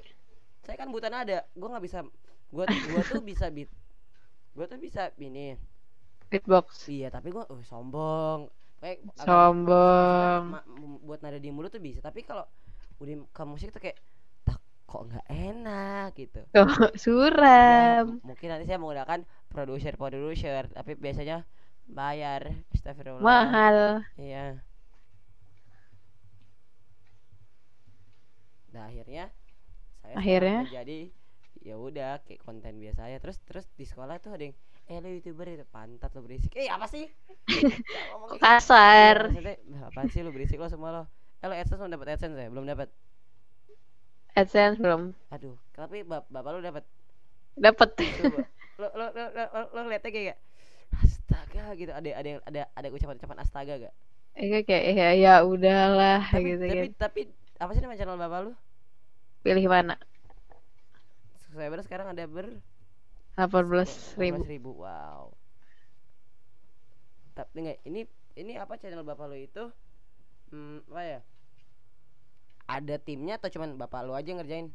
saya 0.65 0.77
kan 0.79 0.89
buta 0.93 1.07
nada 1.11 1.43
gue 1.53 1.67
nggak 1.71 1.83
bisa 1.87 1.99
gue 2.53 2.65
gua 2.91 3.01
tuh 3.03 3.21
bisa 3.23 3.45
beat 3.55 3.69
gue 4.55 4.65
tuh 4.71 4.79
bisa 4.79 5.09
ini 5.19 5.57
Beatbox. 6.31 6.89
iya 6.89 7.07
tapi 7.13 7.29
gue 7.35 7.43
uh, 7.43 7.63
sombong 7.65 8.47
kayak 8.83 8.99
Sombong. 9.23 10.45
buat 11.07 11.19
nada 11.23 11.39
di 11.39 11.49
mulut 11.55 11.71
tuh 11.73 11.83
bisa 11.83 11.99
tapi 12.03 12.23
kalau 12.23 12.45
udah 13.01 13.15
ke 13.35 13.43
musik 13.47 13.69
tuh 13.75 13.81
kayak 13.83 13.97
tak 14.47 14.59
kok 14.89 15.01
nggak 15.09 15.25
enak 15.29 16.09
gitu 16.19 16.41
Ya, 16.53 16.63
suram. 17.03 18.05
m- 18.07 18.19
mungkin 18.27 18.47
nanti 18.51 18.65
saya 18.67 18.79
menggunakan 18.81 19.19
producer 19.51 19.93
producer 20.01 20.61
tapi 20.73 20.91
biasanya 20.99 21.37
bayar 21.89 22.41
Astagfirullah 22.73 23.25
Mahal. 23.25 24.05
iya 24.19 24.63
nah 28.73 28.89
akhirnya 28.89 29.25
saya 30.03 30.19
Akhirnya? 30.19 30.65
menjadi 30.65 30.99
ya 31.63 31.75
udah 31.87 32.11
kayak 32.27 32.41
konten 32.43 32.75
biasa 32.83 33.01
aja 33.07 33.17
terus 33.23 33.37
terus 33.47 33.65
di 33.79 33.85
sekolah 33.87 34.15
tuh 34.23 34.31
ada 34.35 34.43
yang 34.51 34.57
eh 34.91 34.97
lo 35.03 35.07
youtuber 35.15 35.47
itu 35.55 35.65
pantat 35.75 36.11
lo 36.15 36.21
berisik 36.25 36.51
eh 36.59 36.67
apa 36.75 36.85
sih 36.93 37.05
Ya, 37.53 38.35
gitu. 38.35 38.39
Kasar? 38.41 39.17
maksudnya 39.23 39.53
"Bah, 39.71 39.81
apaan 39.89 40.09
sih 40.13 40.21
lu 40.25 40.31
berisik 40.35 40.59
lo 40.61 40.67
semua 40.73 40.89
lo 40.95 41.03
eh 41.43 41.47
lo 41.49 41.53
AdSense 41.55 41.79
belum 41.81 41.93
dapat 41.95 42.07
AdSense 42.15 42.37
ya 42.39 42.47
belum 42.53 42.65
dapat 42.71 42.89
AdSense 44.35 44.79
belum. 44.79 45.15
aduh 45.33 45.55
tapi 45.77 45.97
bap 46.09 46.23
bapak 46.33 46.51
lu 46.55 46.59
dapat 46.67 46.83
Dapat. 47.57 47.91
Lo 48.17 48.25
lo 48.29 48.41
lo 48.99 49.05
lo, 49.17 49.23
lo, 49.53 49.59
lo 49.75 49.79
ngeliatnya 49.85 50.11
kayak 50.15 50.37
astaga 51.03 51.65
gitu 51.79 51.91
ada 51.99 52.09
ada 52.19 52.29
yang- 52.33 52.45
ada 52.49 52.61
ada 52.77 52.87
ucapan 52.95 53.17
ucapan 53.19 53.39
astaga 53.43 53.73
gak 53.89 53.95
Iya 54.43 54.57
kayak 54.67 54.83
ya, 54.97 55.07
ya 55.23 55.31
udahlah 55.51 56.21
tapi 56.31 56.47
gitu 56.47 56.65
tapi 56.69 56.75
kan. 56.75 56.87
tapi 57.01 57.19
apa 57.61 57.71
sih 57.73 57.81
nama 57.83 57.95
channel 57.99 58.17
bapak 58.19 58.39
lu 58.49 58.51
Pilih 59.43 59.67
mana? 59.69 59.95
subscriber 61.37 61.79
sekarang 61.85 62.07
ada 62.13 62.23
ber 62.25 62.47
18 63.37 64.17
ribu. 64.21 64.41
18 64.43 64.45
ribu 64.51 64.71
wow 64.83 65.33
tapi 67.37 67.55
enggak 67.65 67.79
ini 67.89 68.01
ini 68.37 68.53
apa 68.57 68.73
channel 68.81 69.05
bapak 69.05 69.25
lu 69.29 69.37
itu 69.37 69.63
hmm, 70.53 70.77
apa 70.91 71.01
ya 71.03 71.19
ada 72.75 72.95
timnya 73.07 73.33
atau 73.39 73.49
cuman 73.53 73.69
bapak 73.81 74.01
lu 74.07 74.13
aja 74.19 74.27
yang 74.31 74.39
ngerjain 74.43 74.67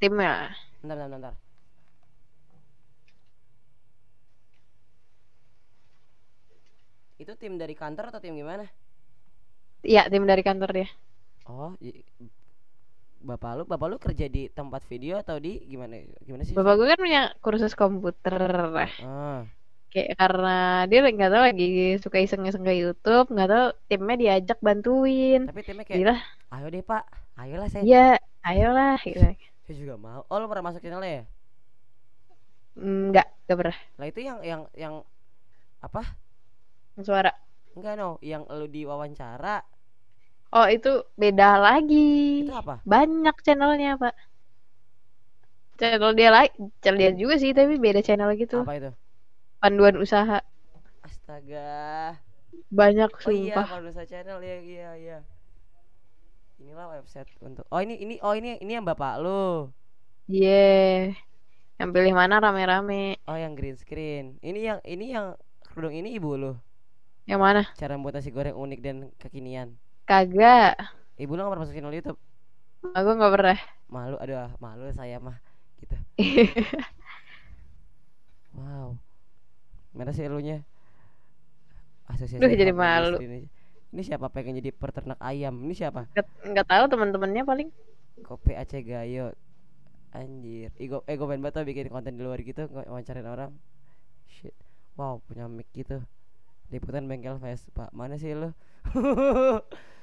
Timnya. 0.00 0.54
bentar 0.82 0.96
bentar 0.98 1.08
bentar 1.14 1.34
itu 7.22 7.32
tim 7.40 7.54
dari 7.60 7.74
kantor 7.80 8.04
atau 8.10 8.20
tim 8.22 8.34
gimana 8.40 8.64
Iya, 9.92 10.02
tim 10.12 10.24
dari 10.30 10.42
kantor 10.48 10.70
dia. 10.76 10.88
oh 11.46 11.74
bapak 13.18 13.50
lu 13.58 13.62
bapak 13.66 13.86
lu 13.90 13.96
kerja 13.98 14.26
di 14.30 14.46
tempat 14.48 14.82
video 14.86 15.18
atau 15.18 15.36
di 15.42 15.58
gimana 15.66 15.98
gimana 16.22 16.42
sih 16.46 16.54
Bapak 16.54 16.74
gue 16.78 16.86
kan 16.86 16.98
punya 16.98 17.22
kursus 17.42 17.74
komputer. 17.74 18.38
ah 19.02 19.42
Kayak 19.88 20.20
karena 20.20 20.84
dia 20.84 21.00
nggak 21.00 21.32
tahu 21.32 21.42
lagi 21.48 21.68
suka 21.96 22.20
iseng-iseng 22.20 22.60
ke 22.60 22.76
YouTube, 22.76 23.32
nggak 23.32 23.48
tahu 23.48 23.66
timnya 23.88 24.16
diajak 24.20 24.58
bantuin. 24.60 25.48
tapi 25.48 25.64
timnya 25.64 25.84
kayak 25.88 25.98
Gila, 26.04 26.16
ayo 26.54 26.66
deh 26.68 26.84
pak 26.84 27.02
ayolah 27.40 27.68
saya 27.72 27.82
iya, 27.86 28.06
ayolah 28.44 29.00
gitu. 29.00 29.16
saya 29.16 29.74
juga 29.78 29.94
mau 29.96 30.26
oh 30.28 30.36
lu 30.36 30.46
pernah 30.50 30.68
masuk 30.68 30.82
channelnya 30.84 31.22
ya 31.22 31.24
Enggak, 32.78 33.26
enggak 33.46 33.58
pernah. 33.58 33.78
Lah 33.98 34.06
itu 34.06 34.20
yang 34.22 34.38
yang 34.46 34.62
yang 34.78 34.94
apa? 35.82 36.14
Suara. 37.02 37.34
Enggak 37.74 37.94
no, 37.98 38.22
yang 38.22 38.46
lu 38.46 38.70
diwawancara 38.70 39.66
Oh, 40.48 40.64
itu 40.64 41.04
beda 41.20 41.60
lagi. 41.60 42.48
itu 42.48 42.56
apa? 42.56 42.80
Banyak 42.88 43.36
channelnya, 43.44 44.00
Pak. 44.00 44.14
Channel 45.78 46.12
dia 46.18 46.30
lagi, 46.34 46.50
channel 46.82 46.98
dia 46.98 47.12
juga 47.14 47.38
sih, 47.38 47.54
tapi 47.54 47.78
beda 47.78 48.00
channel 48.02 48.32
gitu. 48.34 48.64
Apa 48.64 48.74
itu? 48.80 48.90
Panduan 49.62 49.94
usaha. 50.00 50.42
Astaga. 51.04 52.18
Banyak 52.68 53.10
Oh 53.24 53.32
iya, 53.32 53.54
sumpah. 53.54 53.66
Panusa 53.78 54.04
Channel 54.04 54.38
ya, 54.44 54.56
iya 54.60 54.90
iya. 54.98 55.18
Inilah 56.58 56.90
website 56.98 57.30
untuk 57.40 57.64
Oh, 57.70 57.78
ini 57.78 57.94
ini 57.96 58.18
oh 58.20 58.34
ini 58.34 58.58
ini 58.58 58.72
yang 58.76 58.84
bapak 58.84 59.22
lu. 59.22 59.70
Yeah. 60.26 61.14
Yang 61.78 61.88
pilih 61.94 62.12
mana 62.18 62.42
rame-rame. 62.42 63.16
Oh, 63.30 63.38
yang 63.38 63.54
green 63.54 63.78
screen. 63.78 64.36
Ini 64.42 64.60
yang 64.60 64.78
ini 64.82 65.14
yang 65.14 65.38
kerudung 65.64 65.94
ini 65.94 66.12
ibu 66.18 66.34
lu. 66.34 66.52
Yang 67.24 67.40
mana? 67.40 67.62
Cara 67.78 67.94
membuat 67.94 68.18
nasi 68.18 68.34
goreng 68.34 68.58
unik 68.58 68.80
dan 68.82 68.96
kekinian. 69.16 69.78
Kagak. 70.08 70.72
Ibu 71.20 71.36
lu 71.36 71.44
gak 71.44 71.52
pernah 71.52 71.62
masuk 71.68 71.76
channel 71.76 71.92
YouTube. 71.92 72.18
Aku 72.96 73.08
nggak 73.12 73.32
pernah. 73.36 73.58
Malu, 73.92 74.16
aduh, 74.16 74.48
malu 74.56 74.88
saya 74.96 75.20
mah 75.20 75.36
gitu. 75.84 75.96
Wow. 78.58 78.98
Mana 79.94 80.10
sih 80.10 80.26
elunya? 80.26 80.66
Asosiasi 82.10 82.42
Duh, 82.42 82.50
jadi 82.50 82.74
malu. 82.74 83.22
Ini. 83.22 83.46
ini 83.94 84.02
siapa 84.02 84.26
pengen 84.34 84.58
jadi 84.58 84.74
peternak 84.74 85.14
ayam? 85.22 85.54
Ini 85.62 85.74
siapa? 85.78 86.10
Nggak, 86.10 86.26
nggak 86.42 86.66
tahu 86.66 86.84
teman-temannya 86.90 87.46
paling. 87.46 87.68
Kopi 88.26 88.58
Aceh 88.58 88.82
Gayo. 88.82 89.30
Anjir. 90.10 90.74
Ego 90.74 91.06
ego 91.06 91.30
pengen 91.30 91.46
banget 91.46 91.62
bikin 91.70 91.86
konten 91.86 92.18
di 92.18 92.26
luar 92.26 92.42
gitu 92.42 92.66
wawancarin 92.66 93.30
orang. 93.30 93.54
Shit. 94.26 94.56
Wow, 94.98 95.22
punya 95.30 95.46
mic 95.46 95.70
gitu. 95.70 96.02
Liputan 96.74 97.06
bengkel 97.06 97.38
Vespa. 97.38 97.94
Mana 97.94 98.18
sih 98.18 98.34
lu? 98.34 98.50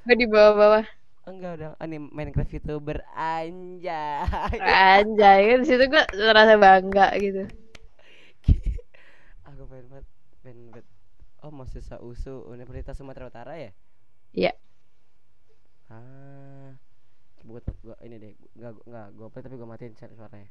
Gue 0.06 0.16
di 0.22 0.28
bawah-bawah. 0.30 0.86
Enggak 1.26 1.52
udah. 1.58 1.70
Ah, 1.82 1.90
ini 1.90 1.98
Minecraft 1.98 2.54
YouTuber 2.54 3.02
anjay. 3.18 4.22
Anjay, 4.62 5.40
kan 5.50 5.60
di 5.62 5.68
situ 5.68 5.84
gue 5.90 6.04
merasa 6.30 6.54
bangga 6.62 7.08
gitu. 7.18 7.50
Aku 9.50 9.66
pengen 9.66 9.86
banget 9.90 10.06
pengen 10.46 10.70
banget. 10.70 10.86
Oh, 11.42 11.50
mahasiswa 11.50 11.98
USU 12.02 12.46
Universitas 12.54 12.98
Sumatera 12.98 13.30
Utara 13.30 13.54
ya? 13.58 13.74
Iya. 14.34 14.54
Ah. 15.90 16.78
Buat 17.46 17.66
gua 17.86 17.94
ini 18.02 18.18
deh, 18.18 18.34
enggak 18.58 18.74
enggak 18.90 19.08
gua 19.14 19.28
play 19.30 19.44
tapi 19.46 19.56
gua 19.58 19.70
matiin 19.70 19.94
chat 19.94 20.10
suaranya. 20.18 20.50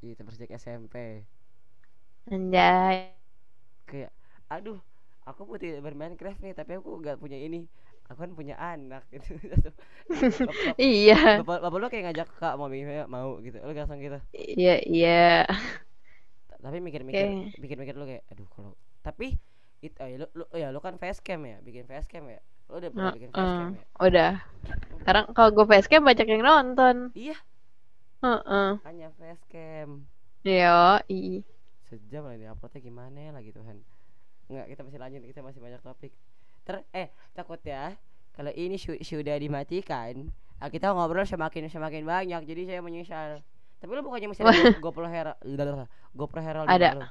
Itu 0.00 0.20
sejak 0.32 0.52
SMP. 0.56 1.24
Anjay. 2.28 3.12
Kayak 3.88 4.12
aduh, 4.48 4.80
aku 5.28 5.44
putih 5.44 5.80
bermain 5.84 6.12
Minecraft 6.16 6.40
nih, 6.44 6.56
tapi 6.56 6.80
aku 6.80 7.00
nggak 7.00 7.20
punya 7.20 7.36
ini. 7.36 7.68
Aku 8.08 8.18
kan 8.24 8.32
punya 8.32 8.56
anak 8.56 9.04
gitu. 9.12 9.36
Bapak, 10.08 10.80
Iya. 10.80 11.44
bapak, 11.44 11.58
bapak 11.60 11.76
lu 11.76 11.86
kayak 11.92 12.04
ngajak 12.08 12.28
kak 12.40 12.54
mau 12.56 12.68
bikin 12.72 13.04
mau 13.12 13.36
gitu. 13.44 13.56
Lu 13.60 13.72
langsung 13.76 14.00
gitu. 14.00 14.16
Iya, 14.32 14.80
iya. 14.88 15.44
Tapi 16.58 16.82
mikir-mikir, 16.82 17.54
mikir-mikir 17.60 17.94
lu 17.94 18.04
kayak 18.08 18.24
aduh 18.32 18.48
kalau 18.50 18.72
tapi 19.04 19.38
it, 19.78 19.94
oh, 20.02 20.08
ya, 20.10 20.16
lu, 20.18 20.26
lu, 20.34 20.44
oh 20.50 20.58
ya 20.58 20.68
lu 20.74 20.80
kan 20.82 20.98
facecam 20.98 21.44
ya, 21.46 21.56
bikin 21.62 21.84
facecam 21.86 22.24
ya. 22.26 22.40
Lu 22.68 22.82
udah 22.82 22.90
pernah 22.90 23.12
bikin 23.14 23.30
facecam 23.30 23.68
Heeh. 23.70 23.78
ya? 23.78 23.84
Udah. 24.02 24.32
Sekarang 25.04 25.24
kalau 25.36 25.50
gue 25.54 25.66
facecam 25.68 26.02
banyak 26.02 26.26
yang 26.26 26.42
nonton. 26.42 26.96
Iya, 27.14 27.36
Heeh. 28.24 28.70
hanya 28.88 29.08
facecam. 29.14 30.08
Iya, 30.42 31.04
i. 31.12 31.44
Sejam 31.88 32.26
lah 32.28 32.34
ini 32.36 32.46
uploadnya 32.50 32.80
gimana 32.84 33.32
lagi 33.32 33.50
Tuhan. 33.54 33.80
Enggak, 34.48 34.66
kita 34.72 34.80
masih 34.84 34.98
lanjut, 35.00 35.20
kita 35.24 35.40
masih 35.44 35.60
banyak 35.60 35.80
topik. 35.84 36.12
Ter 36.68 36.84
eh 36.92 37.08
takut 37.32 37.56
ya 37.64 37.96
kalau 38.36 38.52
ini 38.54 38.76
su- 38.78 39.00
sudah 39.00 39.34
dimatikan, 39.40 40.28
ah, 40.62 40.68
kita 40.70 40.92
ngobrol 40.94 41.26
semakin 41.26 41.66
semakin 41.66 42.04
banyak. 42.06 42.40
Jadi 42.46 42.62
saya 42.70 42.80
menyesal. 42.84 43.42
Tapi 43.82 43.90
lu 43.96 44.04
bukannya 44.06 44.30
masih 44.30 44.46
ada 44.46 44.54
Go- 44.78 44.90
GoPro 44.90 45.08
Hero, 45.10 45.32
GoPro 46.14 46.40
Hero 46.44 46.62
Ada. 46.68 46.88
lu? 46.94 47.02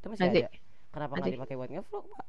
Itu 0.00 0.06
masih 0.08 0.24
Masih. 0.30 0.42
ada. 0.46 0.50
Kenapa 0.94 1.12
nggak 1.20 1.32
dipakai 1.36 1.54
buat 1.60 1.70
ngevlog, 1.74 2.04
Pak? 2.08 2.26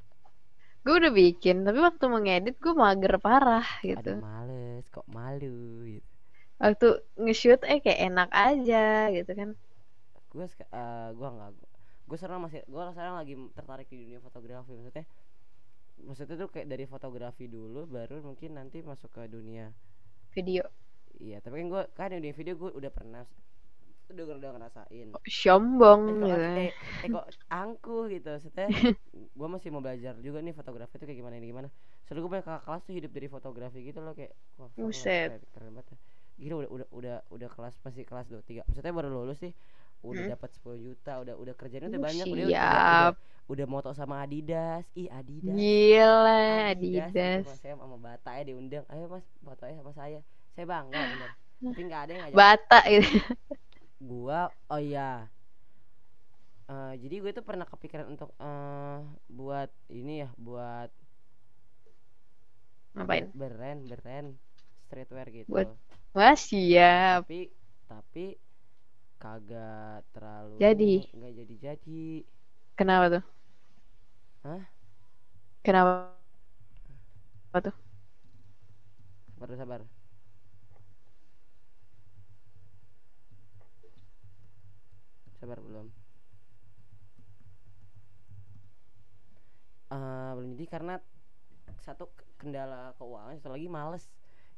Gue 0.81 0.93
udah 0.97 1.13
bikin, 1.13 1.61
tapi 1.61 1.77
waktu 1.77 2.03
mau 2.09 2.19
ngedit 2.19 2.55
gue 2.57 2.73
mager 2.73 3.13
parah 3.21 3.67
gitu. 3.85 4.17
Aduh 4.17 4.25
males, 4.25 4.83
kok 4.89 5.05
malu 5.07 5.85
gitu. 5.85 6.07
Waktu 6.57 6.87
nge-shoot 7.21 7.61
eh 7.69 7.79
kayak 7.79 7.99
enak 8.09 8.29
aja 8.33 9.09
gitu 9.13 9.31
kan. 9.31 9.49
Gue 10.33 10.45
uh, 10.49 11.09
gua 11.15 11.29
nggak 11.37 11.49
gue 12.11 12.17
sekarang 12.19 12.43
masih 12.43 12.59
gue 12.67 12.81
sekarang 12.91 13.15
lagi 13.15 13.33
tertarik 13.55 13.87
di 13.87 13.95
dunia 14.03 14.19
fotografi 14.19 14.75
maksudnya 14.75 15.05
maksudnya 16.07 16.35
tuh 16.41 16.49
kayak 16.51 16.67
dari 16.71 16.85
fotografi 16.89 17.45
dulu 17.47 17.85
baru 17.87 18.21
mungkin 18.23 18.57
nanti 18.57 18.81
masuk 18.81 19.09
ke 19.13 19.27
dunia 19.29 19.71
Video. 20.31 20.63
iya 21.19 21.37
tapi 21.43 21.61
kan 21.61 21.67
gue 21.69 21.83
kan 21.97 22.07
di 22.11 22.17
dunia 22.23 22.35
video 22.35 22.53
gue 22.57 22.71
udah 22.73 22.91
pernah 22.91 23.23
udah 24.11 24.23
udah 24.37 24.51
ngerasain 24.59 25.07
Sombong. 25.23 26.01
eh, 26.03 26.15
kok, 26.19 26.27
gitu. 26.27 26.59
eh, 26.59 26.71
eh, 27.03 27.09
kok 27.09 27.25
angkuh 27.47 28.03
gitu 28.11 28.27
maksudnya 28.27 28.67
gue 29.39 29.47
masih 29.47 29.69
mau 29.71 29.79
belajar 29.83 30.13
juga 30.19 30.39
nih 30.43 30.51
fotografi 30.55 30.99
itu 30.99 31.05
kayak 31.07 31.19
gimana 31.23 31.35
ini 31.39 31.47
gimana 31.47 31.67
soalnya 32.03 32.21
gue 32.27 32.31
punya 32.31 32.43
kakak 32.43 32.63
kelas 32.67 32.81
tuh 32.83 32.93
hidup 32.97 33.11
dari 33.15 33.27
fotografi 33.31 33.79
gitu 33.87 33.99
loh 34.03 34.13
kayak 34.15 34.33
wah 34.59 34.67
Buset. 34.75 35.31
keren, 35.55 35.71
banget 35.79 35.95
gila 36.41 36.55
udah 36.65 36.69
udah 36.73 36.87
udah 36.91 37.15
udah 37.29 37.49
kelas 37.53 37.73
masih 37.85 38.03
kelas 38.03 38.25
dua 38.27 38.41
tiga 38.43 38.61
maksudnya 38.67 38.91
baru 38.91 39.09
lulus 39.13 39.39
sih 39.39 39.53
udah 40.01 40.23
Hmm. 40.25 40.33
dapat 40.33 40.49
10 40.57 40.77
juta 40.81 41.11
udah 41.21 41.35
udah 41.37 41.53
kerjanya 41.53 41.87
udah 41.87 42.01
Uh, 42.01 42.07
banyak 42.09 42.25
udah, 42.25 42.45
udah, 42.49 42.49
udah, 42.49 43.11
udah 43.51 43.65
moto 43.69 43.89
sama 43.93 44.23
Adidas 44.23 44.85
ih 44.95 45.07
Adidas 45.09 45.55
Gila, 45.55 46.71
Adidas, 46.73 47.11
Adidas. 47.13 47.45
saya 47.61 47.73
sama 47.75 47.97
Bata 47.97 48.29
ya 48.33 48.43
diundang 48.45 48.85
ayo 48.89 49.05
mas 49.07 49.25
foto 49.39 49.63
ya 49.65 49.75
sama 49.77 49.91
saya 49.93 50.19
saya 50.53 50.65
bangga 50.65 50.97
bener 50.97 51.31
tapi 51.61 51.81
nggak 51.85 52.01
ada 52.01 52.11
yang 52.11 52.21
ngajak 52.25 52.37
Bata 52.37 52.79
gitu. 52.87 53.09
gua 54.01 54.39
oh 54.67 54.81
iya 54.81 55.29
Eh, 56.71 56.93
jadi 57.03 57.15
gue 57.19 57.31
tuh 57.35 57.43
pernah 57.43 57.67
kepikiran 57.67 58.07
untuk 58.07 58.31
eh 58.39 58.99
buat 59.27 59.67
ini 59.91 60.23
ya 60.23 60.29
buat 60.39 60.87
Ngapain? 62.95 63.27
beren 63.35 63.77
beren 63.87 64.25
streetwear 64.87 65.27
gitu 65.31 65.51
Buat- 65.51 65.75
Wah, 66.11 66.35
siap. 66.35 67.23
tapi 67.23 67.51
tapi 67.87 68.25
kagak 69.21 70.01
terlalu 70.15 70.57
Jadi? 70.57 70.93
nggak 71.13 71.33
jadi 71.37 71.55
jadi 71.61 72.01
Kenapa 72.73 73.05
tuh? 73.19 73.23
Hah? 74.43 74.63
Kenapa? 75.61 76.09
baru 79.41 79.57
sabar 79.57 79.81
sabar 85.41 85.57
belum 85.57 85.87
Eh 89.91 90.31
belum 90.39 90.49
jadi 90.55 90.65
karena 90.71 90.93
satu 91.83 92.07
kendala 92.39 92.93
keuangan 93.01 93.35
satu 93.41 93.51
lagi 93.57 93.67
males 93.67 94.03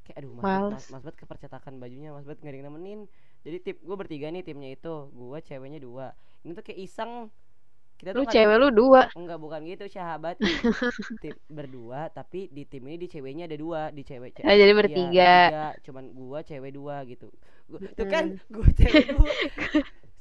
kayak 0.03 0.19
aduh 0.21 0.31
mas 0.35 0.43
Males. 0.45 0.73
mas, 0.75 0.85
mas 0.93 1.03
Bet 1.07 1.15
ke 1.15 1.25
percetakan 1.25 1.79
bajunya 1.81 2.11
mas 2.13 2.27
Bet 2.27 2.37
nggak 2.43 2.51
ada 2.53 2.57
yang 2.59 2.67
nemenin 2.69 2.99
jadi 3.43 3.57
tip 3.59 3.77
gue 3.83 3.95
bertiga 3.95 4.27
nih 4.31 4.43
timnya 4.43 4.69
itu. 4.73 5.11
Gue 5.11 5.39
ceweknya 5.43 5.79
dua. 5.83 6.15
Ini 6.43 6.51
tuh 6.55 6.63
kayak 6.63 6.79
iseng. 6.79 7.13
Kita 7.99 8.11
Lu 8.11 8.23
tuh 8.23 8.31
cewek 8.33 8.57
lu 8.59 8.67
dua. 8.71 9.01
Enggak 9.15 9.39
bukan 9.39 9.59
gitu 9.63 9.85
sahabat. 9.87 10.35
Tim 11.23 11.35
berdua 11.47 12.11
tapi 12.11 12.51
di 12.51 12.67
tim 12.67 12.83
ini 12.89 12.97
di 12.99 13.07
ceweknya 13.07 13.47
ada 13.47 13.55
dua 13.55 13.81
di 13.95 14.03
cewek 14.03 14.35
ce- 14.35 14.43
Ah, 14.43 14.55
jadi 14.59 14.71
iya, 14.71 14.77
bertiga. 14.79 15.33
bertiga, 15.47 15.65
cuman 15.87 16.03
gua 16.11 16.39
cewek 16.43 16.71
dua 16.75 16.95
gitu. 17.07 17.27
Gua, 17.71 17.79
tuh 17.95 18.07
kan 18.11 18.23
gua 18.51 18.67
cewek 18.75 19.05
dua. 19.15 19.31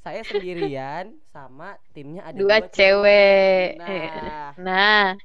Saya 0.03 0.21
sendirian 0.27 1.15
sama 1.31 1.79
timnya 1.95 2.27
ada 2.27 2.39
Dua 2.39 2.59
dua 2.59 2.67
cewek. 2.71 3.79
nah. 3.79 4.51
Nah, 4.59 5.15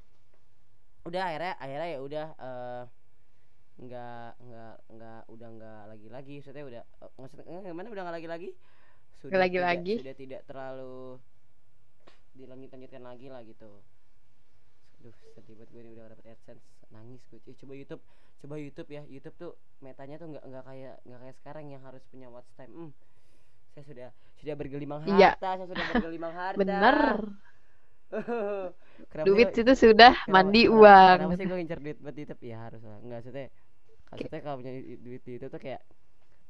udah 1.08 1.22
akhirnya 1.24 1.52
akhirnya 1.56 1.88
ya 1.88 1.98
udah 2.04 2.26
eh 2.36 2.82
nggak 3.78 4.30
nggak 4.42 4.74
nggak 4.90 5.20
udah 5.30 5.48
nggak 5.48 5.80
lagi 5.86 6.08
lagi 6.08 6.32
maksudnya 6.36 6.64
udah 6.66 6.82
eh, 6.82 7.10
maksudnya 7.14 7.44
eh, 7.46 7.60
gimana 7.64 7.88
udah 7.88 8.02
nggak 8.02 8.16
lagi 8.18 8.28
lagi 8.28 8.48
sudah 9.18 9.38
lagi-lagi. 9.38 9.94
tidak, 9.94 10.02
sudah 10.02 10.16
tidak 10.16 10.40
terlalu 10.44 11.18
dilanjut 12.34 12.70
lanjutkan 12.70 13.02
lagi 13.02 13.26
lah 13.26 13.42
gitu 13.42 13.70
Duh 14.98 15.14
sedih 15.32 15.54
banget 15.54 15.68
gue 15.70 15.80
ini 15.80 15.90
udah 15.94 16.04
dapet 16.08 16.26
adsense 16.28 16.62
nangis 16.90 17.22
gue 17.28 17.38
Eh, 17.40 17.54
coba 17.56 17.72
YouTube 17.72 18.02
coba 18.38 18.54
YouTube 18.56 18.88
ya 18.88 19.02
YouTube 19.06 19.36
tuh 19.36 19.52
metanya 19.78 20.18
tuh 20.18 20.26
nggak 20.28 20.42
nggak 20.44 20.64
kayak 20.64 20.94
nggak 21.02 21.18
kayak 21.20 21.36
sekarang 21.36 21.64
yang 21.68 21.82
harus 21.82 22.02
punya 22.06 22.26
watch 22.26 22.50
time 22.54 22.70
hmm, 22.70 22.90
saya 23.72 23.84
sudah 23.84 24.08
sudah 24.36 24.54
bergelimang 24.54 25.02
harta 25.02 25.14
Iya. 25.14 25.30
saya 25.36 25.64
sudah 25.64 25.84
bergelimang 25.94 26.34
harta 26.34 26.58
bener. 26.58 26.98
Duit 29.26 29.52
itu 29.52 29.72
sudah 29.76 30.12
Kenapa- 30.16 30.32
mandi 30.32 30.62
kenapa- 30.64 30.78
uang. 30.80 31.16
Kenapa 31.20 31.36
sih 31.36 31.44
gue 31.44 31.58
ngincer 31.58 31.78
duit 31.78 31.98
buat 32.00 32.16
YouTube? 32.16 32.40
Ya 32.40 32.56
harus 32.58 32.80
lah. 32.80 32.98
Enggak 32.98 33.18
maksudnya. 33.20 33.46
Maksudnya 34.10 34.40
kalau 34.44 34.56
punya 34.60 34.72
du- 34.78 35.00
duit 35.04 35.22
itu 35.28 35.46
tuh 35.54 35.60
kayak 35.64 35.82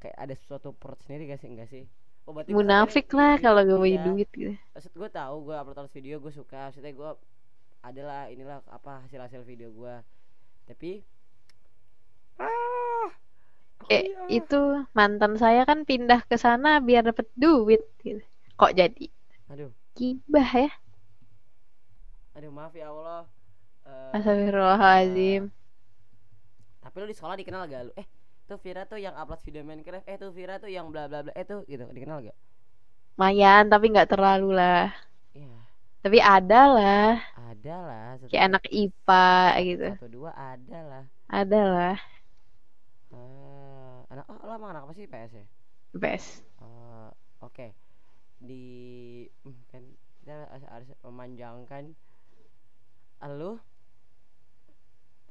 kayak 0.03 0.17
ada 0.25 0.35
sesuatu 0.41 0.69
perut 0.81 1.01
sendiri 1.05 1.23
gak 1.33 1.41
sih? 1.43 1.49
Enggak 1.53 1.69
sih? 1.75 1.85
Oh, 2.27 2.33
berarti 2.37 2.55
Munafik 2.55 3.07
lah 3.19 3.33
di- 3.37 3.45
kalau 3.45 3.61
gue 3.69 3.79
iya. 3.79 3.83
punya 3.83 3.99
duit 4.07 4.29
gitu. 4.41 4.53
Maksud 4.75 4.93
gue 5.01 5.11
tahu 5.11 5.35
gue 5.49 5.57
upload 5.61 5.79
upload 5.81 5.93
video 5.97 6.17
gue 6.25 6.33
suka. 6.35 6.71
Maksudnya 6.71 6.93
gue 7.01 7.11
adalah 7.89 8.21
inilah 8.35 8.59
apa 8.69 8.93
hasil 9.07 9.21
hasil 9.27 9.43
video 9.51 9.69
gue. 9.75 9.95
Tapi 10.69 10.91
ah 12.39 13.09
Kayak 13.89 14.07
iya. 14.09 14.25
itu 14.39 14.57
mantan 14.99 15.33
saya 15.43 15.61
kan 15.69 15.79
pindah 15.89 16.21
ke 16.31 16.37
sana 16.45 16.69
biar 16.87 17.03
dapet 17.09 17.27
duit 17.43 17.81
gitu. 18.05 18.21
Kok 18.61 18.73
jadi 18.81 19.05
Aduh, 19.49 19.73
gibah 19.97 20.51
ya? 20.63 20.69
aduh 22.37 22.53
maaf 22.57 22.73
ya 22.81 22.87
Allah. 22.93 23.23
Eh, 23.87 24.17
Astagfirullahaladzim. 24.17 25.51
Tapi 26.89 26.97
lu 27.05 27.07
di 27.13 27.17
sekolah 27.19 27.37
dikenal 27.37 27.63
gak 27.69 27.83
lu? 27.89 27.93
Eh, 28.01 28.07
tuh 28.49 28.59
Vira 28.65 28.83
tuh 28.89 28.97
yang 29.01 29.15
upload 29.21 29.41
video 29.45 29.63
Minecraft. 29.69 30.07
Eh, 30.09 30.17
tuh 30.17 30.31
Vira 30.33 30.57
tuh 30.63 30.71
yang 30.73 30.89
bla 30.93 31.05
bla 31.11 31.21
bla. 31.25 31.33
Eh, 31.37 31.45
tuh 31.45 31.61
gitu. 31.69 31.85
Dikenal 31.93 32.19
gak? 32.25 32.37
Lumayan 33.19 33.65
tapi 33.73 33.85
nggak 33.93 34.11
terlalu 34.13 34.49
lah. 34.59 34.83
Iya. 35.35 35.59
Tapi 36.03 36.19
ada 36.23 36.61
lah. 36.77 37.09
ada 37.35 37.77
lah 37.89 38.09
Kayak 38.29 38.45
anak 38.49 38.65
IPA 38.73 39.27
gitu. 39.69 39.89
satu 39.97 40.07
dua 40.09 40.31
ada 40.37 40.79
lah 40.85 41.05
Ada 41.29 41.61
lah. 41.75 41.97
Eh, 43.13 43.99
anak 44.13 44.25
oh 44.29 44.37
lo 44.45 44.53
emang 44.57 44.71
anak 44.73 44.83
apa 44.89 44.93
sih 44.97 45.09
PS 45.09 45.33
ya 45.41 45.45
Best. 45.95 46.43
Eh, 46.63 47.11
oke 47.43 47.67
di 48.39 48.65
hmm, 49.45 49.59
kan 49.73 49.85
kita 50.23 50.35
harus- 50.53 50.71
harus 50.71 50.89
memanjangkan 51.07 51.85
lu 53.39 53.59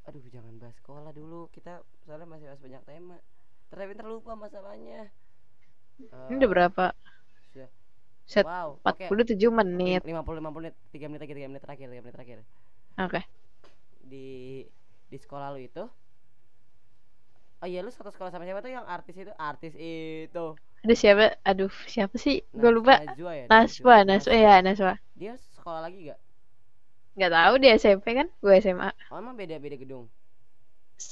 aduh 0.08 0.24
jangan 0.32 0.54
bahas 0.62 0.76
sekolah 0.80 1.12
dulu 1.12 1.52
kita 1.52 1.84
soalnya 2.08 2.28
masih 2.32 2.46
bahas 2.48 2.62
banyak 2.64 2.84
tema 2.88 3.18
tapi 3.68 3.94
terlupa 3.94 4.32
masalahnya 4.40 5.12
Ini 6.00 6.38
udah 6.40 6.50
berapa? 6.50 6.86
sudah 7.52 7.70
Set 8.28 8.44
wow 8.48 8.80
oke 8.84 9.06
47 9.08 9.40
menit. 9.52 10.02
50 10.04 10.40
50 10.40 10.64
menit 10.64 10.74
3 10.96 11.10
menit 11.12 11.22
lagi 11.24 11.34
3 11.36 11.50
menit 11.52 11.62
terakhir 11.64 11.88
3 11.92 12.04
menit 12.04 12.16
terakhir 12.16 12.38
Oke. 12.98 13.22
di 14.04 14.64
di 15.08 15.18
sekolah 15.20 15.52
lu 15.54 15.60
itu 15.62 15.84
oh 17.58 17.68
iya 17.68 17.80
lu 17.82 17.90
satu 17.90 18.10
sekolah 18.14 18.32
sama 18.32 18.46
siapa 18.48 18.62
tuh 18.62 18.72
yang 18.72 18.86
artis 18.88 19.16
itu 19.18 19.32
artis 19.36 19.74
itu 19.76 20.46
Ada 20.78 20.94
siapa? 20.94 21.26
Aduh, 21.42 21.74
siapa 21.90 22.16
sih? 22.22 22.46
Gue 22.54 22.70
lupa. 22.70 23.02
Najwa 23.02 23.34
ya 23.34 23.46
Naswa, 23.50 24.06
Naswa 24.06 24.36
ya, 24.38 24.62
Naswa. 24.62 24.94
dia 25.18 25.34
sekolah 25.58 25.82
lagi 25.82 26.14
gak 26.14 26.20
Nggak 27.18 27.32
tahu 27.36 27.54
dia 27.62 27.72
SMP 27.82 28.08
kan? 28.20 28.28
Gue 28.44 28.54
SMA. 28.64 28.90
oh 29.12 29.18
emang 29.22 29.36
beda 29.40 29.56
beda 29.60 29.76
gedung 29.80 30.06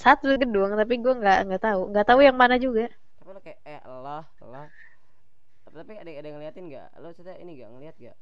Satu 0.02 0.28
gedung, 0.42 0.72
tapi 0.82 0.94
gue 1.04 1.14
nggak 1.22 1.38
nggak 1.50 1.62
tahu. 1.68 1.82
Nggak 1.92 2.06
tahu 2.10 2.20
yang 2.28 2.38
mana 2.42 2.56
juga. 2.66 2.86
tapi 3.20 3.30
lo 3.34 3.40
kayak 3.42 3.60
eh 3.66 3.80
Allah 3.86 4.22
Allah 4.44 4.66
tapi, 5.66 5.76
tapi 5.82 5.94
ada 6.02 6.12
ada 6.22 6.30
ngeliatin 6.32 6.66
gak 6.72 6.88
lo 7.02 7.10
cerita 7.18 7.34
ini 7.42 7.52
gak 7.60 7.70
ngeliat 7.74 7.96
gak 7.98 8.18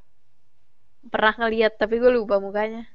Pernah 1.12 1.34
ngeliat, 1.40 1.74
tapi 1.82 1.96
gue 2.02 2.12
lupa 2.18 2.36
mukanya. 2.40 2.88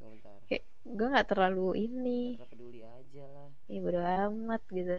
bentar 0.00 0.38
Kayak 0.48 0.64
gue 0.84 1.06
nggak 1.12 1.28
terlalu 1.30 1.68
ini. 1.86 2.20
Gak 2.40 2.50
peduli 2.52 2.80
aja 2.84 3.24
lah 3.34 3.48
Ya 3.68 3.78
bodo 3.84 4.00
amat 4.00 4.62
gitu. 4.72 4.96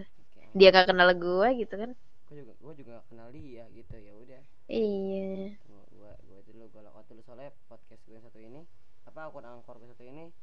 Dia 0.57 0.67
nggak 0.73 0.87
kenal 0.89 1.09
gue 1.13 1.47
gitu 1.61 1.75
kan? 1.81 1.91
gue 2.29 2.35
juga 2.45 2.53
gue 2.61 2.73
juga 2.77 2.89
gak 3.01 3.05
kenal 3.09 3.27
dia 3.33 3.63
gitu 3.73 3.95
ya 3.97 4.13
udah 4.13 4.41
Iya. 4.69 5.57
Tunggu, 5.65 5.81
gua 5.97 6.11
gua 6.29 6.39
dulu 6.45 6.63
gua 6.69 6.81
log 6.85 6.93
out 7.01 7.05
dulu 7.09 7.18
soalnya 7.29 7.53
podcast 7.69 8.01
gue 8.03 8.17
yang 8.17 8.25
satu 8.25 8.41
ini 8.41 8.65
apa 9.05 9.29
akun 9.29 9.45
angkor 9.45 9.77
gue 9.77 9.85
satu 9.87 10.01
ini 10.01 10.33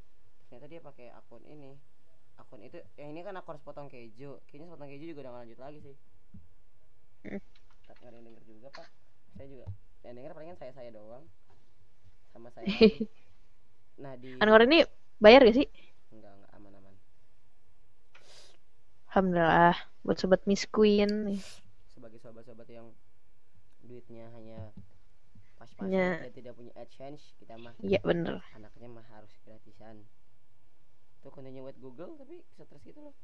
ternyata 0.47 0.65
dia 0.65 0.79
pakai 0.79 1.11
akun 1.11 1.43
ini 1.43 1.75
akun 2.37 2.63
itu 2.63 2.79
yang 2.95 3.11
ini 3.11 3.21
kan 3.21 3.35
akun 3.35 3.59
sepotong 3.59 3.87
keju 3.87 4.39
kayaknya 4.47 4.71
sepotong 4.71 4.87
keju 4.87 5.05
juga 5.05 5.19
udah 5.21 5.31
gak 5.31 5.41
lanjut 5.43 5.59
lagi 5.59 5.79
sih 5.83 5.95
Hmm. 7.17 7.41
tak 7.83 7.97
nggak 7.97 8.07
ada 8.07 8.15
yang 8.15 8.25
denger 8.25 8.43
juga 8.45 8.67
pak 8.71 8.87
saya 9.35 9.47
juga 9.49 9.67
yang 10.01 10.15
denger 10.15 10.31
palingan 10.31 10.55
saya 10.55 10.71
saya 10.71 10.89
doang 10.89 11.25
sama 12.31 12.47
saya 12.49 12.63
nah 14.01 14.13
di 14.15 14.37
Anwar 14.37 14.63
ini 14.63 14.85
bayar 15.17 15.43
gak 15.43 15.57
sih? 15.57 15.67
enggak 16.07 16.31
enggak 16.31 16.51
aman 16.55 16.71
aman 16.73 16.95
Alhamdulillah. 19.09 19.75
Buat 20.01 20.17
sobat 20.17 20.41
Miss 20.45 20.63
Queen. 20.63 21.41
sebagai 21.89 22.21
sobat-sobat 22.21 22.69
yang 22.69 22.93
duitnya 23.81 24.29
hanya 24.31 24.71
pas-pasan 25.57 25.89
Ya. 25.89 26.21
dan 26.21 26.31
tidak 26.31 26.53
punya 26.53 26.69
AdSense 26.73 27.33
kita 27.37 27.57
mah 27.57 27.73
Iya 27.81 27.97
bener. 28.01 28.39
anaknya 28.53 28.87
mah 28.87 29.05
harus 29.09 29.33
gratisan 29.41 30.05
tuh 31.19 31.33
continue 31.33 31.61
with 31.61 31.77
Google 31.77 32.13
tapi 32.15 32.45
stres 32.53 32.81
gitu 32.81 33.01
loh 33.01 33.15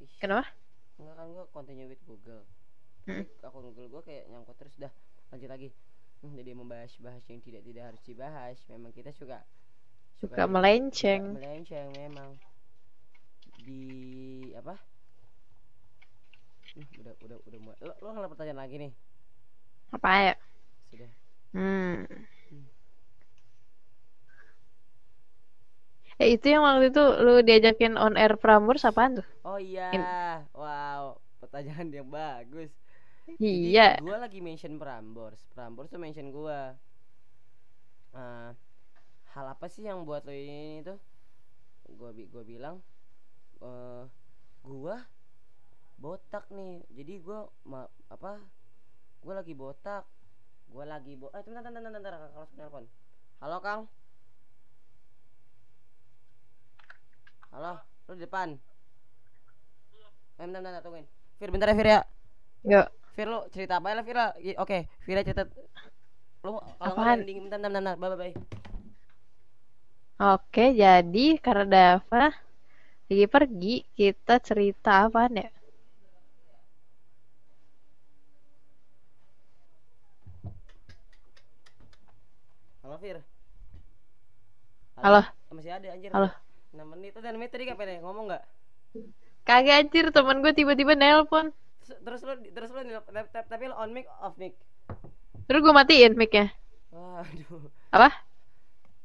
Ih, 0.00 0.10
Kenapa? 0.18 0.48
enggak 0.96 1.14
kan 1.14 1.26
gua 1.30 1.44
continue 1.50 1.86
with 1.86 2.00
Google 2.02 2.42
Hmm. 3.04 3.20
Akun 3.44 3.68
Google 3.68 3.92
gua 3.92 4.00
kayak 4.00 4.32
nyangkut 4.32 4.56
terus 4.56 4.74
dah 4.74 4.88
lanjut 5.28 5.46
lagi 5.46 5.68
jadi 6.24 6.56
membahas-bahas 6.56 7.20
yang 7.28 7.44
tidak 7.44 7.60
tidak 7.62 7.84
harus 7.84 8.00
dibahas 8.00 8.56
memang 8.66 8.88
kita 8.90 9.12
suka 9.12 9.44
Suka 10.16 10.48
di- 10.48 10.48
melenceng. 10.48 11.22
suka 11.28 11.36
melenceng 11.36 11.88
memang 11.92 12.30
di 13.60 13.84
apa 14.54 14.80
Hmm, 16.74 16.88
udah 16.98 17.14
udah 17.22 17.38
udah 17.44 17.58
mulai 17.60 17.78
lo, 17.78 17.94
lo 18.02 18.08
ada 18.10 18.26
pertanyaan 18.26 18.58
lagi 18.58 18.76
nih 18.80 18.92
Apa 19.92 20.08
ya? 20.24 20.34
sudah 20.90 21.06
Hmm. 21.54 22.04
Eh 26.22 26.28
itu 26.36 26.46
yang 26.54 26.62
waktu 26.68 26.84
itu 26.92 27.02
lu 27.24 27.32
diajakin 27.48 27.92
on 28.04 28.14
air 28.22 28.32
Prambors 28.42 28.82
apaan 28.90 29.12
tuh? 29.18 29.26
oh 29.44 29.58
iya. 29.60 29.90
In- 29.94 30.10
wow 30.56 31.20
pertanyaan 31.40 31.88
yang 31.92 32.08
bagus. 32.08 32.72
Iya. 33.40 33.96
gue 34.02 34.16
lagi 34.24 34.38
mention 34.44 34.74
Prambors. 34.82 35.40
Prambors 35.54 35.90
tuh 35.92 36.00
mention 36.02 36.28
gue 36.32 36.58
Eh, 38.14 38.50
hal 39.34 39.46
apa 39.54 39.66
sih 39.72 39.82
yang 39.88 40.06
buat 40.08 40.22
lo 40.28 40.32
ini 40.32 40.82
tuh? 40.86 40.98
Gue 41.98 42.10
bi 42.16 42.24
gue 42.32 42.44
bilang 42.52 42.76
eh 43.62 44.04
gue 44.66 44.96
botak 46.02 46.44
nih. 46.54 46.82
Jadi 46.92 47.14
gue 47.26 47.38
ma 47.70 47.86
apa 48.10 48.38
gue 49.24 49.34
lagi 49.34 49.54
botak 49.56 50.04
gue 50.74 50.84
lagi 50.90 51.14
bo 51.14 51.30
eh 51.30 51.42
bentar 51.46 51.62
bentar 51.62 51.78
bentar 51.86 51.92
bentar 52.02 52.12
Kang 52.18 52.34
langsung 52.34 52.58
telepon 52.58 52.84
halo 53.38 53.56
kang 53.62 53.80
halo 57.54 57.78
lu 58.10 58.12
di 58.18 58.22
depan 58.26 58.48
eh 60.34 60.44
bentar 60.50 60.60
bentar 60.66 60.82
tungguin 60.82 61.06
Fir 61.38 61.48
bentar 61.54 61.70
ya 61.70 61.76
Fir 61.78 61.88
ya 61.94 62.00
Yuk. 62.66 62.86
Fir 63.14 63.26
lu 63.30 63.38
cerita 63.54 63.78
apa 63.78 63.86
ya 63.94 64.02
Fir 64.02 64.18
Oke, 64.58 64.78
Fir 65.06 65.22
cerita 65.22 65.46
lu 66.42 66.58
kalau 66.82 66.94
nggak 66.98 67.06
Apaan? 67.06 67.18
ending 67.22 67.38
bentar 67.46 67.58
bentar 67.62 67.78
bentar 67.78 67.94
bye 68.02 68.10
bye 68.10 68.18
bye. 68.18 68.34
Oke, 70.34 70.74
jadi 70.74 71.26
karena 71.42 71.64
Dava 71.70 72.34
lagi 73.06 73.26
pergi, 73.30 73.74
kita 73.94 74.42
cerita 74.42 75.06
apaan 75.06 75.38
ya? 75.38 75.48
Fir. 83.04 83.20
Halo. 84.96 85.20
Masih 85.52 85.76
ada 85.76 85.92
anjir. 85.92 86.08
Halo. 86.08 86.32
6 86.72 86.88
menit. 86.88 87.12
Tuh 87.12 87.20
6 87.20 87.36
menit 87.36 87.52
tadi 87.52 87.68
ngapain 87.68 87.92
ya? 87.92 88.00
Ngomong 88.00 88.32
nggak? 88.32 88.42
Kagak 89.44 89.76
anjir, 89.84 90.08
teman 90.08 90.40
gue 90.40 90.56
tiba-tiba 90.56 90.96
nelpon. 90.96 91.52
Terus, 91.84 92.24
lu 92.24 92.32
terus 92.56 92.72
tap- 92.72 93.44
tapi 93.52 93.68
lu 93.68 93.76
on 93.76 93.92
mic 93.92 94.08
off 94.24 94.32
mic. 94.40 94.56
Terus 95.44 95.60
gue 95.60 95.74
matiin 95.76 96.16
mic-nya. 96.16 96.48
Waduh. 96.96 97.68
Apa? 97.92 98.08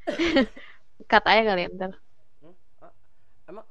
Cut 1.11 1.25
aja 1.27 1.43
kali 1.43 1.67
ya, 1.67 1.75
ntar. 1.75 1.91
Hmm? 2.39 2.55
Ah, 2.79 2.91
emang 3.51 3.65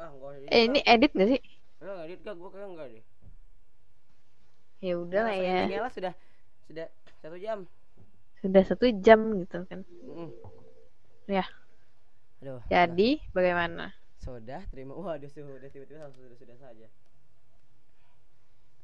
ah 0.00 0.08
enggak 0.08 0.28
usah 0.32 0.48
Eh, 0.48 0.62
ini 0.64 0.80
edit 0.80 1.12
gak 1.12 1.28
sih? 1.28 1.40
Enggak 1.84 2.08
edit 2.08 2.20
gak? 2.24 2.34
Gua 2.40 2.48
kayaknya 2.48 2.68
enggak 2.72 2.86
deh. 2.88 3.04
Ya 4.80 4.94
udah 4.96 5.20
lah 5.28 5.36
Nah, 5.36 5.68
ya. 5.68 5.78
lah 5.84 5.92
sudah 5.92 6.12
sudah 6.64 6.88
satu 7.20 7.36
jam. 7.36 7.68
Sudah 8.38 8.62
satu 8.62 8.86
jam 9.02 9.18
gitu 9.42 9.66
kan. 9.66 9.82
Mm. 10.06 10.30
Ya. 11.26 11.44
Aduh. 12.38 12.62
Jadi, 12.70 13.18
bagaimana? 13.34 13.90
Sudah 14.22 14.62
terima. 14.70 14.94
Waduh, 14.94 15.26
sudah 15.26 15.70
tiba-tiba 15.70 16.06
langsung 16.06 16.22
sudah 16.22 16.38
sudah 16.38 16.56
saja. 16.58 16.86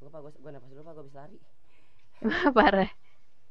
Lupa 0.03 0.19
gue 0.21 0.31
gue 0.35 0.51
napas 0.51 0.69
dulu 0.69 0.83
Pak, 0.83 0.93
gue 0.93 1.05
bisa 1.07 1.19
lari. 1.23 1.39
Parah. 2.57 2.91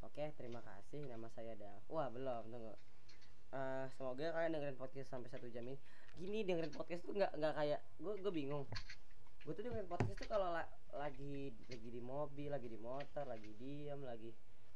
Oke, 0.05 0.25
terima 0.37 0.61
kasih. 0.61 1.09
Nama 1.09 1.27
saya 1.33 1.57
Dal. 1.57 1.81
Wah, 1.89 2.13
belum, 2.13 2.53
tunggu. 2.53 2.75
Eh, 3.55 3.87
semoga 3.95 4.35
kalian 4.35 4.51
dengerin 4.59 4.79
podcast 4.79 5.09
sampai 5.09 5.31
satu 5.31 5.47
jam 5.49 5.65
ini. 5.65 5.79
Gini 6.19 6.43
dengerin 6.43 6.75
podcast 6.75 7.03
tuh 7.07 7.15
nggak 7.15 7.33
nggak 7.39 7.55
kayak 7.55 7.81
gue 8.03 8.13
gue 8.21 8.33
bingung. 8.35 8.69
Gue 9.47 9.53
tuh 9.57 9.63
dengerin 9.63 9.89
podcast 9.89 10.19
tuh 10.21 10.29
kalau 10.29 10.51
la- 10.53 10.71
lagi 10.95 11.55
lagi 11.71 11.89
di 11.91 12.03
mobil, 12.03 12.51
lagi 12.51 12.69
di 12.69 12.79
motor, 12.79 13.25
lagi 13.27 13.51
diam, 13.59 14.03
lagi 14.03 14.31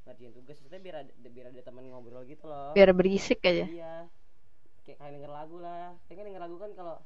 ngerjain 0.08 0.32
tugas. 0.32 0.56
Maksudnya 0.58 0.80
biar 0.80 0.96
ada 1.04 1.28
biar 1.28 1.46
ada 1.52 1.62
teman 1.62 1.84
ngobrol 1.86 2.24
gitu 2.24 2.44
loh. 2.48 2.72
Biar 2.72 2.90
berisik 2.96 3.44
aja. 3.44 3.68
Iya. 3.68 3.94
Kayak 4.84 4.98
kalian 5.00 5.14
denger 5.20 5.32
lagu 5.32 5.56
lah. 5.60 5.92
Kayak 6.08 6.16
kan 6.18 6.24
denger 6.32 6.42
lagu 6.42 6.56
kan 6.56 6.70
kalau 6.72 6.96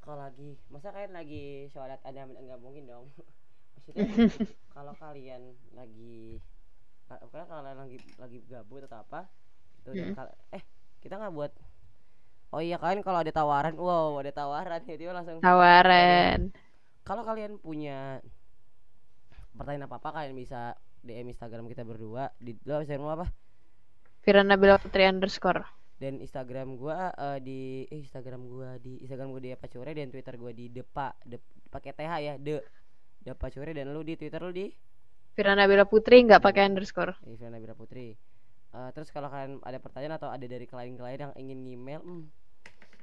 kalau 0.00 0.16
lagi 0.18 0.56
masa 0.72 0.90
kalian 0.90 1.12
lagi 1.12 1.68
sholat 1.70 2.00
ada 2.02 2.24
enggak 2.26 2.58
mungkin 2.58 2.84
dong. 2.88 3.06
Maksudnya 3.76 4.06
kalau 4.74 4.92
kalian 4.96 5.42
lagi 5.72 6.40
ka- 7.08 7.22
kalau 7.30 7.46
kalian 7.46 7.78
lagi 7.78 7.96
lagi 8.16 8.38
gabut 8.46 8.82
atau 8.86 8.98
apa 9.02 9.20
itu 9.80 9.90
dan 9.96 10.12
Mm. 10.12 10.16
kal- 10.16 10.38
eh 10.52 10.62
kita 11.00 11.14
nggak 11.16 11.34
buat 11.34 11.52
Oh 12.50 12.58
iya 12.58 12.82
kalian 12.82 13.06
kalau 13.06 13.22
ada 13.22 13.30
tawaran, 13.30 13.78
wow 13.78 14.18
ada 14.18 14.34
tawaran 14.34 14.82
tiba-tiba 14.86 15.14
langsung 15.14 15.38
Tawaran. 15.38 16.50
kalau 17.06 17.22
kalian 17.22 17.62
punya 17.62 18.18
pertanyaan 19.60 19.84
apa 19.84 20.00
apa 20.00 20.08
kalian 20.16 20.32
bisa 20.32 20.72
DM 21.04 21.28
Instagram 21.36 21.68
kita 21.68 21.84
berdua 21.84 22.32
di 22.40 22.56
lo 22.64 22.80
Instagram 22.80 23.04
lo 23.04 23.14
apa 23.20 23.26
Fira 24.24 24.40
Nabila 24.40 24.80
Putri 24.80 25.04
underscore. 25.04 25.64
dan 26.00 26.16
Instagram 26.16 26.80
gua 26.80 27.12
eh, 27.12 27.38
di 27.44 27.84
eh, 27.92 28.00
Instagram 28.00 28.48
gua 28.48 28.80
di 28.80 29.04
Instagram 29.04 29.36
gua 29.36 29.42
di 29.44 29.52
apa 29.52 29.68
Core 29.68 29.92
dan 29.92 30.08
Twitter 30.08 30.34
gua 30.40 30.52
di 30.56 30.72
depa 30.72 31.12
de, 31.28 31.36
pakai 31.68 31.92
TH 31.92 32.12
ya 32.24 32.34
de 32.40 32.64
depa 33.20 33.52
Core 33.52 33.76
dan 33.76 33.92
lu 33.92 34.00
di 34.00 34.16
Twitter 34.16 34.40
lu 34.40 34.48
di 34.48 34.72
Fira 35.36 35.52
Nabila 35.52 35.84
Putri 35.84 36.24
nggak 36.24 36.40
pakai 36.40 36.72
underscore. 36.72 37.20
Ivana 37.28 37.60
Nabila 37.60 37.76
Putri 37.76 38.16
Eh, 38.70 38.90
terus 38.94 39.10
kalau 39.10 39.26
kalian 39.26 39.58
ada 39.66 39.82
pertanyaan 39.82 40.14
atau 40.14 40.30
ada 40.30 40.46
dari 40.46 40.62
klien-klien 40.62 41.26
yang 41.26 41.34
ingin 41.34 41.58
email 41.74 42.00
hmm, 42.06 42.22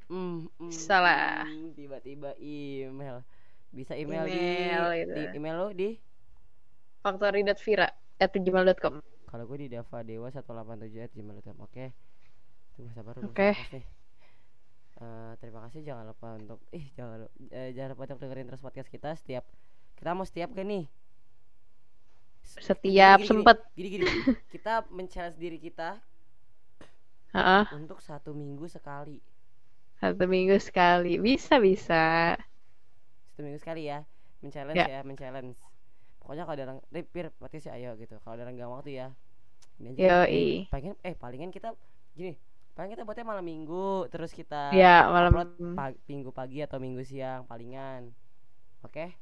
hmm, 0.08 0.40
hmm, 0.64 0.72
Salah. 0.72 1.44
hmm, 1.44 1.76
tiba-tiba 1.76 2.32
email 2.40 3.20
bisa 3.76 3.92
email, 4.00 4.24
Email 4.32 4.84
di, 4.96 5.00
gitu. 5.04 5.12
di 5.12 5.24
email 5.36 5.56
lu 5.60 5.70
di 5.76 5.90
Factory.vira 7.10 7.88
at 8.18 8.34
gmail.com. 8.34 8.94
kalau 9.26 9.44
gue 9.46 9.58
di 9.60 9.70
Dava 9.70 10.00
Dewa 10.02 10.28
187 10.28 10.44
gmail.com 11.14 11.58
oke 11.60 11.86
tunggu 12.74 12.90
sabar 12.92 13.14
Oke. 13.18 13.24
terima 13.24 13.54
kasih. 13.54 13.84
Eh, 14.98 15.32
terima 15.38 15.60
kasih 15.64 15.82
jangan 15.84 16.06
lupa 16.06 16.28
untuk 16.36 16.60
ih 16.70 16.86
jangan 16.92 17.16
lu- 17.22 17.34
eh, 17.50 17.70
jangan 17.72 17.94
lupa 17.94 18.04
untuk 18.08 18.20
dengerin 18.20 18.46
terus 18.46 18.60
podcast 18.60 18.88
kita 18.88 19.14
setiap 19.14 19.46
kita 19.94 20.12
mau 20.12 20.24
setiap 20.24 20.52
kan 20.52 20.66
nih 20.66 20.86
Setiap 22.44 22.80
gini, 22.80 22.96
gini, 23.20 23.28
sempet. 23.28 23.58
gini 23.74 23.88
gini 23.92 24.06
kita 24.54 24.88
men-challenge 24.90 25.38
diri 25.38 25.60
kita 25.60 26.00
Heeh, 27.30 27.64
untuk 27.74 28.00
satu 28.00 28.32
minggu 28.32 28.66
sekali 28.66 29.20
satu 29.98 30.24
minggu 30.24 30.54
sekali. 30.58 31.18
Bisa 31.18 31.58
bisa. 31.58 32.38
satu 33.28 33.42
minggu 33.42 33.58
sekali 33.58 33.86
ya 33.86 34.06
men-challenge 34.40 34.78
Ya. 34.78 34.88
ya 34.90 35.02
men-challenge 35.04 35.58
pokoknya 36.28 36.44
kalau 36.44 36.56
ada 36.56 36.66
orang 36.68 36.80
Ripir 36.92 37.32
podcast 37.32 37.72
ayo 37.72 37.96
gitu 37.96 38.20
kalau 38.20 38.36
ada 38.36 38.44
orang 38.44 38.60
gak 38.60 38.68
waktu 38.70 38.92
ya 38.94 39.08
ini 39.80 39.96
aja 39.96 40.28
Yoi. 40.28 40.28
eh, 40.28 40.60
palingan 40.68 40.96
eh 41.00 41.16
palingan 41.16 41.50
kita 41.50 41.72
gini 42.14 42.36
paling 42.74 42.92
kita 42.92 43.02
buatnya 43.02 43.24
malam 43.24 43.42
minggu 43.42 44.06
terus 44.08 44.30
kita 44.30 44.76
Ya 44.76 45.08
malam. 45.08 45.32
upload 45.32 45.50
pa- 45.74 45.96
minggu 46.06 46.30
pagi 46.30 46.60
atau 46.60 46.78
minggu 46.78 47.00
siang 47.02 47.48
palingan 47.48 48.12
oke 48.84 49.16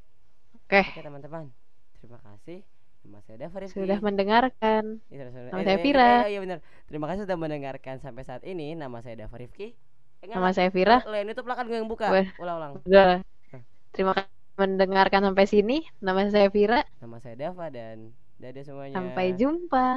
Oke. 0.66 0.82
oke 0.82 1.00
teman-teman 1.00 1.54
terima 1.96 2.18
kasih 2.20 2.66
nama 3.06 3.22
saya 3.22 3.38
Dava 3.38 3.62
Rifki. 3.62 3.78
Sudah 3.78 4.02
mendengarkan. 4.02 4.98
Iya, 5.08 5.30
sudah- 5.30 5.30
sudah- 5.30 5.52
Nama 5.54 5.62
eh, 5.62 5.68
saya 5.70 5.78
eh, 5.78 5.84
Vira. 5.86 6.10
eh, 6.10 6.24
iya 6.28 6.40
benar 6.42 6.58
terima 6.84 7.06
kasih 7.06 7.22
sudah 7.22 7.38
mendengarkan 7.38 7.96
sampai 8.02 8.26
saat 8.26 8.42
ini 8.42 8.74
nama 8.74 8.98
saya 9.00 9.14
Dava 9.16 9.38
Rifki 9.38 9.78
Eh, 10.20 10.28
Nama 10.28 10.50
saya 10.50 10.74
Vira. 10.74 11.06
Lo 11.06 11.14
yang 11.14 11.30
nutup 11.30 11.46
lah 11.46 11.54
kan 11.54 11.70
gue 11.70 11.78
yang 11.78 11.86
buka 11.86 12.10
ulang-ulang. 12.42 12.82
Terima 13.94 14.12
kasih 14.12 14.45
mendengarkan 14.56 15.24
sampai 15.24 15.46
sini. 15.48 15.78
Nama 16.00 16.28
saya 16.32 16.48
Vira. 16.52 16.82
nama 17.04 17.20
saya 17.20 17.36
Dava 17.38 17.68
dan 17.72 18.12
dadah 18.40 18.64
semuanya 18.64 18.96
Sampai 18.96 19.36
jumpa. 19.36 19.88